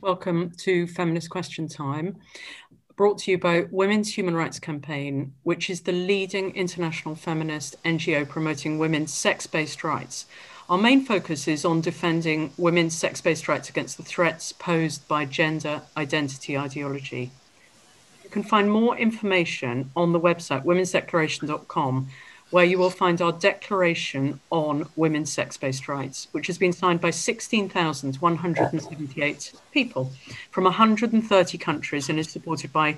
Welcome 0.00 0.52
to 0.58 0.86
Feminist 0.86 1.28
Question 1.28 1.66
Time, 1.66 2.18
brought 2.94 3.18
to 3.18 3.32
you 3.32 3.38
by 3.38 3.66
Women's 3.72 4.16
Human 4.16 4.36
Rights 4.36 4.60
Campaign, 4.60 5.32
which 5.42 5.68
is 5.68 5.80
the 5.80 5.90
leading 5.90 6.54
international 6.54 7.16
feminist 7.16 7.82
NGO 7.82 8.28
promoting 8.28 8.78
women's 8.78 9.12
sex 9.12 9.48
based 9.48 9.82
rights. 9.82 10.26
Our 10.68 10.78
main 10.78 11.04
focus 11.04 11.48
is 11.48 11.64
on 11.64 11.80
defending 11.80 12.52
women's 12.56 12.96
sex 12.96 13.20
based 13.20 13.48
rights 13.48 13.70
against 13.70 13.96
the 13.96 14.04
threats 14.04 14.52
posed 14.52 15.08
by 15.08 15.24
gender 15.24 15.82
identity 15.96 16.56
ideology. 16.56 17.32
You 18.22 18.30
can 18.30 18.44
find 18.44 18.70
more 18.70 18.96
information 18.96 19.90
on 19.96 20.12
the 20.12 20.20
website 20.20 20.64
womensdeclaration.com 20.64 22.08
where 22.50 22.64
you 22.64 22.78
will 22.78 22.90
find 22.90 23.20
our 23.20 23.32
declaration 23.32 24.40
on 24.50 24.88
women's 24.96 25.32
sex 25.32 25.56
based 25.56 25.88
rights, 25.88 26.28
which 26.32 26.46
has 26.46 26.58
been 26.58 26.72
signed 26.72 27.00
by 27.00 27.10
16,178 27.10 29.52
people 29.72 30.12
from 30.50 30.64
130 30.64 31.58
countries 31.58 32.08
and 32.08 32.18
is 32.18 32.30
supported 32.30 32.72
by 32.72 32.96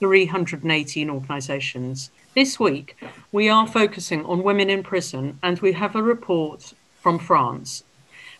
318 0.00 1.08
organisations. 1.08 2.10
This 2.34 2.58
week, 2.58 2.96
we 3.30 3.48
are 3.48 3.66
focusing 3.66 4.24
on 4.24 4.42
women 4.42 4.68
in 4.68 4.82
prison, 4.82 5.38
and 5.42 5.60
we 5.60 5.72
have 5.72 5.94
a 5.94 6.02
report 6.02 6.72
from 7.00 7.18
France. 7.18 7.84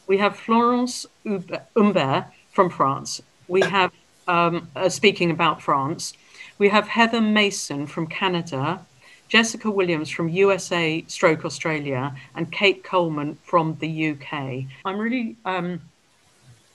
We 0.06 0.18
have 0.18 0.36
Florence 0.36 1.06
Humbert 1.24 2.24
from 2.50 2.70
France. 2.70 3.22
We 3.48 3.60
have, 3.60 3.92
um, 4.26 4.68
uh, 4.74 4.88
speaking 4.88 5.30
about 5.30 5.62
France, 5.62 6.14
we 6.58 6.70
have 6.70 6.88
Heather 6.88 7.20
Mason 7.20 7.86
from 7.86 8.06
Canada 8.06 8.84
Jessica 9.32 9.70
Williams 9.70 10.10
from 10.10 10.28
USA 10.28 11.02
Stroke 11.08 11.46
Australia, 11.46 12.14
and 12.34 12.52
Kate 12.52 12.84
Coleman 12.84 13.38
from 13.42 13.78
the 13.80 14.10
UK. 14.10 14.66
I'm 14.84 14.98
really 14.98 15.38
um, 15.46 15.80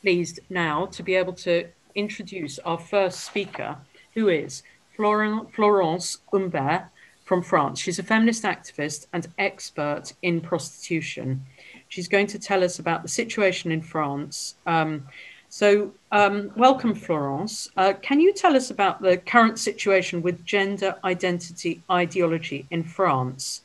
pleased 0.02 0.40
now 0.50 0.88
to 0.88 1.04
be 1.04 1.14
able 1.14 1.34
to 1.34 1.68
introduce 1.94 2.58
our 2.58 2.80
first 2.80 3.26
speaker, 3.26 3.78
who 4.16 4.30
is 4.30 4.64
Florence 4.96 6.18
Humbert 6.32 6.86
from 7.26 7.44
France. 7.44 7.80
She's 7.80 7.99
a 7.99 8.04
feminist 8.04 8.41
activist 8.41 9.05
and 9.14 9.27
expert 9.38 10.14
in 10.24 10.42
prostitution. 10.42 11.46
She's 11.90 12.08
going 12.08 12.26
to 12.26 12.40
tell 12.40 12.64
us 12.64 12.80
about 12.80 13.04
the 13.04 13.08
situation 13.08 13.71
in 13.71 13.84
France. 13.84 14.55
Um, 14.66 15.05
so, 15.49 15.93
um, 16.12 16.51
welcome, 16.55 16.93
Florence. 16.93 17.70
Uh, 17.77 17.93
can 18.01 18.20
you 18.20 18.34
tell 18.34 18.55
us 18.55 18.70
about 18.70 19.01
the 19.01 19.17
current 19.17 19.57
situation 19.59 20.21
with 20.21 20.45
gender 20.45 20.95
identity 21.03 21.81
ideology 21.90 22.65
in 22.70 22.84
France 22.84 23.62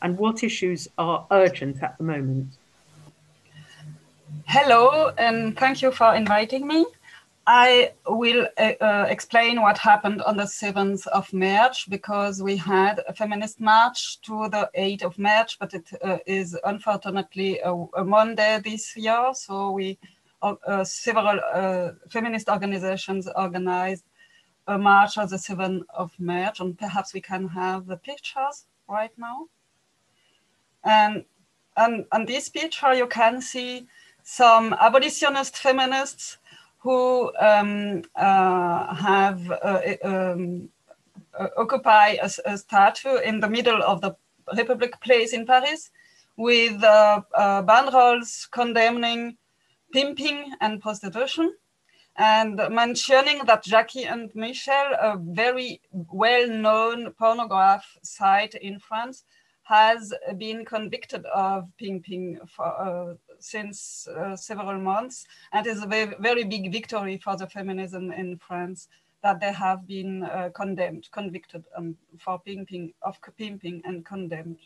and 0.00 0.16
what 0.16 0.42
issues 0.42 0.88
are 0.96 1.26
urgent 1.30 1.82
at 1.82 1.98
the 1.98 2.04
moment? 2.04 2.48
Hello, 4.46 5.12
and 5.18 5.56
thank 5.58 5.82
you 5.82 5.90
for 5.92 6.14
inviting 6.14 6.66
me. 6.66 6.86
I 7.46 7.92
will 8.06 8.46
uh, 8.58 8.72
uh, 8.80 9.06
explain 9.08 9.62
what 9.62 9.78
happened 9.78 10.20
on 10.22 10.36
the 10.36 10.44
7th 10.44 11.06
of 11.06 11.32
March 11.32 11.88
because 11.88 12.42
we 12.42 12.56
had 12.58 13.00
a 13.08 13.14
feminist 13.14 13.58
march 13.58 14.20
to 14.22 14.50
the 14.50 14.68
8th 14.76 15.02
of 15.02 15.18
March, 15.18 15.58
but 15.58 15.72
it 15.72 15.88
uh, 16.04 16.18
is 16.26 16.58
unfortunately 16.64 17.58
a, 17.60 17.72
a 17.96 18.04
Monday 18.04 18.60
this 18.62 18.94
year. 18.96 19.30
So 19.32 19.70
we 19.70 19.98
several 20.84 21.40
uh, 21.52 21.90
feminist 22.08 22.48
organizations 22.48 23.28
organized 23.36 24.04
a 24.68 24.78
march 24.78 25.16
on 25.16 25.28
the 25.28 25.36
7th 25.36 25.82
of 25.94 26.12
March, 26.18 26.60
and 26.60 26.78
perhaps 26.78 27.14
we 27.14 27.20
can 27.20 27.48
have 27.48 27.86
the 27.86 27.96
pictures 27.96 28.66
right 28.88 29.12
now. 29.16 29.46
And, 30.84 31.24
and 31.76 32.04
on 32.12 32.26
this 32.26 32.48
picture, 32.48 32.92
you 32.94 33.06
can 33.06 33.40
see 33.40 33.86
some 34.22 34.74
abolitionist 34.74 35.56
feminists 35.56 36.36
who 36.78 37.32
um, 37.40 38.02
uh, 38.14 38.94
have 38.94 39.50
uh, 39.50 39.80
um, 40.04 40.68
uh, 41.38 41.48
occupy 41.56 42.16
a, 42.22 42.30
a, 42.44 42.58
statue 42.58 43.16
in 43.16 43.40
the 43.40 43.48
middle 43.48 43.82
of 43.82 44.00
the 44.00 44.14
Republic 44.56 44.92
Place 45.00 45.32
in 45.32 45.46
Paris 45.46 45.90
with 46.36 46.82
uh, 46.84 47.22
banderoles 47.34 48.48
condemning 48.50 49.36
pimping 49.92 50.52
and 50.60 50.80
prostitution 50.80 51.54
and 52.18 52.60
mentioning 52.70 53.44
that 53.46 53.62
Jackie 53.62 54.04
and 54.04 54.34
Michel, 54.34 54.92
a 55.00 55.16
very 55.16 55.80
well-known 55.92 57.12
pornograph 57.12 57.84
site 58.02 58.54
in 58.54 58.80
France, 58.80 59.24
has 59.62 60.12
been 60.36 60.64
convicted 60.64 61.24
of 61.26 61.68
pimping 61.78 62.40
for, 62.48 62.66
uh, 62.66 63.14
since 63.38 64.08
uh, 64.08 64.34
several 64.34 64.80
months, 64.80 65.26
and 65.52 65.66
is 65.66 65.82
a 65.82 65.86
very, 65.86 66.14
very, 66.18 66.42
big 66.42 66.72
victory 66.72 67.18
for 67.18 67.36
the 67.36 67.46
feminism 67.46 68.10
in 68.10 68.38
France 68.38 68.88
that 69.22 69.40
they 69.40 69.52
have 69.52 69.86
been 69.86 70.24
uh, 70.24 70.48
condemned, 70.54 71.08
convicted 71.12 71.64
um, 71.76 71.96
for 72.18 72.40
pimping, 72.40 72.92
of 73.02 73.16
pimping 73.36 73.82
and 73.84 74.04
condemned. 74.04 74.58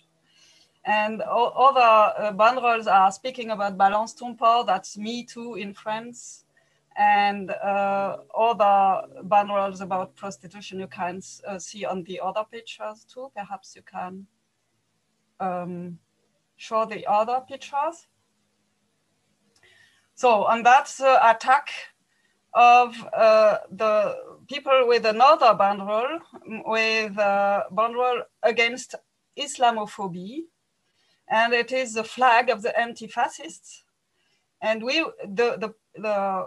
And 0.84 1.22
other 1.22 1.80
uh, 1.80 2.32
banderoles 2.32 2.86
are 2.86 3.12
speaking 3.12 3.50
about 3.50 3.78
balance 3.78 4.14
ton 4.14 4.36
that's 4.66 4.98
Me 4.98 5.24
Too 5.24 5.54
in 5.54 5.74
France. 5.74 6.44
And 6.96 7.50
uh, 7.50 8.18
other 8.36 9.06
banderoles 9.22 9.80
about 9.80 10.14
prostitution 10.16 10.80
you 10.80 10.88
can 10.88 11.22
uh, 11.46 11.58
see 11.58 11.84
on 11.84 12.02
the 12.04 12.20
other 12.20 12.44
pictures 12.50 13.04
too. 13.04 13.30
Perhaps 13.34 13.76
you 13.76 13.82
can 13.82 14.26
um, 15.40 15.98
show 16.56 16.84
the 16.84 17.06
other 17.06 17.42
pictures. 17.48 18.08
So, 20.14 20.46
and 20.46 20.66
that's 20.66 20.98
the 20.98 21.30
attack 21.30 21.70
of 22.54 22.94
uh, 23.14 23.58
the 23.70 24.16
people 24.46 24.86
with 24.86 25.06
another 25.06 25.54
banderole, 25.54 26.18
with 26.66 27.16
a 27.16 27.64
banderole 27.72 28.22
against 28.42 28.94
Islamophobie 29.38 30.42
and 31.28 31.52
it 31.52 31.72
is 31.72 31.94
the 31.94 32.04
flag 32.04 32.50
of 32.50 32.62
the 32.62 32.78
anti-fascists. 32.78 33.84
And 34.60 34.82
we, 34.82 35.00
the, 35.24 35.56
the, 35.58 35.74
the 35.96 36.46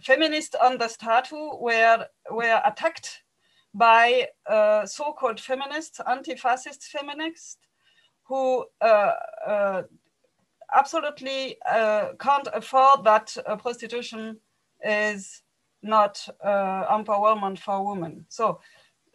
feminists 0.00 0.56
on 0.60 0.78
the 0.78 0.88
statue 0.88 1.56
were, 1.58 2.06
were 2.30 2.60
attacked 2.64 3.22
by 3.74 4.28
uh, 4.46 4.84
so-called 4.86 5.40
feminists, 5.40 6.00
anti-fascist 6.06 6.84
feminists, 6.84 7.58
who 8.24 8.64
uh, 8.80 9.12
uh, 9.46 9.82
absolutely 10.74 11.56
uh, 11.70 12.08
can't 12.18 12.48
afford 12.54 13.04
that 13.04 13.36
uh, 13.46 13.56
prostitution 13.56 14.38
is 14.84 15.42
not 15.82 16.28
uh, 16.42 16.96
empowerment 16.96 17.58
for 17.58 17.84
women. 17.86 18.24
So 18.28 18.60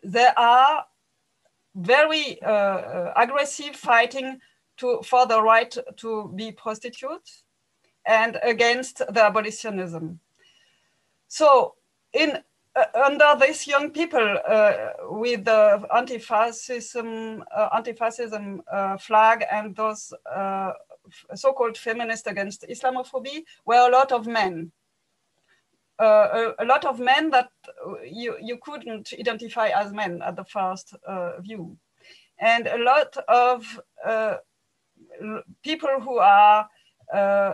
there 0.04 0.38
are 0.38 0.86
very 1.76 2.40
aggressive 3.16 3.76
fighting 3.76 4.40
to, 4.78 5.02
for 5.04 5.26
the 5.26 5.42
right 5.42 5.76
to 5.98 6.32
be 6.36 6.52
prostitutes 6.52 7.44
and 8.06 8.40
against 8.44 9.00
the 9.00 9.24
abolitionism. 9.24 10.20
So 11.28 11.76
in 12.14 12.42
uh, 12.78 12.86
under 13.06 13.36
these 13.40 13.66
young 13.66 13.90
people 13.90 14.38
uh, 14.48 14.90
with 15.10 15.46
the 15.46 15.84
anti-fascism, 15.96 17.44
uh, 17.56 17.70
anti-fascism 17.76 18.62
uh, 18.72 18.98
flag 18.98 19.44
and 19.52 19.76
those 19.76 20.14
uh, 20.32 20.74
so-called 21.34 21.76
feminists 21.76 22.28
against 22.28 22.66
Islamophobia 22.70 23.42
were 23.66 23.88
a 23.88 23.92
lot 23.92 24.12
of 24.12 24.28
men. 24.28 24.72
Uh, 26.00 26.54
a, 26.60 26.64
a, 26.64 26.66
lot 26.66 26.86
of 26.86 27.00
men 27.00 27.32
that 27.32 27.50
you, 28.06 28.38
you 28.40 28.60
couldn't 28.62 29.12
identify 29.20 29.70
as 29.70 29.92
men 29.92 30.22
at 30.22 30.36
the 30.36 30.46
first 30.46 30.94
view. 31.40 31.76
And 32.38 32.68
a 32.68 32.78
lot 32.78 33.18
of 33.28 33.80
people 35.64 36.00
who 36.02 36.18
are 36.18 36.68
uh, 37.14 37.54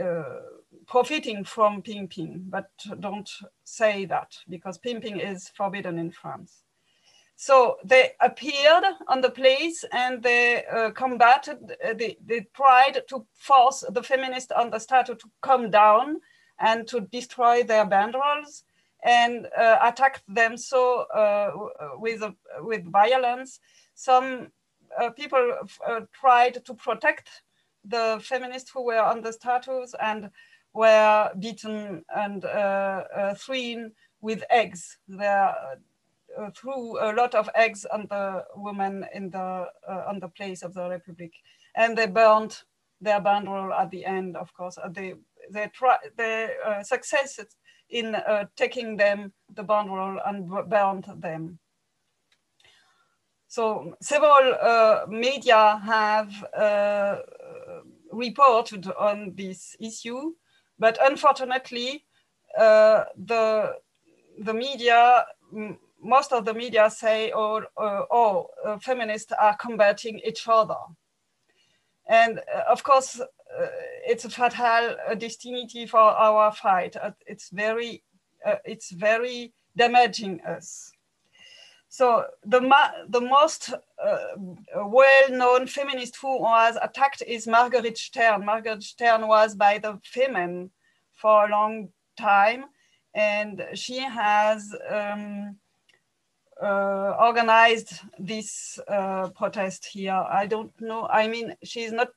uh, 0.00 0.22
profiting 0.86 1.44
from 1.44 1.82
pimping, 1.82 2.44
but 2.48 2.70
don't 3.00 3.30
say 3.64 4.04
that 4.04 4.36
because 4.48 4.78
pimping 4.78 5.20
is 5.20 5.48
forbidden 5.48 5.98
in 5.98 6.10
France. 6.10 6.64
So 7.36 7.78
they 7.82 8.12
appeared 8.20 8.84
on 9.08 9.22
the 9.22 9.30
place 9.30 9.82
and 9.92 10.22
they 10.22 10.64
uh, 10.66 10.90
combated, 10.90 11.74
uh, 11.82 11.94
they, 11.94 12.18
they, 12.26 12.46
tried 12.54 13.00
to 13.08 13.24
force 13.32 13.82
the 13.88 14.02
feminists 14.02 14.52
on 14.52 14.68
the 14.68 14.78
statue 14.78 15.14
to 15.14 15.30
come 15.40 15.70
down 15.70 16.20
and 16.58 16.86
to 16.88 17.00
destroy 17.00 17.62
their 17.62 17.86
banderoles 17.86 18.64
and 19.02 19.46
uh, 19.56 19.78
attacked 19.82 20.22
them 20.28 20.58
so 20.58 21.06
uh, 21.14 21.50
with, 21.96 22.22
with 22.58 22.84
violence. 22.92 23.58
Some 23.94 24.48
uh, 24.98 25.10
people 25.10 25.56
uh, 25.86 26.00
tried 26.12 26.64
to 26.64 26.74
protect 26.74 27.42
the 27.84 28.20
feminists 28.22 28.70
who 28.70 28.84
were 28.84 29.00
on 29.00 29.22
the 29.22 29.32
statues 29.32 29.94
and 30.00 30.30
were 30.74 31.30
beaten 31.38 32.04
and 32.14 32.44
uh, 32.44 33.02
uh 33.16 33.34
thrown 33.34 33.92
with 34.20 34.44
eggs. 34.50 34.98
They 35.08 35.26
uh, 35.26 36.50
threw 36.54 36.98
a 37.00 37.12
lot 37.12 37.34
of 37.34 37.48
eggs 37.54 37.84
on 37.86 38.06
the 38.08 38.44
women 38.54 39.06
in 39.14 39.30
the 39.30 39.66
on 39.88 40.20
the 40.20 40.28
place 40.28 40.62
of 40.62 40.74
the 40.74 40.88
Republic, 40.88 41.32
and 41.74 41.96
they 41.96 42.06
burned 42.06 42.62
their 43.00 43.20
banderole 43.20 43.72
at 43.72 43.90
the 43.90 44.04
end. 44.04 44.36
Of 44.36 44.52
course, 44.54 44.78
they 44.90 45.14
they 45.50 45.68
try 45.68 45.96
they 46.16 46.50
uh, 46.64 46.82
successed 46.82 47.56
in 47.88 48.16
taking 48.56 48.96
them 48.96 49.32
the 49.54 49.64
banderole 49.64 50.20
and 50.24 50.48
burned 50.68 51.06
them. 51.16 51.58
So 53.50 53.96
several 54.00 54.54
uh, 54.62 55.06
media 55.08 55.82
have 55.84 56.44
uh, 56.56 57.16
reported 58.12 58.86
on 58.96 59.32
this 59.34 59.74
issue, 59.80 60.34
but 60.78 60.96
unfortunately, 61.02 62.04
uh, 62.56 63.06
the 63.16 63.74
the 64.38 64.54
media, 64.54 65.26
most 66.00 66.32
of 66.32 66.44
the 66.44 66.54
media 66.54 66.88
say, 66.90 67.32
oh, 67.34 67.64
oh 67.76 68.46
feminists 68.80 69.32
are 69.32 69.56
combating 69.56 70.20
each 70.24 70.46
other. 70.46 70.78
And 72.08 72.38
uh, 72.38 72.70
of 72.70 72.84
course, 72.84 73.20
it's 74.06 74.24
a 74.24 74.30
fatal 74.30 74.94
destiny 75.18 75.66
for 75.88 75.98
our 75.98 76.52
fight. 76.52 76.94
it's 77.26 77.50
very, 77.50 78.04
it's 78.64 78.92
very 78.92 79.52
damaging 79.76 80.40
us. 80.42 80.92
So 81.92 82.24
the, 82.44 82.60
the 83.08 83.20
most 83.20 83.74
uh, 84.02 84.18
well-known 84.76 85.66
feminist 85.66 86.16
who 86.22 86.40
was 86.40 86.78
attacked 86.80 87.20
is 87.26 87.48
Marguerite 87.48 87.98
Stern. 87.98 88.44
Marguerite 88.44 88.84
Stern 88.84 89.26
was 89.26 89.56
by 89.56 89.78
the 89.78 89.98
Femen 90.14 90.70
for 91.12 91.46
a 91.46 91.50
long 91.50 91.88
time, 92.16 92.66
and 93.12 93.66
she 93.74 93.98
has 93.98 94.72
um, 94.88 95.56
uh, 96.62 97.16
organized 97.18 97.98
this 98.20 98.78
uh, 98.86 99.28
protest 99.30 99.84
here. 99.86 100.24
I 100.30 100.46
don't 100.46 100.72
know, 100.80 101.08
I 101.08 101.26
mean, 101.26 101.56
she's 101.64 101.90
not 101.90 102.12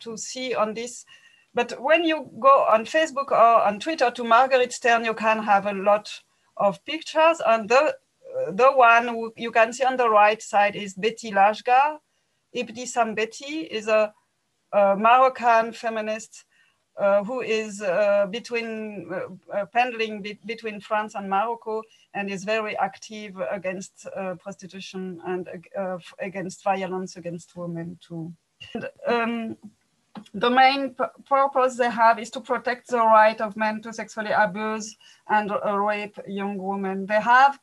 to 0.00 0.16
see 0.16 0.56
on 0.56 0.74
this, 0.74 1.06
but 1.54 1.80
when 1.80 2.02
you 2.02 2.28
go 2.40 2.64
on 2.64 2.84
Facebook 2.84 3.30
or 3.30 3.62
on 3.62 3.78
Twitter 3.78 4.10
to 4.10 4.24
Marguerite 4.24 4.72
Stern, 4.72 5.04
you 5.04 5.14
can 5.14 5.40
have 5.40 5.66
a 5.66 5.72
lot 5.72 6.10
of 6.56 6.84
pictures 6.84 7.40
and 7.46 7.68
the 7.68 7.94
the 8.52 8.70
one 8.72 9.30
you 9.36 9.50
can 9.50 9.72
see 9.72 9.84
on 9.84 9.96
the 9.96 10.08
right 10.08 10.42
side 10.42 10.76
is 10.76 10.94
Betty 10.94 11.30
Lachgar. 11.30 11.98
Ibtissam 12.54 13.14
Betty 13.14 13.60
is 13.60 13.88
a, 13.88 14.12
a 14.72 14.96
Moroccan 14.96 15.72
feminist 15.72 16.44
uh, 16.96 17.24
who 17.24 17.40
is 17.40 17.82
uh, 17.82 18.26
between 18.30 19.10
uh, 19.12 19.52
uh 19.52 19.66
pendling 19.74 20.22
be 20.22 20.38
between 20.46 20.80
France 20.80 21.16
and 21.16 21.28
Morocco 21.28 21.82
and 22.14 22.30
is 22.30 22.44
very 22.44 22.76
active 22.78 23.34
against 23.50 24.06
uh, 24.16 24.34
prostitution 24.36 25.20
and 25.26 25.48
uh, 25.76 25.98
against 26.20 26.62
violence 26.62 27.16
against 27.16 27.56
women 27.56 27.98
too. 28.00 28.32
And, 28.74 28.88
um, 29.08 29.56
the 30.32 30.50
main 30.50 30.94
purpose 31.28 31.76
they 31.76 31.90
have 31.90 32.20
is 32.20 32.30
to 32.30 32.40
protect 32.40 32.88
the 32.88 32.98
right 32.98 33.40
of 33.40 33.56
men 33.56 33.82
to 33.82 33.92
sexually 33.92 34.30
abuse 34.30 34.96
and 35.28 35.50
rape 35.64 36.16
young 36.28 36.56
women. 36.56 37.06
They 37.06 37.20
have 37.20 37.58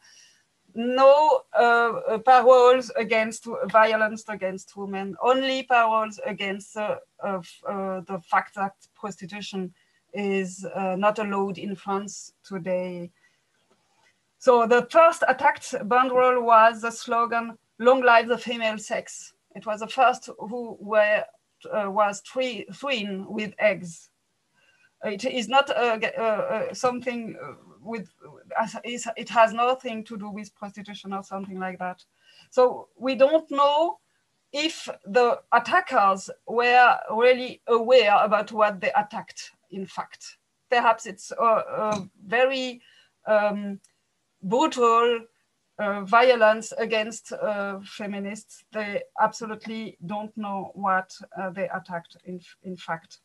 no 0.75 1.41
uh, 1.57 2.17
paroles 2.19 2.91
against 2.95 3.47
violence 3.69 4.23
against 4.27 4.75
women, 4.75 5.15
only 5.21 5.63
paroles 5.63 6.19
against 6.25 6.77
uh, 6.77 6.97
uh, 7.23 7.39
the 7.63 8.21
fact 8.29 8.55
that 8.55 8.73
prostitution 8.95 9.73
is 10.13 10.65
uh, 10.75 10.95
not 10.97 11.19
allowed 11.19 11.57
in 11.57 11.75
France 11.75 12.33
today. 12.43 13.11
So 14.39 14.65
the 14.65 14.87
first 14.89 15.23
attacked 15.27 15.71
banderole 15.87 16.43
was 16.43 16.81
the 16.81 16.91
slogan, 16.91 17.57
long 17.79 18.01
live 18.01 18.27
the 18.27 18.37
female 18.37 18.77
sex. 18.77 19.33
It 19.55 19.65
was 19.65 19.81
the 19.81 19.87
first 19.87 20.29
who 20.39 20.77
were, 20.79 21.23
uh, 21.71 21.91
was 21.91 22.21
twin 22.21 23.25
with 23.27 23.53
eggs. 23.59 24.09
It 25.03 25.25
is 25.25 25.47
not 25.47 25.69
uh, 25.69 26.73
something 26.73 27.35
with 27.81 28.09
it 28.83 29.29
has 29.29 29.53
nothing 29.53 30.03
to 30.05 30.17
do 30.17 30.29
with 30.29 30.55
prostitution 30.55 31.13
or 31.13 31.23
something 31.23 31.59
like 31.59 31.79
that. 31.79 32.03
So 32.49 32.87
we 32.95 33.15
don't 33.15 33.49
know 33.51 33.97
if 34.53 34.89
the 35.05 35.39
attackers 35.53 36.29
were 36.45 36.97
really 37.09 37.61
aware 37.67 38.15
about 38.17 38.51
what 38.51 38.81
they 38.81 38.91
attacked, 38.95 39.51
in 39.71 39.85
fact. 39.85 40.37
Perhaps 40.69 41.05
it's 41.05 41.31
a, 41.31 41.43
a 41.43 42.09
very 42.25 42.81
um, 43.25 43.79
brutal 44.43 45.21
uh, 45.79 46.01
violence 46.01 46.73
against 46.77 47.31
uh, 47.33 47.79
feminists. 47.83 48.63
They 48.71 49.01
absolutely 49.19 49.97
don't 50.05 50.35
know 50.37 50.71
what 50.75 51.11
uh, 51.39 51.49
they 51.51 51.69
attacked, 51.69 52.17
in, 52.25 52.41
in 52.63 52.75
fact. 52.75 53.19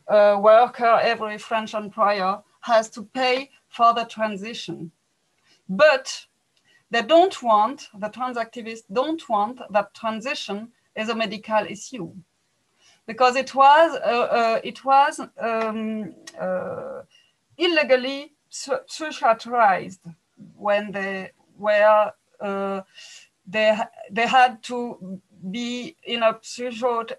uh, 0.07 0.37
worker, 0.39 0.97
every 1.01 1.37
French 1.37 1.73
employer 1.73 2.41
has 2.61 2.89
to 2.89 3.03
pay 3.03 3.49
for 3.67 3.93
the 3.93 4.05
transition. 4.05 4.91
But 5.67 6.25
they 6.89 7.01
don't 7.01 7.43
want, 7.43 7.89
the 7.99 8.07
trans 8.07 8.37
activists 8.37 8.87
don't 8.91 9.27
want 9.27 9.59
that 9.71 9.93
transition 9.93 10.69
is 10.95 11.09
a 11.09 11.15
medical 11.15 11.65
issue 11.65 12.13
because 13.05 13.35
it 13.35 13.53
was, 13.53 13.99
uh, 14.05 14.27
uh, 14.41 14.59
it 14.63 14.85
was 14.85 15.19
um, 15.37 16.15
uh, 16.39 17.01
illegally 17.57 18.35
psychiatrized 18.49 19.99
when 20.55 20.91
they 20.93 21.31
were, 21.57 22.11
uh, 22.39 22.81
they, 23.45 23.77
they 24.11 24.27
had 24.27 24.63
to 24.63 25.21
be 25.51 25.95
in 26.03 26.23
a 26.23 26.37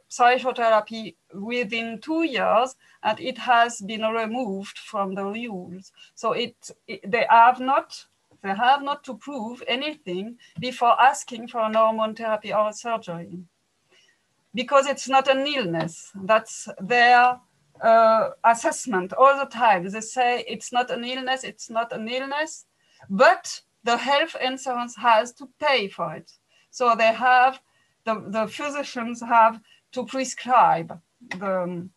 psychotherapy 0.08 1.16
within 1.34 1.98
two 2.00 2.24
years 2.24 2.76
and 3.02 3.18
it 3.20 3.38
has 3.38 3.80
been 3.80 4.02
removed 4.02 4.78
from 4.78 5.14
the 5.14 5.24
rules. 5.24 5.92
So 6.14 6.32
it, 6.32 6.70
it 6.86 7.10
they 7.10 7.26
have 7.28 7.60
not 7.60 8.06
they 8.42 8.54
have 8.54 8.82
not 8.82 9.02
to 9.04 9.14
prove 9.14 9.62
anything 9.66 10.38
before 10.60 11.00
asking 11.00 11.48
for 11.48 11.60
an 11.60 11.74
hormone 11.74 12.14
therapy 12.14 12.52
or 12.52 12.72
surgery 12.72 13.40
because 14.54 14.86
it's 14.86 15.08
not 15.08 15.28
an 15.28 15.46
illness. 15.46 16.10
That's 16.14 16.68
their 16.80 17.40
uh, 17.82 18.30
assessment 18.44 19.12
all 19.12 19.38
the 19.38 19.50
time. 19.50 19.88
They 19.88 20.00
say 20.00 20.44
it's 20.48 20.72
not 20.72 20.90
an 20.90 21.04
illness, 21.04 21.44
it's 21.44 21.70
not 21.70 21.92
an 21.92 22.08
illness, 22.08 22.66
but 23.10 23.60
the 23.84 23.96
health 23.96 24.36
insurance 24.42 24.96
has 24.96 25.32
to 25.34 25.48
pay 25.60 25.88
for 25.88 26.14
it. 26.14 26.30
So 26.70 26.94
they 26.96 27.12
have, 27.12 27.60
the, 28.04 28.24
the 28.28 28.46
physicians 28.48 29.20
have 29.20 29.60
to 29.92 30.04
prescribe 30.04 31.00
the, 31.30 31.88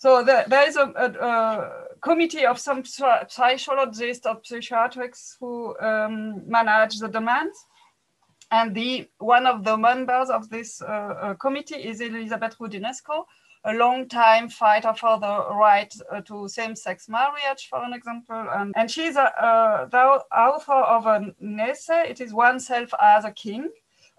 so 0.00 0.24
the, 0.24 0.44
there 0.48 0.66
is 0.66 0.76
a, 0.76 0.92
a, 0.96 1.26
a, 1.26 1.70
committee 2.00 2.46
of 2.46 2.58
some 2.58 2.82
psychologists 2.84 4.26
or 4.26 4.40
psychiatrists 4.42 5.36
who 5.38 5.78
um, 5.78 6.48
manage 6.48 6.98
the 6.98 7.08
demands. 7.08 7.66
And 8.50 8.74
the 8.74 9.08
one 9.18 9.46
of 9.46 9.62
the 9.62 9.76
members 9.76 10.30
of 10.30 10.48
this 10.48 10.80
uh, 10.82 10.86
uh, 10.86 11.34
committee 11.34 11.76
is 11.76 12.00
Elizabeth 12.00 12.56
Roudinesco, 12.58 13.24
a 13.64 13.74
long 13.74 14.08
time 14.08 14.48
fighter 14.48 14.94
for 14.94 15.20
the 15.20 15.54
right 15.54 15.94
uh, 16.10 16.22
to 16.22 16.48
same-sex 16.48 17.08
marriage, 17.08 17.68
for 17.68 17.84
an 17.84 17.92
example. 17.92 18.46
Um, 18.52 18.72
and 18.74 18.90
she's 18.90 19.16
a, 19.16 19.44
uh, 19.44 19.84
the 19.84 19.98
author 19.98 20.72
of 20.72 21.06
an 21.06 21.34
essay, 21.60 22.08
It 22.08 22.20
is 22.20 22.32
Oneself 22.32 22.92
as 23.00 23.24
a 23.24 23.30
King, 23.30 23.68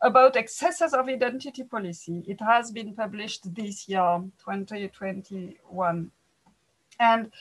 about 0.01 0.35
excesses 0.35 0.93
of 0.93 1.07
identity 1.07 1.63
policy. 1.63 2.23
It 2.27 2.41
has 2.41 2.71
been 2.71 2.93
published 2.95 3.53
this 3.53 3.87
year, 3.87 4.21
2021. 4.39 6.11
And 6.99 7.31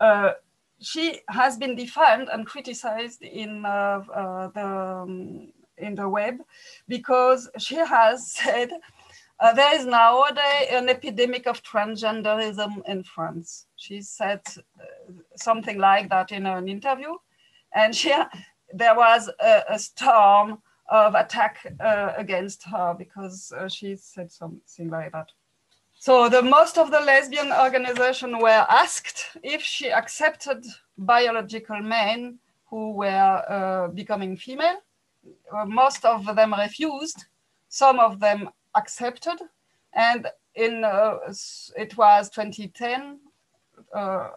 uh, 0.00 0.32
she 0.80 1.20
has 1.28 1.56
been 1.56 1.76
defined 1.76 2.28
and 2.32 2.46
criticized 2.46 3.22
in 3.22 3.64
uh, 3.64 4.02
uh, 4.14 4.48
the 4.48 4.66
um, 4.66 5.52
in 5.78 5.94
the 5.94 6.08
web 6.08 6.36
because 6.88 7.48
she 7.58 7.76
has 7.76 8.30
said 8.32 8.70
uh, 9.40 9.52
there 9.52 9.74
is 9.74 9.84
nowadays 9.84 10.68
an 10.70 10.88
epidemic 10.88 11.46
of 11.46 11.62
transgenderism 11.62 12.80
in 12.86 13.02
France. 13.02 13.66
She 13.76 14.00
said 14.00 14.40
uh, 14.46 15.12
something 15.36 15.78
like 15.78 16.08
that 16.10 16.30
in 16.30 16.46
an 16.46 16.68
interview, 16.68 17.14
and 17.74 17.94
she, 17.94 18.14
there 18.72 18.94
was 18.94 19.28
a, 19.40 19.62
a 19.70 19.78
storm 19.78 20.58
of 20.92 21.14
attack 21.14 21.66
uh, 21.80 22.12
against 22.18 22.62
her 22.64 22.94
because 22.96 23.50
uh, 23.56 23.66
she 23.66 23.96
said 23.96 24.30
something 24.30 24.90
like 24.90 25.10
that. 25.12 25.32
So 25.94 26.28
the 26.28 26.42
most 26.42 26.76
of 26.76 26.90
the 26.90 27.00
lesbian 27.00 27.50
organization 27.52 28.38
were 28.38 28.66
asked 28.68 29.36
if 29.42 29.62
she 29.62 29.90
accepted 29.90 30.66
biological 30.98 31.80
men 31.80 32.38
who 32.68 32.92
were 32.92 33.42
uh, 33.48 33.88
becoming 33.88 34.36
female. 34.36 34.80
Uh, 35.54 35.64
most 35.64 36.04
of 36.04 36.36
them 36.36 36.52
refused. 36.54 37.24
Some 37.68 37.98
of 37.98 38.20
them 38.20 38.50
accepted. 38.74 39.38
And 39.94 40.26
in 40.54 40.84
uh, 40.84 41.18
it 41.76 41.96
was 41.96 42.28
2010, 42.30 43.18
uh, 43.94 44.28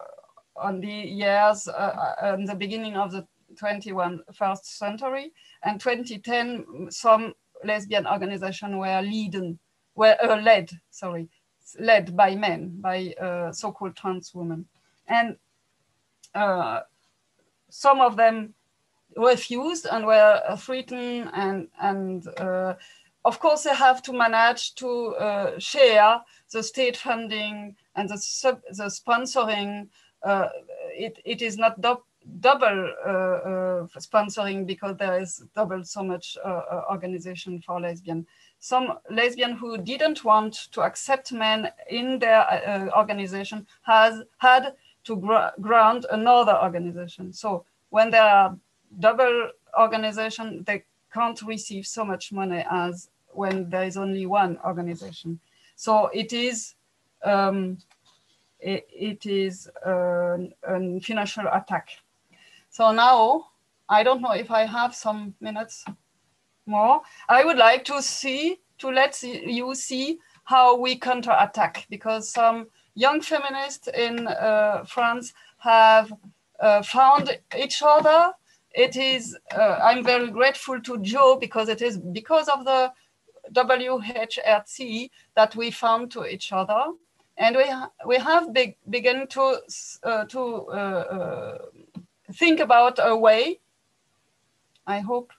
on 0.56 0.80
the 0.80 0.88
years, 0.88 1.68
uh, 1.68 2.36
the 2.46 2.54
beginning 2.54 2.96
of 2.96 3.12
the 3.12 3.26
21st 3.56 4.64
century, 4.64 5.32
and 5.66 5.80
2010, 5.80 6.90
some 6.90 7.34
lesbian 7.64 8.06
organizations 8.06 8.76
were 8.76 9.02
leading, 9.02 9.58
were 9.96 10.16
uh, 10.22 10.36
led, 10.36 10.70
sorry, 10.90 11.28
led 11.80 12.16
by 12.16 12.36
men, 12.36 12.80
by 12.80 13.12
uh, 13.20 13.50
so-called 13.52 13.96
trans 13.96 14.32
women. 14.32 14.64
And 15.08 15.36
uh, 16.34 16.80
some 17.68 18.00
of 18.00 18.16
them 18.16 18.54
refused 19.16 19.86
and 19.90 20.06
were 20.06 20.40
threatened 20.56 21.30
and, 21.34 21.68
and 21.80 22.26
uh, 22.38 22.74
of 23.24 23.40
course, 23.40 23.64
they 23.64 23.74
have 23.74 24.02
to 24.02 24.12
manage 24.12 24.76
to 24.76 25.16
uh, 25.16 25.58
share 25.58 26.20
the 26.52 26.62
state 26.62 26.96
funding 26.96 27.74
and 27.96 28.08
the, 28.08 28.18
sub, 28.18 28.60
the 28.70 28.84
sponsoring. 28.84 29.88
Uh, 30.22 30.48
it, 30.92 31.18
it 31.24 31.42
is 31.42 31.58
not 31.58 31.80
double 32.40 32.92
uh, 33.04 33.10
uh, 33.10 33.86
sponsoring 33.98 34.66
because 34.66 34.96
there 34.96 35.20
is 35.20 35.42
double 35.54 35.84
so 35.84 36.02
much 36.02 36.36
uh, 36.44 36.48
uh, 36.48 36.82
organization 36.90 37.60
for 37.60 37.80
lesbian. 37.80 38.26
Some 38.58 38.98
lesbian 39.10 39.52
who 39.52 39.78
didn't 39.78 40.24
want 40.24 40.54
to 40.72 40.82
accept 40.82 41.32
men 41.32 41.70
in 41.88 42.18
their 42.18 42.90
organization 42.96 43.66
has 43.82 44.22
had 44.38 44.74
to 45.04 45.16
gr 45.16 45.36
ground 45.60 46.06
another 46.10 46.56
organization. 46.56 47.32
So 47.32 47.64
when 47.90 48.10
there 48.10 48.22
are 48.22 48.56
double 48.98 49.50
organization, 49.78 50.64
they 50.66 50.84
can't 51.12 51.40
receive 51.42 51.86
so 51.86 52.04
much 52.04 52.32
money 52.32 52.64
as 52.70 53.08
when 53.32 53.70
there 53.70 53.84
is 53.84 53.96
only 53.96 54.26
one 54.26 54.58
organization. 54.64 55.38
So 55.76 56.08
it 56.08 56.32
is 56.32 56.74
um, 57.22 57.78
it, 58.60 58.86
it 58.90 59.26
is 59.26 59.68
a 59.84 60.38
financial 61.02 61.46
attack. 61.52 61.90
So 62.76 62.92
now 62.92 63.46
I 63.88 64.02
don't 64.02 64.20
know 64.20 64.32
if 64.32 64.50
I 64.50 64.66
have 64.66 64.94
some 64.94 65.32
minutes 65.40 65.82
more. 66.66 67.00
I 67.26 67.42
would 67.42 67.56
like 67.56 67.86
to 67.86 68.02
see 68.02 68.58
to 68.80 68.88
let 68.90 69.22
you 69.22 69.74
see 69.74 70.18
how 70.44 70.76
we 70.76 70.98
counterattack 70.98 71.86
because 71.88 72.28
some 72.28 72.66
young 72.94 73.22
feminists 73.22 73.88
in 73.88 74.28
uh, 74.28 74.84
France 74.84 75.32
have 75.56 76.12
uh, 76.60 76.82
found 76.82 77.38
each 77.56 77.82
other. 77.82 78.32
It 78.74 78.94
is, 78.96 79.34
uh, 79.56 79.78
I'm 79.82 80.04
very 80.04 80.30
grateful 80.30 80.78
to 80.82 80.98
Joe 80.98 81.38
because 81.40 81.70
it 81.70 81.80
is 81.80 81.96
because 81.96 82.46
of 82.46 82.66
the 82.66 82.92
WHRC 83.54 85.08
that 85.34 85.56
we 85.56 85.70
found 85.70 86.10
to 86.10 86.26
each 86.26 86.52
other. 86.52 86.92
And 87.38 87.56
we, 87.56 87.64
we 88.06 88.16
have 88.16 88.52
be, 88.52 88.76
begun 88.90 89.28
to, 89.28 89.60
uh, 90.02 90.24
to 90.24 90.40
uh, 90.68 90.72
uh, 90.72 91.58
think 92.32 92.60
about 92.60 92.98
a 93.02 93.16
way, 93.16 93.60
I 94.86 95.00
hope 95.00 95.32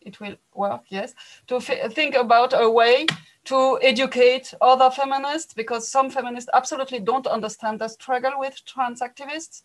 it 0.00 0.20
will 0.20 0.36
work, 0.54 0.82
yes, 0.88 1.14
to 1.46 1.60
think 1.60 2.14
about 2.14 2.52
a 2.54 2.68
way 2.70 3.06
to 3.44 3.78
educate 3.82 4.54
other 4.60 4.90
feminists 4.90 5.54
because 5.54 5.88
some 5.88 6.10
feminists 6.10 6.50
absolutely 6.54 7.00
don't 7.00 7.26
understand 7.26 7.78
the 7.78 7.88
struggle 7.88 8.32
with 8.36 8.64
trans 8.64 9.00
activists 9.00 9.62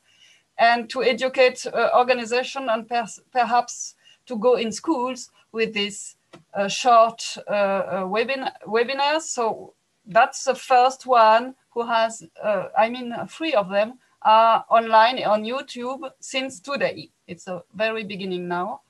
and 0.57 0.89
to 0.89 1.01
educate 1.01 1.65
uh, 1.67 1.89
organization 1.95 2.67
and 2.69 2.87
per 2.87 3.05
perhaps 3.31 3.95
to 4.25 4.37
go 4.37 4.55
in 4.55 4.71
schools 4.71 5.31
with 5.51 5.73
this 5.73 6.15
a 6.53 6.69
short 6.69 7.23
uh, 7.47 7.51
uh, 7.51 8.03
webin 8.03 8.51
webinars. 8.65 9.21
So 9.21 9.73
that's 10.05 10.43
the 10.43 10.55
first 10.55 11.05
one 11.05 11.55
who 11.71 11.85
has, 11.85 12.23
uh, 12.43 12.65
I 12.77 12.89
mean, 12.89 13.15
three 13.29 13.53
of 13.53 13.69
them 13.69 13.99
are 14.21 14.65
online 14.69 15.23
on 15.23 15.43
YouTube 15.43 16.09
since 16.19 16.59
today. 16.59 17.09
It's 17.27 17.47
a 17.47 17.63
very 17.73 18.03
beginning 18.03 18.47
now. 18.47 18.81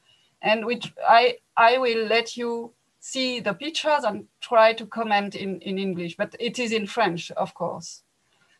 And 0.41 0.65
which 0.65 0.93
I, 1.07 1.37
I 1.57 1.77
will 1.77 2.07
let 2.07 2.37
you 2.37 2.71
see 2.99 3.39
the 3.39 3.53
pictures 3.53 4.03
and 4.03 4.25
try 4.41 4.73
to 4.73 4.85
comment 4.85 5.35
in, 5.35 5.59
in 5.61 5.77
English, 5.77 6.17
but 6.17 6.35
it 6.39 6.59
is 6.59 6.71
in 6.71 6.87
French, 6.87 7.31
of 7.31 7.53
course. 7.53 8.03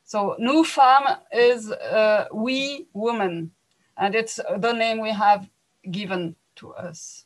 So 0.04 0.36
Nous 0.40 0.66
Femmes 0.66 1.18
is 1.32 1.72
uh, 1.72 2.26
we 2.34 2.88
women, 2.94 3.52
and 3.98 4.16
it's 4.16 4.40
the 4.58 4.74
name 4.74 5.00
we 5.00 5.12
have 5.12 5.48
given 5.92 6.36
to 6.56 6.74
us. 6.74 7.26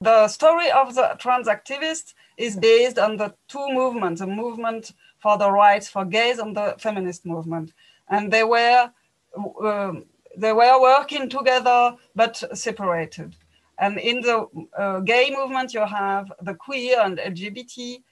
The 0.00 0.26
story 0.26 0.70
of 0.72 0.96
the 0.96 1.14
trans 1.18 1.46
activist 1.46 2.14
is 2.36 2.56
based 2.56 2.98
on 2.98 3.18
the 3.18 3.34
two 3.46 3.68
movements, 3.70 4.20
the 4.20 4.26
movement 4.26 4.92
for 5.20 5.38
the 5.38 5.48
rights 5.48 5.88
for 5.88 6.04
gays 6.04 6.38
and 6.38 6.56
the 6.56 6.74
feminist 6.78 7.24
movement. 7.24 7.72
And 8.12 8.32
they 8.32 8.44
were, 8.44 8.90
um, 9.64 10.04
they 10.36 10.52
were 10.52 10.80
working 10.80 11.28
together, 11.28 11.96
but 12.14 12.34
separated. 12.54 13.34
And 13.78 13.98
in 13.98 14.20
the 14.20 14.46
uh, 14.78 15.00
gay 15.00 15.34
movement, 15.36 15.74
you 15.74 15.84
have 15.84 16.30
the 16.42 16.54
queer 16.54 17.00
and 17.00 17.18
LGBT, 17.18 18.02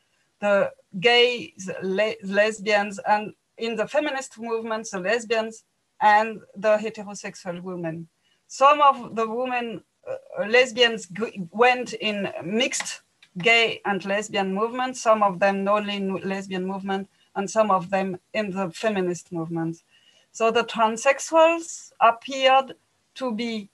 the 0.41 0.73
gays, 0.99 1.71
le 1.83 2.15
lesbians, 2.25 2.99
and 3.07 3.35
in 3.59 3.77
the 3.77 3.87
feminist 3.87 4.39
movement, 4.39 4.89
the 4.91 5.01
lesbians 5.01 5.65
and 6.01 6.41
the 6.57 6.77
heterosexual 6.79 7.63
women. 7.63 8.09
Some 8.49 8.81
of 8.81 9.15
the 9.15 9.29
women 9.29 9.83
uh, 10.09 10.47
lesbians 10.47 11.09
went 11.51 11.93
in 11.93 12.33
mixed 12.43 13.03
gay 13.39 13.81
and 13.85 14.05
lesbian 14.05 14.55
movement, 14.55 14.97
some 14.97 15.23
of 15.23 15.39
them 15.39 15.69
only 15.69 16.01
lesbian 16.01 16.67
movement, 16.67 17.09
and 17.37 17.49
some 17.49 17.71
of 17.71 17.91
them 17.91 18.19
in 18.35 18.51
the 18.51 18.71
feminist 18.71 19.31
movement. 19.31 19.83
So 20.33 20.51
the 20.51 20.65
transsexuals 20.65 21.93
appeared 22.01 22.75
to 23.17 23.35
be 23.35 23.69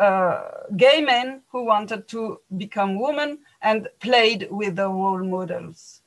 uh, 0.00 0.42
gay 0.76 1.00
men 1.00 1.42
who 1.48 1.64
wanted 1.64 2.08
to 2.08 2.40
become 2.56 3.00
women 3.00 3.38
and 3.62 3.88
played 4.00 4.48
with 4.50 4.76
the 4.76 4.88
role 4.88 5.24
models. 5.24 6.02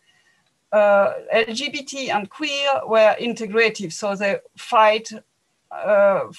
Uh, 0.71 1.13
LGBT 1.33 2.09
and 2.09 2.29
queer 2.29 2.69
were 2.87 3.15
integrative, 3.19 3.91
so 3.91 4.15
they 4.15 4.37
fight 4.55 5.11
uh, 5.71 6.31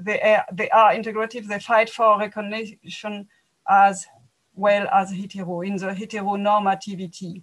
they 0.00 0.20
are, 0.20 0.44
they 0.52 0.68
are 0.70 0.92
integrative. 0.92 1.46
They 1.46 1.58
fight 1.58 1.90
for 1.90 2.18
recognition 2.18 3.28
as 3.68 4.06
well 4.54 4.86
as 4.92 5.10
hetero 5.10 5.62
in 5.62 5.76
the 5.76 5.88
heteronormativity. 5.88 7.42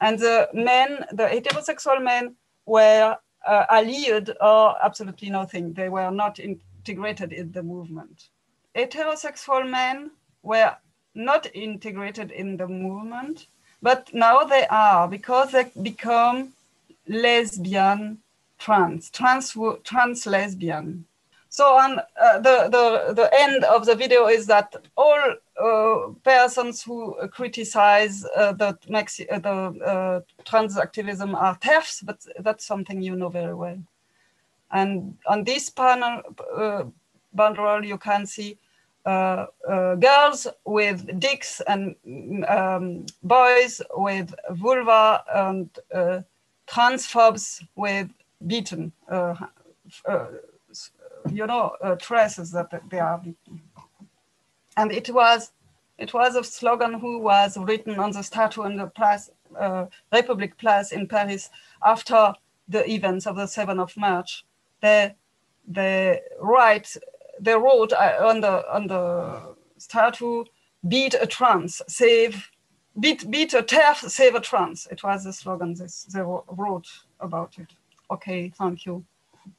And 0.00 0.18
the 0.18 0.48
men, 0.52 1.04
the 1.12 1.24
heterosexual 1.24 2.02
men, 2.02 2.36
were 2.66 3.16
uh, 3.46 3.64
allied 3.70 4.30
or 4.40 4.76
absolutely 4.82 5.30
nothing. 5.30 5.72
They 5.72 5.88
were 5.88 6.10
not 6.10 6.38
integrated 6.38 7.32
in 7.32 7.52
the 7.52 7.62
movement. 7.62 8.28
Heterosexual 8.74 9.68
men 9.68 10.10
were 10.42 10.74
not 11.14 11.46
integrated 11.54 12.30
in 12.30 12.56
the 12.56 12.66
movement, 12.66 13.46
but 13.82 14.12
now 14.12 14.44
they 14.44 14.66
are 14.68 15.06
because 15.08 15.52
they 15.52 15.70
become 15.82 16.52
lesbian 17.06 18.18
trans, 18.58 19.10
trans, 19.10 19.56
trans 19.84 20.26
lesbian. 20.26 21.04
So 21.48 21.64
on 21.76 22.00
uh, 22.20 22.38
the, 22.38 22.68
the, 22.70 23.14
the 23.14 23.30
end 23.32 23.62
of 23.64 23.86
the 23.86 23.94
video 23.94 24.26
is 24.26 24.46
that 24.46 24.74
all 24.96 25.20
uh, 25.20 25.34
persons 26.22 26.82
who 26.82 27.16
criticize 27.28 28.24
uh, 28.36 28.52
the, 28.52 28.76
Maxi 28.88 29.26
uh, 29.30 29.38
the 29.38 29.84
uh, 29.84 30.20
trans 30.44 30.76
activism 30.76 31.34
are 31.34 31.56
TERFs, 31.58 32.04
but 32.04 32.24
that's 32.40 32.64
something 32.64 33.00
you 33.00 33.14
know 33.16 33.28
very 33.28 33.54
well. 33.54 33.78
And 34.72 35.16
on 35.26 35.44
this 35.44 35.70
panel, 35.70 36.22
uh, 36.56 36.84
banderole, 37.36 37.86
you 37.86 37.98
can 37.98 38.26
see 38.26 38.58
uh, 39.06 39.46
girls 39.96 40.46
with 40.64 41.20
dicks 41.20 41.60
and 41.68 41.94
um, 42.48 43.06
boys 43.22 43.80
with 43.94 44.34
vulva 44.50 45.22
and 45.34 45.70
transphobes 46.66 47.62
with 47.76 48.08
beaten, 48.46 48.92
you 51.30 51.46
know, 51.46 51.76
tresses 52.00 52.50
that 52.50 52.70
they 52.90 52.98
are 52.98 53.18
beaten 53.18 53.60
and 54.76 54.92
it 54.92 55.10
was 55.10 55.52
it 55.98 56.12
was 56.12 56.34
a 56.34 56.42
slogan 56.42 56.94
who 56.94 57.20
was 57.20 57.56
written 57.56 57.98
on 57.98 58.10
the 58.10 58.22
statue 58.22 58.64
in 58.64 58.76
the 58.76 58.86
Place, 58.88 59.30
uh, 59.58 59.86
Republic 60.12 60.58
Place 60.58 60.90
in 60.90 61.06
Paris 61.06 61.50
after 61.84 62.34
the 62.68 62.88
events 62.90 63.26
of 63.26 63.36
the 63.36 63.44
7th 63.44 63.80
of 63.80 63.96
March. 63.96 64.44
They, 64.80 65.14
they 65.66 66.20
write, 66.40 66.96
they 67.40 67.54
wrote 67.54 67.92
uh, 67.92 68.16
on 68.20 68.40
the 68.40 68.74
on 68.74 68.86
the 68.86 69.54
statue, 69.78 70.44
"Beat 70.86 71.14
a 71.14 71.26
trans, 71.26 71.80
save, 71.88 72.50
beat 72.98 73.30
beat 73.30 73.54
a 73.54 73.62
TERF, 73.62 74.08
save 74.10 74.34
a 74.34 74.40
trans." 74.40 74.86
It 74.90 75.02
was 75.02 75.24
the 75.24 75.32
slogan 75.32 75.74
this, 75.74 76.04
they 76.04 76.20
wrote 76.20 76.88
about 77.20 77.58
it. 77.58 77.68
Okay, 78.10 78.50
thank 78.50 78.84
you. 78.84 79.04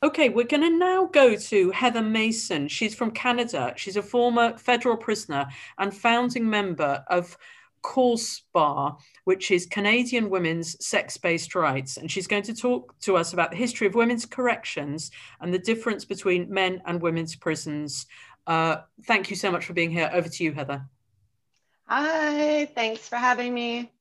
Okay, 0.03 0.29
we're 0.29 0.45
going 0.45 0.63
to 0.63 0.77
now 0.77 1.05
go 1.05 1.35
to 1.35 1.71
Heather 1.71 2.01
Mason. 2.01 2.67
She's 2.67 2.95
from 2.95 3.11
Canada. 3.11 3.73
She's 3.75 3.97
a 3.97 4.01
former 4.01 4.57
federal 4.57 4.97
prisoner 4.97 5.47
and 5.77 5.95
founding 5.95 6.49
member 6.49 7.03
of 7.09 7.37
CAWSBAR, 7.83 8.97
which 9.25 9.51
is 9.51 9.65
Canadian 9.67 10.29
Women's 10.29 10.83
Sex 10.85 11.17
Based 11.17 11.53
Rights. 11.55 11.97
And 11.97 12.09
she's 12.09 12.27
going 12.27 12.43
to 12.43 12.55
talk 12.55 12.97
to 13.01 13.15
us 13.15 13.33
about 13.33 13.51
the 13.51 13.57
history 13.57 13.87
of 13.87 13.95
women's 13.95 14.25
corrections 14.25 15.11
and 15.39 15.53
the 15.53 15.59
difference 15.59 16.03
between 16.03 16.51
men 16.51 16.81
and 16.85 17.01
women's 17.01 17.35
prisons. 17.35 18.07
Uh, 18.47 18.77
thank 19.05 19.29
you 19.29 19.35
so 19.35 19.51
much 19.51 19.65
for 19.65 19.73
being 19.73 19.91
here. 19.91 20.09
Over 20.13 20.29
to 20.29 20.43
you, 20.43 20.51
Heather. 20.51 20.85
Hi, 21.87 22.65
thanks 22.73 23.07
for 23.07 23.17
having 23.17 23.53
me. 23.53 23.91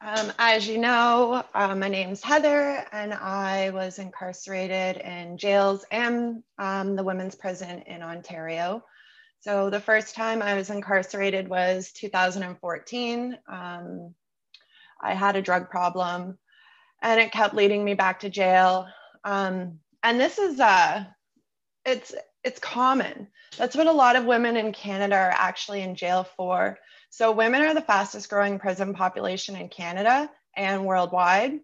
Um, 0.00 0.32
as 0.38 0.68
you 0.68 0.78
know, 0.78 1.42
uh, 1.54 1.74
my 1.74 1.88
name's 1.88 2.22
Heather, 2.22 2.86
and 2.92 3.12
I 3.12 3.70
was 3.70 3.98
incarcerated 3.98 4.98
in 5.02 5.36
jails 5.36 5.84
and 5.90 6.44
um, 6.56 6.94
the 6.94 7.02
women's 7.02 7.34
prison 7.34 7.82
in 7.82 8.02
Ontario. 8.02 8.84
So 9.40 9.70
the 9.70 9.80
first 9.80 10.14
time 10.14 10.40
I 10.40 10.54
was 10.54 10.70
incarcerated 10.70 11.48
was 11.48 11.90
2014. 11.92 13.38
Um, 13.48 14.14
I 15.02 15.14
had 15.14 15.34
a 15.34 15.42
drug 15.42 15.68
problem, 15.68 16.38
and 17.02 17.20
it 17.20 17.32
kept 17.32 17.54
leading 17.54 17.84
me 17.84 17.94
back 17.94 18.20
to 18.20 18.30
jail. 18.30 18.86
Um, 19.24 19.80
and 20.04 20.20
this 20.20 20.38
is 20.38 20.60
uh, 20.60 21.06
it's 21.84 22.14
it's 22.44 22.60
common. 22.60 23.26
That's 23.56 23.74
what 23.74 23.88
a 23.88 23.92
lot 23.92 24.14
of 24.14 24.26
women 24.26 24.56
in 24.56 24.72
Canada 24.72 25.16
are 25.16 25.34
actually 25.36 25.82
in 25.82 25.96
jail 25.96 26.24
for. 26.36 26.78
So 27.10 27.32
women 27.32 27.62
are 27.62 27.74
the 27.74 27.80
fastest 27.80 28.28
growing 28.28 28.58
prison 28.58 28.94
population 28.94 29.56
in 29.56 29.68
Canada 29.68 30.30
and 30.56 30.84
worldwide. 30.84 31.60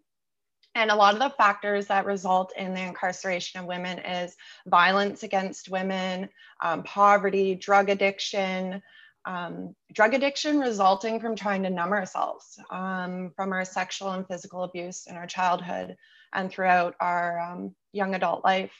And 0.76 0.90
a 0.90 0.96
lot 0.96 1.14
of 1.14 1.20
the 1.20 1.30
factors 1.30 1.86
that 1.86 2.04
result 2.04 2.52
in 2.56 2.74
the 2.74 2.80
incarceration 2.80 3.60
of 3.60 3.66
women 3.66 4.00
is 4.00 4.36
violence 4.66 5.22
against 5.22 5.68
women, 5.68 6.28
um, 6.60 6.82
poverty, 6.82 7.54
drug 7.54 7.90
addiction, 7.90 8.82
um, 9.24 9.74
drug 9.92 10.14
addiction 10.14 10.58
resulting 10.58 11.20
from 11.20 11.36
trying 11.36 11.62
to 11.62 11.70
numb 11.70 11.92
ourselves 11.92 12.58
um, 12.70 13.30
from 13.36 13.52
our 13.52 13.64
sexual 13.64 14.10
and 14.10 14.26
physical 14.26 14.64
abuse 14.64 15.06
in 15.06 15.16
our 15.16 15.26
childhood 15.26 15.96
and 16.32 16.50
throughout 16.50 16.94
our 17.00 17.40
um, 17.40 17.74
young 17.92 18.14
adult 18.14 18.44
life. 18.44 18.72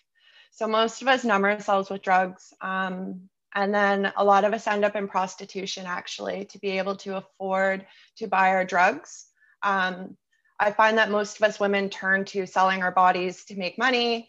So 0.51 0.67
most 0.67 1.01
of 1.01 1.09
us 1.09 1.25
numb 1.25 1.45
ourselves 1.45 1.91
with 1.91 2.03
drugs. 2.03 2.53
Um, 2.61 3.29
and 3.55 3.73
then 3.75 4.13
a 4.17 4.25
lot 4.25 4.45
of 4.45 4.53
us 4.53 4.67
end 4.67 4.85
up 4.85 4.97
in 4.97 5.09
prostitution 5.09 5.87
actually 5.87 6.45
to 6.47 6.59
be 6.59 6.79
able 6.79 6.97
to 6.97 7.17
afford 7.17 7.87
to 8.17 8.27
buy 8.27 8.51
our 8.51 8.65
drugs. 8.65 9.27
Um, 9.63 10.17
I 10.59 10.73
find 10.73 10.99
that 10.99 11.11
most 11.11 11.37
of 11.37 11.43
us 11.43 11.61
women 11.61 11.89
turn 11.89 12.25
to 12.27 12.47
selling 12.47 12.83
our 12.83 12.93
bodies 12.93 13.45
to 13.47 13.57
make 13.57 13.79
money 13.79 14.29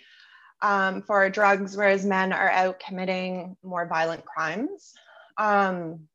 um, 0.61 1.01
for 1.01 1.17
our 1.17 1.29
drugs, 1.29 1.75
whereas 1.75 2.05
men 2.05 2.33
are 2.33 2.49
out 2.49 2.79
committing 2.79 3.57
more 3.63 3.87
violent 3.87 4.25
crimes. 4.25 4.93
Um, 5.37 6.07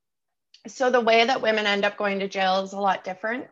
so 0.66 0.90
the 0.90 1.00
way 1.00 1.24
that 1.24 1.42
women 1.42 1.66
end 1.66 1.84
up 1.84 1.96
going 1.96 2.18
to 2.20 2.28
jail 2.28 2.62
is 2.62 2.72
a 2.72 2.78
lot 2.78 3.04
different. 3.04 3.48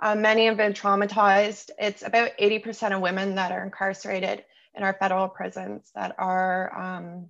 Um, 0.00 0.20
many 0.20 0.46
have 0.46 0.56
been 0.56 0.72
traumatized. 0.72 1.70
It's 1.78 2.02
about 2.04 2.30
80% 2.40 2.94
of 2.94 3.00
women 3.00 3.36
that 3.36 3.52
are 3.52 3.64
incarcerated 3.64 4.44
in 4.74 4.82
our 4.82 4.94
federal 4.94 5.28
prisons 5.28 5.90
that 5.94 6.14
are 6.18 6.76
um, 6.76 7.26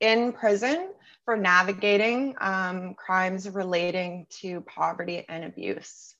in 0.00 0.32
prison 0.32 0.90
for 1.24 1.36
navigating 1.36 2.34
um, 2.40 2.94
crimes 2.94 3.48
relating 3.48 4.26
to 4.40 4.62
poverty 4.62 5.24
and 5.28 5.44
abuse. 5.44 6.14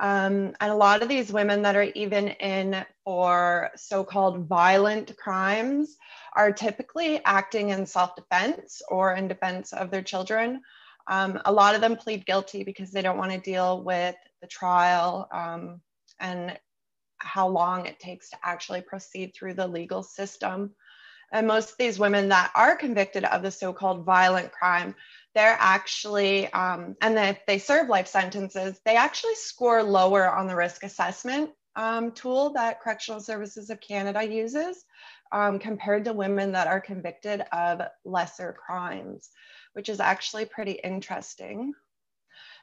Um, 0.00 0.54
and 0.60 0.70
a 0.70 0.76
lot 0.76 1.02
of 1.02 1.08
these 1.08 1.32
women 1.32 1.62
that 1.62 1.74
are 1.74 1.90
even 1.94 2.28
in 2.28 2.84
for 3.04 3.70
so 3.74 4.04
called 4.04 4.46
violent 4.46 5.16
crimes 5.16 5.96
are 6.36 6.52
typically 6.52 7.20
acting 7.24 7.70
in 7.70 7.84
self 7.84 8.14
defense 8.14 8.80
or 8.88 9.14
in 9.14 9.26
defense 9.26 9.72
of 9.72 9.90
their 9.90 10.02
children. 10.02 10.60
Um, 11.08 11.40
a 11.44 11.52
lot 11.52 11.74
of 11.74 11.80
them 11.80 11.96
plead 11.96 12.26
guilty 12.26 12.62
because 12.62 12.92
they 12.92 13.02
don't 13.02 13.18
want 13.18 13.32
to 13.32 13.38
deal 13.38 13.82
with 13.82 14.14
the 14.40 14.46
trial 14.46 15.26
um, 15.32 15.80
and 16.20 16.56
how 17.16 17.48
long 17.48 17.86
it 17.86 17.98
takes 17.98 18.30
to 18.30 18.36
actually 18.44 18.82
proceed 18.82 19.32
through 19.34 19.54
the 19.54 19.66
legal 19.66 20.02
system. 20.02 20.74
And 21.32 21.46
most 21.46 21.72
of 21.72 21.76
these 21.78 21.98
women 21.98 22.28
that 22.30 22.50
are 22.54 22.76
convicted 22.76 23.24
of 23.24 23.42
the 23.42 23.50
so 23.50 23.72
called 23.72 24.04
violent 24.04 24.50
crime, 24.52 24.94
they're 25.34 25.56
actually, 25.60 26.52
um, 26.52 26.96
and 27.02 27.18
if 27.18 27.44
they 27.46 27.58
serve 27.58 27.88
life 27.88 28.08
sentences, 28.08 28.80
they 28.84 28.96
actually 28.96 29.34
score 29.34 29.82
lower 29.82 30.28
on 30.28 30.46
the 30.46 30.56
risk 30.56 30.84
assessment 30.84 31.50
um, 31.76 32.12
tool 32.12 32.50
that 32.54 32.80
Correctional 32.80 33.20
Services 33.20 33.70
of 33.70 33.80
Canada 33.80 34.26
uses 34.26 34.84
um, 35.30 35.58
compared 35.58 36.04
to 36.04 36.12
women 36.12 36.52
that 36.52 36.66
are 36.66 36.80
convicted 36.80 37.42
of 37.52 37.82
lesser 38.04 38.52
crimes, 38.52 39.30
which 39.74 39.88
is 39.88 40.00
actually 40.00 40.44
pretty 40.44 40.72
interesting. 40.72 41.72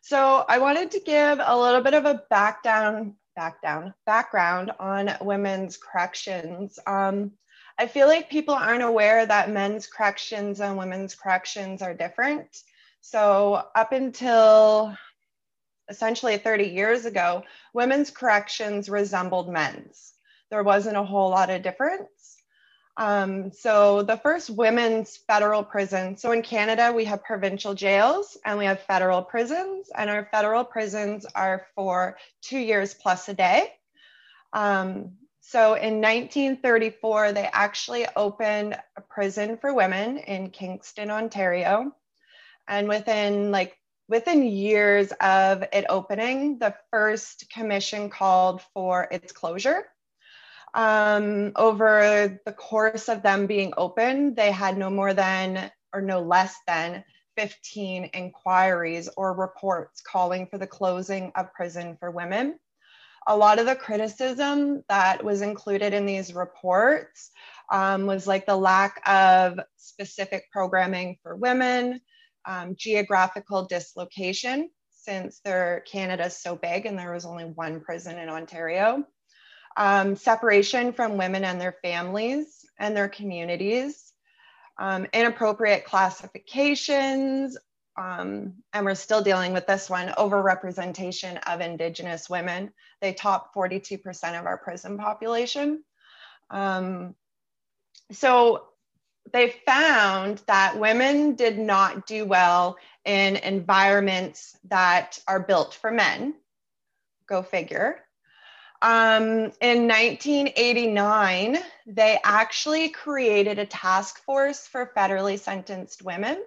So 0.02 0.46
I 0.48 0.58
wanted 0.58 0.92
to 0.92 1.00
give 1.00 1.40
a 1.42 1.58
little 1.58 1.82
bit 1.82 1.94
of 1.94 2.06
a 2.06 2.24
back 2.30 2.62
down, 2.62 3.16
back 3.36 3.62
down, 3.62 3.94
background 4.06 4.72
on 4.80 5.16
women's 5.22 5.78
corrections. 5.78 6.78
Um, 6.86 7.32
I 7.78 7.88
feel 7.88 8.08
like 8.08 8.30
people 8.30 8.54
aren't 8.54 8.84
aware 8.84 9.26
that 9.26 9.50
men's 9.50 9.88
corrections 9.88 10.62
and 10.62 10.78
women's 10.78 11.14
corrections 11.14 11.82
are 11.82 11.94
different. 11.94 12.64
So, 13.02 13.64
up 13.76 13.92
until 13.92 14.98
essentially 15.90 16.38
30 16.38 16.66
years 16.66 17.06
ago, 17.06 17.44
women's 17.74 18.10
corrections 18.10 18.90
resembled 18.90 19.50
men's. 19.50 20.14
There 20.50 20.64
wasn't 20.64 20.98
a 20.98 21.04
whole 21.04 21.30
lot 21.30 21.50
of 21.50 21.62
difference. 21.62 22.38
Um, 22.98 23.52
so, 23.52 24.04
the 24.04 24.18
first 24.18 24.50
women's 24.50 25.18
federal 25.18 25.64
prison, 25.64 26.16
so 26.16 26.32
in 26.32 26.42
Canada, 26.42 26.94
we 26.94 27.04
have 27.06 27.26
provincial 27.26 27.74
jails 27.74 28.38
and 28.46 28.58
we 28.58 28.66
have 28.66 28.80
federal 28.80 29.22
prisons, 29.22 29.90
and 29.94 30.10
our 30.10 30.30
federal 30.32 30.64
prisons 30.64 31.26
are 31.36 31.68
for 31.76 32.18
two 32.42 32.58
years 32.60 32.94
plus 32.94 33.28
a 33.28 33.34
day. 33.34 33.74
Um, 34.54 35.18
so 35.48 35.76
in 35.76 36.02
1934, 36.02 37.32
they 37.32 37.48
actually 37.54 38.08
opened 38.16 38.76
a 38.98 39.02
prison 39.02 39.58
for 39.58 39.76
women 39.76 40.18
in 40.18 40.50
Kingston, 40.50 41.12
Ontario. 41.12 41.92
And 42.68 42.88
within 42.88 43.52
like 43.52 43.78
within 44.08 44.44
years 44.44 45.12
of 45.22 45.64
it 45.72 45.86
opening, 45.88 46.58
the 46.58 46.74
first 46.90 47.48
commission 47.52 48.10
called 48.10 48.64
for 48.74 49.08
its 49.12 49.32
closure. 49.32 49.84
Um, 50.74 51.52
over 51.56 52.40
the 52.44 52.52
course 52.52 53.08
of 53.08 53.22
them 53.22 53.46
being 53.46 53.72
open, 53.78 54.34
they 54.34 54.52
had 54.52 54.80
no 54.80 54.90
more 54.90 55.14
than 55.14 55.72
or 55.94 56.02
no 56.02 56.22
less 56.22 56.56
than 56.66 57.04
15 57.38 58.06
inquiries 58.16 59.10
or 59.16 59.34
reports 59.34 60.02
calling 60.02 60.48
for 60.48 60.58
the 60.58 60.66
closing 60.66 61.32
of 61.36 61.54
prison 61.54 61.98
for 62.00 62.10
women. 62.10 62.58
A 63.28 63.36
lot 63.36 63.60
of 63.60 63.66
the 63.66 63.76
criticism 63.76 64.84
that 64.88 65.24
was 65.24 65.42
included 65.42 65.94
in 65.94 66.06
these 66.06 66.34
reports 66.36 67.32
um, 67.72 68.06
was 68.06 68.28
like 68.28 68.46
the 68.46 68.56
lack 68.56 69.02
of 69.08 69.60
specific 69.78 70.52
programming 70.52 71.18
for 71.24 71.36
women, 71.36 72.02
um, 72.46 72.76
geographical 72.78 73.66
dislocation, 73.66 74.70
since 74.92 75.40
their 75.40 75.84
Canada's 75.88 76.38
so 76.38 76.56
big 76.56 76.86
and 76.86 76.98
there 76.98 77.14
was 77.14 77.26
only 77.26 77.46
one 77.46 77.80
prison 77.80 78.18
in 78.18 78.30
Ontario, 78.30 79.04
um, 79.78 80.16
separation 80.16 80.94
from 80.94 81.18
women 81.18 81.44
and 81.44 81.60
their 81.60 81.78
families 81.84 82.66
and 82.80 82.96
their 82.96 83.10
communities, 83.10 84.14
um, 84.80 85.06
inappropriate 85.14 85.86
classifications, 85.86 87.58
um, 87.98 88.56
and 88.74 88.86
we're 88.86 88.96
still 88.96 89.22
dealing 89.22 89.54
with 89.54 89.68
this 89.68 89.90
one, 89.90 90.10
overrepresentation 90.10 91.40
of 91.48 91.62
Indigenous 91.62 92.30
women. 92.30 92.72
They 93.02 93.14
top 93.14 93.54
42% 93.56 94.40
of 94.40 94.46
our 94.46 94.58
prison 94.58 94.98
population. 94.98 95.84
Um, 96.50 97.16
so 98.12 98.68
they 99.32 99.50
found 99.66 100.42
that 100.48 100.80
women 100.80 101.36
did 101.36 101.58
not 101.58 102.06
do 102.06 102.26
well 102.26 102.78
in 103.06 103.38
environments 103.38 104.58
that 104.66 105.20
are 105.28 105.40
built 105.40 105.74
for 105.74 105.92
men. 105.92 106.36
Go 107.28 107.42
figure. 107.42 108.00
Um, 108.82 109.52
in 109.62 109.88
1989, 109.88 111.58
they 111.88 112.20
actually 112.24 112.90
created 112.90 113.58
a 113.58 113.66
task 113.66 114.22
force 114.24 114.68
for 114.68 114.92
federally 114.96 115.40
sentenced 115.40 116.04
women. 116.04 116.44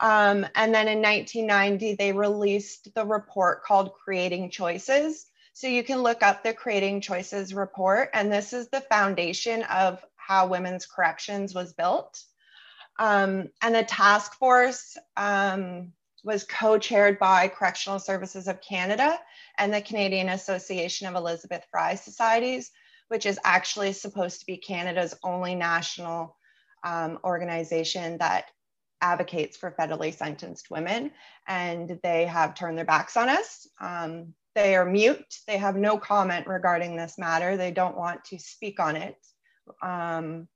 Um, 0.00 0.46
and 0.54 0.74
then 0.74 0.88
in 0.88 1.02
1990, 1.02 1.94
they 1.94 2.12
released 2.12 2.94
the 2.94 3.04
report 3.04 3.64
called 3.64 3.94
Creating 3.94 4.50
Choices. 4.50 5.26
So 5.52 5.66
you 5.66 5.82
can 5.82 6.02
look 6.02 6.22
up 6.22 6.42
the 6.42 6.54
Creating 6.54 7.00
Choices 7.00 7.52
report, 7.52 8.10
and 8.14 8.30
this 8.30 8.52
is 8.52 8.68
the 8.68 8.80
foundation 8.82 9.64
of 9.64 10.04
how 10.16 10.46
women's 10.46 10.86
corrections 10.86 11.54
was 11.54 11.72
built. 11.72 12.22
Um, 12.98 13.48
and 13.62 13.74
the 13.74 13.82
task 13.82 14.34
force 14.34 14.96
um, 15.16 15.92
was 16.22 16.44
co-chaired 16.44 17.18
by 17.18 17.48
Correctional 17.48 17.98
Services 17.98 18.46
of 18.46 18.60
Canada 18.60 19.18
and 19.56 19.72
the 19.72 19.80
Canadian 19.80 20.28
Association 20.28 21.08
of 21.08 21.14
Elizabeth 21.14 21.64
Fry 21.70 21.94
Societies, 21.94 22.70
which 23.08 23.26
is 23.26 23.38
actually 23.44 23.92
supposed 23.92 24.40
to 24.40 24.46
be 24.46 24.58
Canada's 24.58 25.14
only 25.22 25.54
national 25.54 26.36
um, 26.84 27.18
organization 27.24 28.18
that 28.18 28.46
advocates 29.00 29.56
for 29.56 29.74
federally 29.78 30.14
sentenced 30.14 30.70
women. 30.70 31.10
And 31.46 31.98
they 32.02 32.26
have 32.26 32.54
turned 32.54 32.76
their 32.76 32.84
backs 32.84 33.16
on 33.16 33.28
us. 33.28 33.66
Um, 33.80 34.34
they 34.54 34.74
are 34.74 34.84
mute. 34.84 35.38
They 35.46 35.58
have 35.58 35.76
no 35.76 35.98
comment 35.98 36.46
regarding 36.46 36.96
this 36.96 37.18
matter. 37.18 37.56
They 37.56 37.70
don't 37.70 37.96
want 37.96 38.24
to 38.26 38.38
speak 38.38 38.80
on 38.80 38.96
it. 38.96 39.16
Um, 39.82 40.48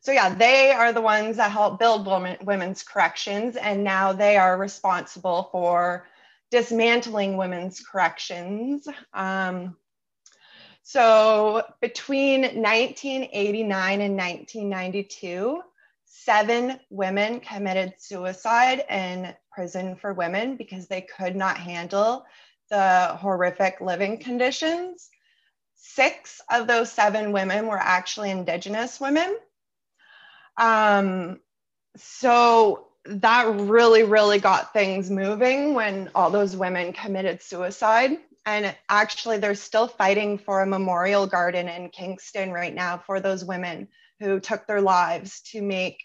so 0.00 0.12
yeah, 0.12 0.34
they 0.34 0.70
are 0.70 0.92
the 0.92 1.00
ones 1.00 1.36
that 1.36 1.50
help 1.50 1.78
build 1.78 2.06
women, 2.06 2.36
women's 2.42 2.82
corrections, 2.82 3.56
and 3.56 3.84
now 3.84 4.12
they 4.12 4.36
are 4.36 4.56
responsible 4.56 5.48
for 5.52 6.06
dismantling 6.50 7.36
women's 7.36 7.80
corrections. 7.80 8.88
Um, 9.12 9.76
so 10.82 11.62
between 11.82 12.40
1989 12.40 14.00
and 14.00 14.16
1992, 14.16 15.60
seven 16.08 16.80
women 16.90 17.40
committed 17.40 17.94
suicide 17.98 18.84
in 18.90 19.34
prison 19.52 19.96
for 19.96 20.12
women 20.12 20.56
because 20.56 20.88
they 20.88 21.02
could 21.02 21.36
not 21.36 21.58
handle 21.58 22.24
the 22.70 23.16
horrific 23.18 23.80
living 23.80 24.18
conditions. 24.18 25.08
Six 25.74 26.40
of 26.50 26.66
those 26.66 26.90
seven 26.90 27.32
women 27.32 27.66
were 27.66 27.78
actually 27.78 28.30
Indigenous 28.30 29.00
women. 29.00 29.36
Um, 30.56 31.40
so 31.96 32.88
that 33.04 33.46
really, 33.46 34.02
really 34.02 34.38
got 34.38 34.72
things 34.72 35.10
moving 35.10 35.74
when 35.74 36.10
all 36.14 36.30
those 36.30 36.56
women 36.56 36.92
committed 36.92 37.42
suicide. 37.42 38.18
And 38.48 38.74
actually, 38.88 39.36
they're 39.36 39.54
still 39.54 39.88
fighting 39.88 40.38
for 40.38 40.62
a 40.62 40.66
memorial 40.66 41.26
garden 41.26 41.68
in 41.68 41.90
Kingston 41.90 42.50
right 42.50 42.74
now 42.74 42.96
for 42.96 43.20
those 43.20 43.44
women 43.44 43.88
who 44.20 44.40
took 44.40 44.66
their 44.66 44.80
lives 44.80 45.42
to 45.52 45.60
make 45.60 46.02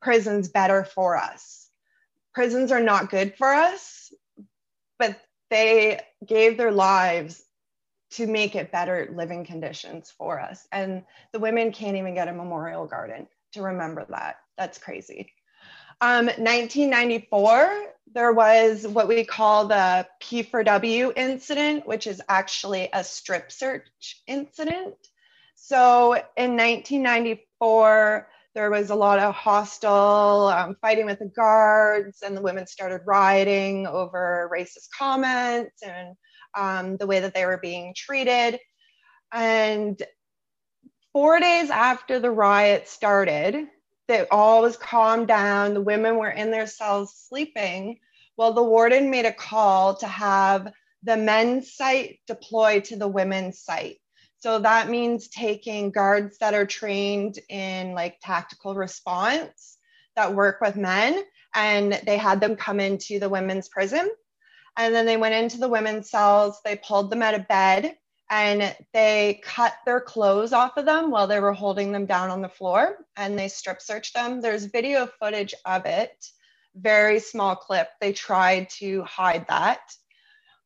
prisons 0.00 0.48
better 0.48 0.82
for 0.82 1.16
us. 1.16 1.70
Prisons 2.34 2.72
are 2.72 2.80
not 2.80 3.10
good 3.10 3.36
for 3.38 3.46
us, 3.46 4.12
but 4.98 5.16
they 5.50 6.00
gave 6.26 6.58
their 6.58 6.72
lives 6.72 7.44
to 8.10 8.26
make 8.26 8.56
it 8.56 8.72
better 8.72 9.12
living 9.14 9.44
conditions 9.44 10.12
for 10.18 10.40
us. 10.40 10.66
And 10.72 11.04
the 11.32 11.38
women 11.38 11.70
can't 11.70 11.96
even 11.96 12.14
get 12.14 12.26
a 12.26 12.32
memorial 12.32 12.86
garden 12.86 13.28
to 13.52 13.62
remember 13.62 14.04
that. 14.10 14.38
That's 14.58 14.78
crazy. 14.78 15.32
Um, 16.02 16.26
1994, 16.26 17.94
there 18.12 18.32
was 18.32 18.84
what 18.84 19.06
we 19.06 19.24
call 19.24 19.68
the 19.68 20.04
P4W 20.20 21.12
incident, 21.16 21.86
which 21.86 22.08
is 22.08 22.20
actually 22.28 22.88
a 22.92 23.04
strip 23.04 23.52
search 23.52 24.20
incident. 24.26 24.96
So 25.54 26.14
in 26.36 26.56
1994, 26.56 28.28
there 28.52 28.68
was 28.68 28.90
a 28.90 28.96
lot 28.96 29.20
of 29.20 29.32
hostile 29.32 30.48
um, 30.48 30.76
fighting 30.82 31.06
with 31.06 31.20
the 31.20 31.30
guards, 31.36 32.22
and 32.22 32.36
the 32.36 32.42
women 32.42 32.66
started 32.66 33.02
rioting 33.06 33.86
over 33.86 34.50
racist 34.52 34.88
comments 34.98 35.84
and 35.84 36.16
um, 36.56 36.96
the 36.96 37.06
way 37.06 37.20
that 37.20 37.32
they 37.32 37.46
were 37.46 37.58
being 37.58 37.94
treated. 37.96 38.58
And 39.32 40.02
four 41.12 41.38
days 41.38 41.70
after 41.70 42.18
the 42.18 42.32
riot 42.32 42.88
started, 42.88 43.68
that 44.08 44.28
all 44.30 44.62
was 44.62 44.76
calmed 44.76 45.28
down. 45.28 45.74
The 45.74 45.80
women 45.80 46.16
were 46.16 46.30
in 46.30 46.50
their 46.50 46.66
cells 46.66 47.14
sleeping. 47.28 47.98
Well, 48.36 48.52
the 48.52 48.62
warden 48.62 49.10
made 49.10 49.26
a 49.26 49.32
call 49.32 49.96
to 49.96 50.06
have 50.06 50.72
the 51.02 51.16
men's 51.16 51.74
site 51.74 52.20
deployed 52.26 52.84
to 52.84 52.96
the 52.96 53.08
women's 53.08 53.60
site. 53.60 53.98
So 54.38 54.58
that 54.58 54.88
means 54.88 55.28
taking 55.28 55.90
guards 55.90 56.38
that 56.38 56.54
are 56.54 56.66
trained 56.66 57.38
in 57.48 57.94
like 57.94 58.18
tactical 58.20 58.74
response 58.74 59.78
that 60.16 60.34
work 60.34 60.60
with 60.60 60.76
men, 60.76 61.22
and 61.54 62.00
they 62.04 62.18
had 62.18 62.40
them 62.40 62.56
come 62.56 62.80
into 62.80 63.18
the 63.18 63.28
women's 63.28 63.68
prison 63.68 64.10
and 64.76 64.94
then 64.94 65.06
they 65.06 65.16
went 65.16 65.34
into 65.34 65.58
the 65.58 65.68
women's 65.68 66.10
cells, 66.10 66.60
they 66.64 66.76
pulled 66.76 67.10
them 67.10 67.22
out 67.22 67.34
of 67.34 67.48
bed, 67.48 67.96
and 68.32 68.74
they 68.94 69.42
cut 69.44 69.74
their 69.84 70.00
clothes 70.00 70.54
off 70.54 70.78
of 70.78 70.86
them 70.86 71.10
while 71.10 71.26
they 71.26 71.38
were 71.38 71.52
holding 71.52 71.92
them 71.92 72.06
down 72.06 72.30
on 72.30 72.40
the 72.40 72.48
floor 72.48 72.96
and 73.18 73.38
they 73.38 73.46
strip 73.46 73.82
searched 73.82 74.14
them. 74.14 74.40
There's 74.40 74.64
video 74.64 75.06
footage 75.06 75.52
of 75.66 75.84
it, 75.84 76.24
very 76.74 77.20
small 77.20 77.54
clip. 77.54 77.88
They 78.00 78.14
tried 78.14 78.70
to 78.78 79.02
hide 79.02 79.44
that. 79.50 79.80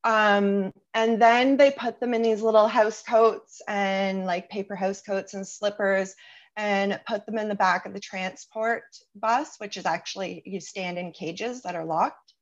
Um, 0.04 0.72
and 0.94 1.20
then 1.20 1.56
they 1.56 1.72
put 1.72 1.98
them 1.98 2.14
in 2.14 2.22
these 2.22 2.40
little 2.40 2.68
house 2.68 3.02
coats 3.02 3.60
and 3.66 4.26
like 4.26 4.48
paper 4.48 4.76
house 4.76 5.02
coats 5.02 5.34
and 5.34 5.46
slippers 5.46 6.14
and 6.56 7.00
put 7.04 7.26
them 7.26 7.36
in 7.36 7.48
the 7.48 7.56
back 7.56 7.84
of 7.84 7.94
the 7.94 7.98
transport 7.98 8.84
bus, 9.16 9.56
which 9.58 9.76
is 9.76 9.86
actually 9.86 10.40
you 10.46 10.60
stand 10.60 10.98
in 10.98 11.10
cages 11.10 11.62
that 11.62 11.74
are 11.74 11.84
locked. 11.84 12.32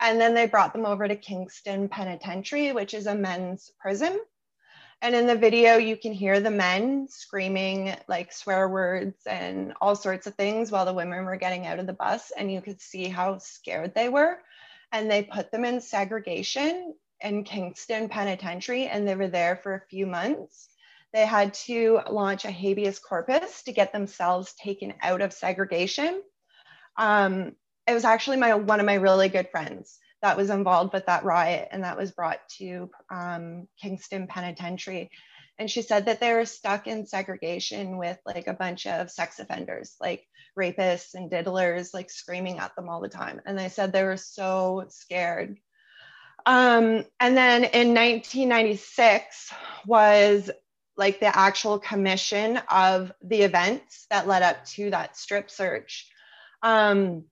And 0.00 0.18
then 0.18 0.32
they 0.32 0.46
brought 0.46 0.72
them 0.72 0.86
over 0.86 1.06
to 1.06 1.14
Kingston 1.14 1.90
Penitentiary, 1.90 2.72
which 2.72 2.94
is 2.94 3.06
a 3.06 3.14
men's 3.14 3.70
prison. 3.78 4.18
And 5.02 5.16
in 5.16 5.26
the 5.26 5.34
video, 5.34 5.78
you 5.78 5.96
can 5.96 6.12
hear 6.12 6.38
the 6.38 6.50
men 6.50 7.08
screaming 7.10 7.96
like 8.06 8.32
swear 8.32 8.68
words 8.68 9.26
and 9.26 9.74
all 9.80 9.96
sorts 9.96 10.28
of 10.28 10.36
things 10.36 10.70
while 10.70 10.84
the 10.84 10.92
women 10.94 11.24
were 11.24 11.34
getting 11.34 11.66
out 11.66 11.80
of 11.80 11.88
the 11.88 11.92
bus. 11.92 12.30
And 12.38 12.52
you 12.52 12.60
could 12.60 12.80
see 12.80 13.08
how 13.08 13.38
scared 13.38 13.96
they 13.96 14.08
were. 14.08 14.38
And 14.92 15.10
they 15.10 15.24
put 15.24 15.50
them 15.50 15.64
in 15.64 15.80
segregation 15.80 16.94
in 17.20 17.42
Kingston 17.42 18.08
Penitentiary, 18.08 18.86
and 18.86 19.06
they 19.06 19.16
were 19.16 19.26
there 19.26 19.56
for 19.56 19.74
a 19.74 19.86
few 19.90 20.06
months. 20.06 20.68
They 21.12 21.26
had 21.26 21.52
to 21.54 22.00
launch 22.08 22.44
a 22.44 22.50
habeas 22.52 23.00
corpus 23.00 23.64
to 23.64 23.72
get 23.72 23.92
themselves 23.92 24.54
taken 24.54 24.94
out 25.02 25.20
of 25.20 25.32
segregation. 25.32 26.22
Um, 26.96 27.56
it 27.88 27.92
was 27.92 28.04
actually 28.04 28.36
my 28.36 28.54
one 28.54 28.78
of 28.78 28.86
my 28.86 28.94
really 28.94 29.28
good 29.28 29.48
friends 29.50 29.98
that 30.22 30.36
was 30.36 30.50
involved 30.50 30.92
with 30.92 31.06
that 31.06 31.24
riot 31.24 31.68
and 31.72 31.84
that 31.84 31.96
was 31.96 32.12
brought 32.12 32.40
to 32.58 32.88
um, 33.10 33.68
Kingston 33.80 34.26
Penitentiary. 34.26 35.10
And 35.58 35.70
she 35.70 35.82
said 35.82 36.06
that 36.06 36.20
they 36.20 36.32
were 36.32 36.46
stuck 36.46 36.86
in 36.86 37.06
segregation 37.06 37.98
with 37.98 38.18
like 38.24 38.46
a 38.46 38.54
bunch 38.54 38.86
of 38.86 39.10
sex 39.10 39.38
offenders, 39.38 39.96
like 40.00 40.24
rapists 40.58 41.14
and 41.14 41.30
diddlers, 41.30 41.92
like 41.92 42.10
screaming 42.10 42.58
at 42.58 42.74
them 42.76 42.88
all 42.88 43.00
the 43.00 43.08
time. 43.08 43.40
And 43.44 43.58
they 43.58 43.68
said 43.68 43.92
they 43.92 44.04
were 44.04 44.16
so 44.16 44.86
scared. 44.88 45.58
Um, 46.46 47.04
and 47.20 47.36
then 47.36 47.64
in 47.64 47.94
1996 47.94 49.52
was 49.86 50.50
like 50.96 51.20
the 51.20 51.36
actual 51.36 51.78
commission 51.78 52.60
of 52.70 53.12
the 53.22 53.42
events 53.42 54.06
that 54.10 54.26
led 54.26 54.42
up 54.42 54.64
to 54.64 54.90
that 54.90 55.16
strip 55.16 55.50
search. 55.50 56.08
Um, 56.62 57.24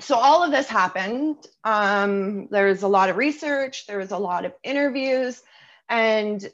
so 0.00 0.16
all 0.16 0.42
of 0.42 0.50
this 0.50 0.68
happened. 0.68 1.36
Um, 1.64 2.48
there 2.48 2.66
was 2.66 2.82
a 2.82 2.88
lot 2.88 3.08
of 3.08 3.16
research, 3.16 3.86
there 3.86 3.98
was 3.98 4.10
a 4.10 4.18
lot 4.18 4.44
of 4.44 4.52
interviews, 4.62 5.42
and 5.88 6.46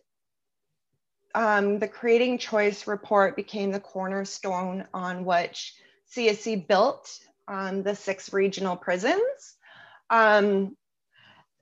um, 1.34 1.78
the 1.78 1.88
Creating 1.88 2.38
Choice 2.38 2.86
report 2.86 3.36
became 3.36 3.72
the 3.72 3.80
cornerstone 3.80 4.86
on 4.92 5.24
which 5.24 5.74
CSC 6.14 6.66
built 6.66 7.18
um, 7.48 7.82
the 7.82 7.96
six 7.96 8.32
regional 8.32 8.76
prisons. 8.76 9.56
Um, 10.10 10.76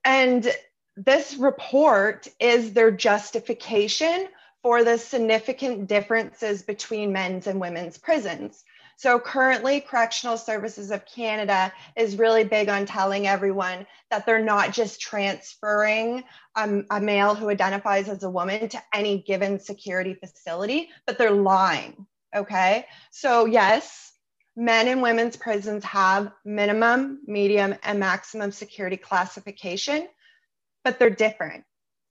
and 0.05 0.51
this 0.97 1.37
report 1.37 2.29
is 2.41 2.73
their 2.73 2.91
justification 2.91 4.27
for 4.63 4.85
the 4.85 4.99
significant 4.99 5.87
differences 5.87 6.63
between 6.63 7.13
men's 7.13 7.47
and 7.47 7.61
women's 7.61 7.97
prisons. 7.97 8.65
So 9.01 9.19
currently, 9.19 9.81
Correctional 9.81 10.37
Services 10.37 10.91
of 10.91 11.07
Canada 11.07 11.73
is 11.97 12.19
really 12.19 12.45
big 12.45 12.69
on 12.69 12.85
telling 12.85 13.27
everyone 13.27 13.87
that 14.11 14.27
they're 14.27 14.45
not 14.45 14.75
just 14.75 15.01
transferring 15.01 16.23
um, 16.55 16.85
a 16.91 17.01
male 17.01 17.35
who 17.35 17.49
identifies 17.49 18.11
as 18.11 18.25
a 18.25 18.29
woman 18.29 18.69
to 18.69 18.83
any 18.93 19.23
given 19.23 19.59
security 19.59 20.13
facility, 20.13 20.91
but 21.07 21.17
they're 21.17 21.31
lying. 21.31 22.07
Okay. 22.37 22.85
So, 23.11 23.47
yes, 23.47 24.13
men 24.55 24.87
and 24.87 25.01
women's 25.01 25.39
prisons 25.39 25.83
have 25.85 26.31
minimum, 26.45 27.21
medium, 27.27 27.77
and 27.83 27.99
maximum 27.99 28.53
security 28.53 28.99
classification, 28.99 30.09
but 30.85 30.99
they're 30.99 31.09
different. 31.09 31.65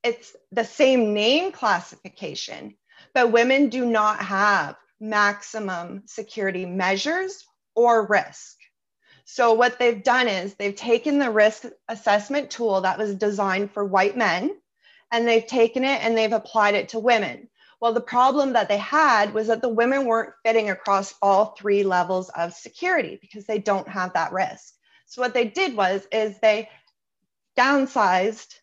It's 0.03 0.35
the 0.51 0.65
same 0.65 1.13
name 1.13 1.51
classification, 1.51 2.77
but 3.13 3.31
women 3.31 3.69
do 3.69 3.85
not 3.85 4.23
have 4.23 4.75
maximum 4.99 6.03
security 6.05 6.65
measures 6.65 7.45
or 7.75 8.07
risk. 8.07 8.57
So, 9.25 9.53
what 9.53 9.77
they've 9.77 10.03
done 10.03 10.27
is 10.27 10.55
they've 10.55 10.75
taken 10.75 11.19
the 11.19 11.29
risk 11.29 11.65
assessment 11.87 12.49
tool 12.49 12.81
that 12.81 12.97
was 12.97 13.15
designed 13.15 13.71
for 13.71 13.85
white 13.85 14.17
men 14.17 14.57
and 15.11 15.27
they've 15.27 15.45
taken 15.45 15.83
it 15.83 16.03
and 16.03 16.17
they've 16.17 16.33
applied 16.33 16.75
it 16.75 16.89
to 16.89 16.99
women. 16.99 17.47
Well, 17.79 17.93
the 17.93 18.01
problem 18.01 18.53
that 18.53 18.67
they 18.67 18.77
had 18.77 19.33
was 19.33 19.47
that 19.47 19.61
the 19.61 19.69
women 19.69 20.05
weren't 20.05 20.33
fitting 20.43 20.69
across 20.69 21.13
all 21.21 21.55
three 21.57 21.83
levels 21.83 22.29
of 22.29 22.53
security 22.53 23.17
because 23.21 23.45
they 23.45 23.59
don't 23.59 23.87
have 23.87 24.13
that 24.13 24.33
risk. 24.33 24.73
So 25.05 25.21
what 25.21 25.33
they 25.33 25.45
did 25.45 25.75
was 25.75 26.05
is 26.11 26.39
they 26.39 26.69
downsized 27.57 28.55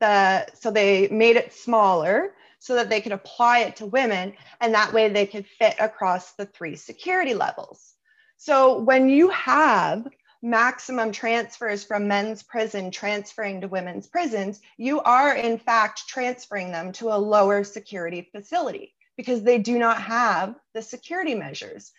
the 0.00 0.46
so 0.54 0.70
they 0.70 1.08
made 1.08 1.36
it 1.36 1.52
smaller 1.52 2.34
so 2.58 2.74
that 2.74 2.88
they 2.88 3.00
could 3.00 3.12
apply 3.12 3.60
it 3.60 3.76
to 3.76 3.86
women 3.86 4.32
and 4.60 4.74
that 4.74 4.92
way 4.92 5.08
they 5.08 5.26
could 5.26 5.46
fit 5.46 5.76
across 5.78 6.32
the 6.32 6.46
three 6.46 6.76
security 6.76 7.34
levels. 7.34 7.94
So 8.36 8.78
when 8.78 9.08
you 9.08 9.28
have 9.30 10.06
maximum 10.42 11.12
transfers 11.12 11.84
from 11.84 12.08
men's 12.08 12.42
prison 12.42 12.90
transferring 12.90 13.60
to 13.62 13.68
women's 13.68 14.06
prisons, 14.06 14.60
you 14.76 15.00
are 15.00 15.34
in 15.34 15.58
fact 15.58 16.06
transferring 16.06 16.72
them 16.72 16.92
to 16.92 17.08
a 17.08 17.18
lower 17.18 17.64
security 17.64 18.28
facility 18.32 18.94
because 19.16 19.42
they 19.42 19.58
do 19.58 19.78
not 19.78 20.00
have 20.00 20.54
the 20.74 20.82
security 20.82 21.34
measures. 21.34 21.92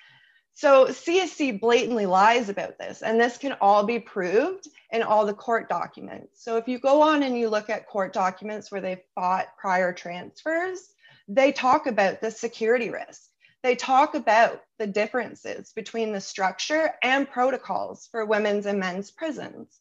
So 0.57 0.87
CSC 0.87 1.59
blatantly 1.59 2.07
lies 2.07 2.49
about 2.49 2.79
this, 2.79 3.03
and 3.03 3.19
this 3.19 3.37
can 3.37 3.53
all 3.61 3.83
be 3.83 3.99
proved 3.99 4.67
in 4.91 5.03
all 5.03 5.25
the 5.25 5.33
court 5.33 5.69
documents. 5.69 6.43
So 6.43 6.57
if 6.57 6.67
you 6.67 6.79
go 6.79 7.01
on 7.01 7.21
and 7.21 7.37
you 7.37 7.47
look 7.49 7.69
at 7.69 7.87
court 7.87 8.11
documents 8.11 8.71
where 8.71 8.81
they 8.81 9.03
fought 9.13 9.55
prior 9.59 9.93
transfers, 9.93 10.79
they 11.27 11.51
talk 11.51 11.85
about 11.85 12.21
the 12.21 12.31
security 12.31 12.89
risk 12.89 13.27
they 13.63 13.75
talk 13.75 14.15
about 14.15 14.61
the 14.77 14.87
differences 14.87 15.73
between 15.73 16.13
the 16.13 16.21
structure 16.21 16.93
and 17.01 17.29
protocols 17.29 18.07
for 18.11 18.25
women's 18.25 18.65
and 18.65 18.79
men's 18.79 19.11
prisons. 19.11 19.79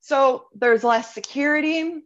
So 0.00 0.46
there's 0.54 0.84
less 0.84 1.12
security, 1.12 2.02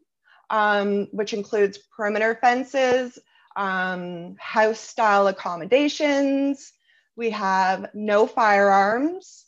um, 0.50 1.09
which 1.12 1.33
includes 1.33 1.78
perimeter 1.94 2.38
fences, 2.40 3.18
um, 3.57 4.37
house 4.38 4.80
style 4.80 5.26
accommodations. 5.28 6.72
We 7.16 7.31
have 7.31 7.90
no 7.94 8.27
firearms. 8.27 9.44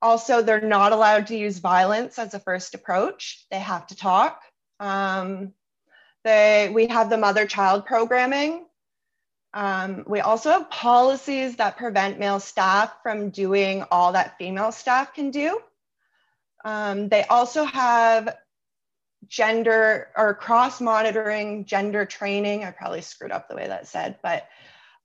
Also, 0.00 0.42
they're 0.42 0.60
not 0.60 0.92
allowed 0.92 1.28
to 1.28 1.36
use 1.36 1.58
violence 1.58 2.18
as 2.18 2.34
a 2.34 2.40
first 2.40 2.74
approach. 2.74 3.46
They 3.50 3.58
have 3.58 3.86
to 3.88 3.96
talk. 3.96 4.40
Um, 4.80 5.54
they, 6.24 6.70
we 6.72 6.86
have 6.86 7.10
the 7.10 7.16
mother 7.18 7.46
child 7.46 7.86
programming, 7.86 8.66
um, 9.54 10.04
we 10.06 10.20
also 10.20 10.50
have 10.50 10.70
policies 10.70 11.56
that 11.56 11.78
prevent 11.78 12.18
male 12.18 12.40
staff 12.40 12.92
from 13.02 13.30
doing 13.30 13.84
all 13.90 14.12
that 14.12 14.36
female 14.38 14.72
staff 14.72 15.14
can 15.14 15.30
do. 15.30 15.60
Um, 16.64 17.08
they 17.08 17.24
also 17.24 17.64
have 17.64 18.36
gender 19.26 20.08
or 20.16 20.34
cross 20.34 20.80
monitoring 20.80 21.64
gender 21.64 22.04
training. 22.04 22.64
I 22.64 22.70
probably 22.72 23.00
screwed 23.00 23.32
up 23.32 23.48
the 23.48 23.56
way 23.56 23.66
that 23.66 23.88
said, 23.88 24.18
but 24.22 24.46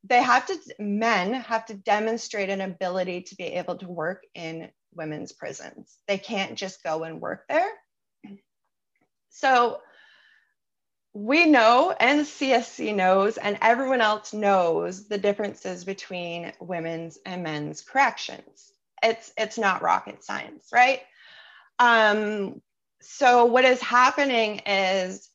they 0.04 0.22
have 0.22 0.46
to, 0.48 0.58
men 0.80 1.34
have 1.34 1.66
to 1.68 1.76
demonstrate 1.76 2.50
an 2.50 2.62
ability 2.62 3.22
to 3.22 3.36
be 3.36 3.46
able 3.46 3.78
to 3.78 3.88
work 3.88 4.24
in 4.36 4.70
women's 4.94 5.32
prisons. 5.32 5.98
They 6.08 6.18
can't 6.18 6.56
just 6.56 6.84
go 6.84 7.04
and 7.04 7.22
work 7.22 7.46
there. 7.48 7.70
So 9.30 9.80
we 11.14 11.46
know 11.46 11.96
and 12.00 12.22
CSC 12.22 12.96
knows 12.96 13.38
and 13.38 13.58
everyone 13.62 14.02
else 14.02 14.34
knows 14.34 15.08
the 15.08 15.18
differences 15.18 15.86
between 15.86 16.52
women's 16.60 17.18
and 17.26 17.44
men's 17.44 17.82
corrections. 17.82 18.72
It's 19.02 19.32
it's 19.38 19.58
not 19.58 19.82
rocket 19.82 20.24
science, 20.24 20.70
right? 20.74 21.02
Um, 21.80 22.62
so 23.02 23.46
what 23.46 23.66
is 23.66 23.82
happening 23.82 24.60
is 24.66 25.30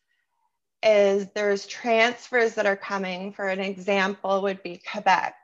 is 0.82 1.26
there's 1.34 1.66
transfers 1.66 2.54
that 2.54 2.66
are 2.66 2.76
coming. 2.76 3.32
For 3.32 3.48
an 3.48 3.60
example, 3.60 4.42
would 4.42 4.62
be 4.62 4.80
Quebec. 4.90 5.34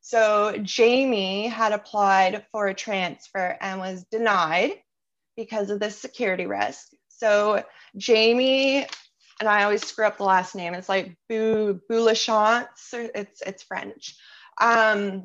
So 0.00 0.56
Jamie 0.62 1.46
had 1.46 1.72
applied 1.72 2.44
for 2.50 2.66
a 2.66 2.74
transfer 2.74 3.56
and 3.60 3.80
was 3.80 4.04
denied 4.10 4.72
because 5.36 5.70
of 5.70 5.80
the 5.80 5.90
security 5.90 6.46
risk. 6.46 6.88
So 7.08 7.64
Jamie 7.96 8.86
and 9.40 9.48
I 9.48 9.64
always 9.64 9.84
screw 9.84 10.06
up 10.06 10.18
the 10.18 10.24
last 10.24 10.54
name. 10.54 10.74
It's 10.74 10.88
like 10.88 11.16
Boulachance. 11.30 12.92
It's 12.92 13.42
it's 13.42 13.62
French. 13.64 14.14
Um, 14.60 15.24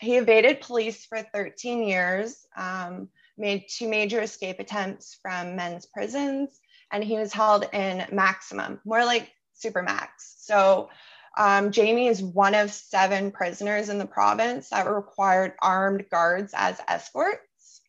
he 0.00 0.16
evaded 0.16 0.60
police 0.60 1.04
for 1.06 1.20
13 1.22 1.82
years, 1.82 2.46
um, 2.56 3.08
made 3.36 3.66
two 3.68 3.88
major 3.88 4.20
escape 4.20 4.60
attempts 4.60 5.18
from 5.22 5.56
men's 5.56 5.86
prisons, 5.86 6.58
and 6.94 7.02
he 7.02 7.18
was 7.18 7.32
held 7.32 7.68
in 7.72 8.06
maximum, 8.12 8.80
more 8.84 9.04
like 9.04 9.32
supermax. 9.60 10.10
So 10.38 10.90
um, 11.36 11.72
Jamie 11.72 12.06
is 12.06 12.22
one 12.22 12.54
of 12.54 12.70
seven 12.70 13.32
prisoners 13.32 13.88
in 13.88 13.98
the 13.98 14.06
province 14.06 14.68
that 14.68 14.86
required 14.86 15.54
armed 15.60 16.08
guards 16.08 16.54
as 16.56 16.80
escorts. 16.86 17.80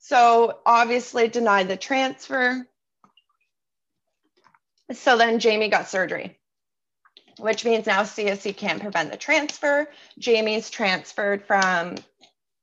So 0.00 0.58
obviously 0.66 1.28
denied 1.28 1.68
the 1.68 1.76
transfer, 1.76 2.66
so 4.92 5.16
then 5.16 5.38
Jamie 5.38 5.68
got 5.68 5.88
surgery, 5.88 6.36
which 7.38 7.64
means 7.64 7.86
now 7.86 8.02
CSC 8.02 8.56
can't 8.56 8.82
prevent 8.82 9.12
the 9.12 9.16
transfer. 9.16 9.88
Jamie's 10.18 10.70
transferred 10.70 11.44
from 11.44 11.94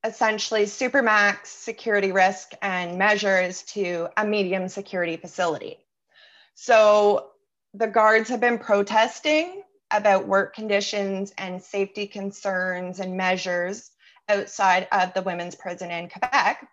essentially 0.08 0.64
supermax 0.64 1.48
security 1.48 2.12
risk 2.12 2.54
and 2.62 2.98
measures 2.98 3.64
to 3.64 4.08
a 4.18 4.26
medium 4.26 4.68
security 4.68 5.18
facility. 5.18 5.78
So 6.56 7.32
the 7.74 7.88
guards 7.88 8.30
have 8.30 8.40
been 8.40 8.58
protesting 8.58 9.62
about 9.92 10.28
work 10.28 10.56
conditions 10.56 11.34
and 11.38 11.62
safety 11.62 12.08
concerns 12.08 13.00
and 13.00 13.16
measures 13.16 13.92
outside 14.28 14.88
of 14.92 15.14
the 15.14 15.22
women's 15.22 15.56
prison 15.56 15.92
in 15.92 16.10
Quebec 16.10 16.68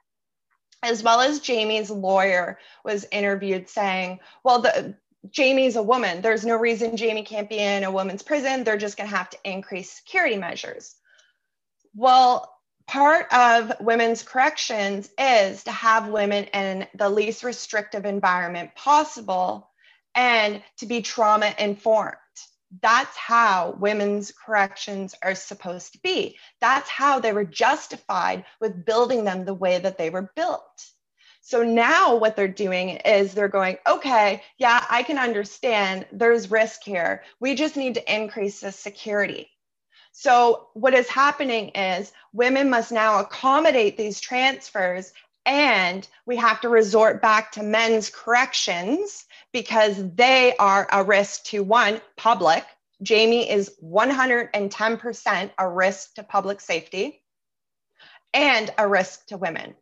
as 0.85 1.03
well 1.03 1.21
as 1.21 1.41
Jamie's 1.41 1.91
lawyer 1.91 2.59
was 2.85 3.07
interviewed 3.11 3.69
saying, 3.69 4.21
well, 4.45 4.61
the, 4.61 4.95
Jamie's 5.31 5.77
a 5.77 5.83
woman. 5.83 6.21
There's 6.21 6.45
no 6.45 6.57
reason 6.57 6.97
Jamie 6.97 7.25
can't 7.25 7.49
be 7.49 7.59
in 7.59 7.85
a 7.85 7.91
woman's 7.91 8.23
prison. 8.23 8.63
They're 8.63 8.77
just 8.77 8.99
going 8.99 9.09
to 9.09 9.17
have 9.17 9.31
to 9.31 9.39
increase 9.45 9.91
security 9.91 10.37
measures. 10.37 10.95
Well, 11.95 12.54
part 12.87 13.33
of 13.33 13.73
women's 13.81 14.23
corrections 14.23 15.11
is 15.19 15.65
to 15.65 15.73
have 15.73 16.09
women 16.09 16.45
in 16.45 16.87
the 16.95 17.09
least 17.09 17.43
restrictive 17.43 18.05
environment 18.05 18.75
possible 18.75 19.71
and 20.15 20.63
to 20.79 20.87
be 20.87 21.03
trauma 21.03 21.55
informed. 21.59 22.17
That's 22.83 23.17
how 23.17 23.77
women's 23.79 24.33
corrections 24.33 25.15
are 25.23 25.35
supposed 25.35 25.93
to 25.93 26.01
be. 26.03 26.37
That's 26.61 26.89
how 26.89 27.21
they 27.21 27.33
were 27.33 27.45
justified 27.45 28.45
with 28.61 28.85
building 28.85 29.25
them 29.25 29.45
the 29.45 29.55
way 29.55 29.79
that 29.79 29.97
they 29.97 30.11
were 30.11 30.33
built. 30.35 30.87
So 31.41 31.63
now 31.63 32.17
what 32.17 32.37
they're 32.37 32.49
doing 32.49 32.89
is 32.89 33.35
they're 33.35 33.49
going, 33.49 33.77
okay, 33.87 34.43
yeah, 34.57 34.85
I 34.89 35.03
can 35.03 35.19
understand 35.19 36.07
there's 36.11 36.51
risk 36.51 36.83
here. 36.83 37.23
We 37.39 37.55
just 37.55 37.77
need 37.77 37.95
to 37.95 38.15
increase 38.15 38.61
the 38.61 38.73
security. 38.73 39.51
So 40.17 40.69
what 40.75 40.95
is 40.95 41.09
happening 41.09 41.71
is 41.71 42.13
women 42.33 42.71
must 42.71 42.93
now 42.93 43.19
accommodate 43.19 43.97
these 43.97 44.21
transfers 44.21 45.13
and 45.45 46.07
we 46.25 46.37
have 46.37 46.61
to 46.61 46.69
resort 46.69 47.21
back 47.21 47.51
to 47.53 47.65
men's 47.65 48.11
corrections 48.11 49.25
because 49.53 49.97
they 50.15 50.55
are 50.57 50.87
a 50.93 51.03
risk 51.03 51.45
to 51.47 51.65
one, 51.65 52.01
public. 52.17 52.65
Jamie 53.03 53.51
is 53.51 53.75
110% 53.85 55.51
a 55.59 55.69
risk 55.69 56.15
to 56.15 56.23
public 56.23 56.61
safety 56.61 57.21
and 58.33 58.71
a 58.79 58.87
risk 58.87 59.27
to 59.27 59.37
women. 59.37 59.75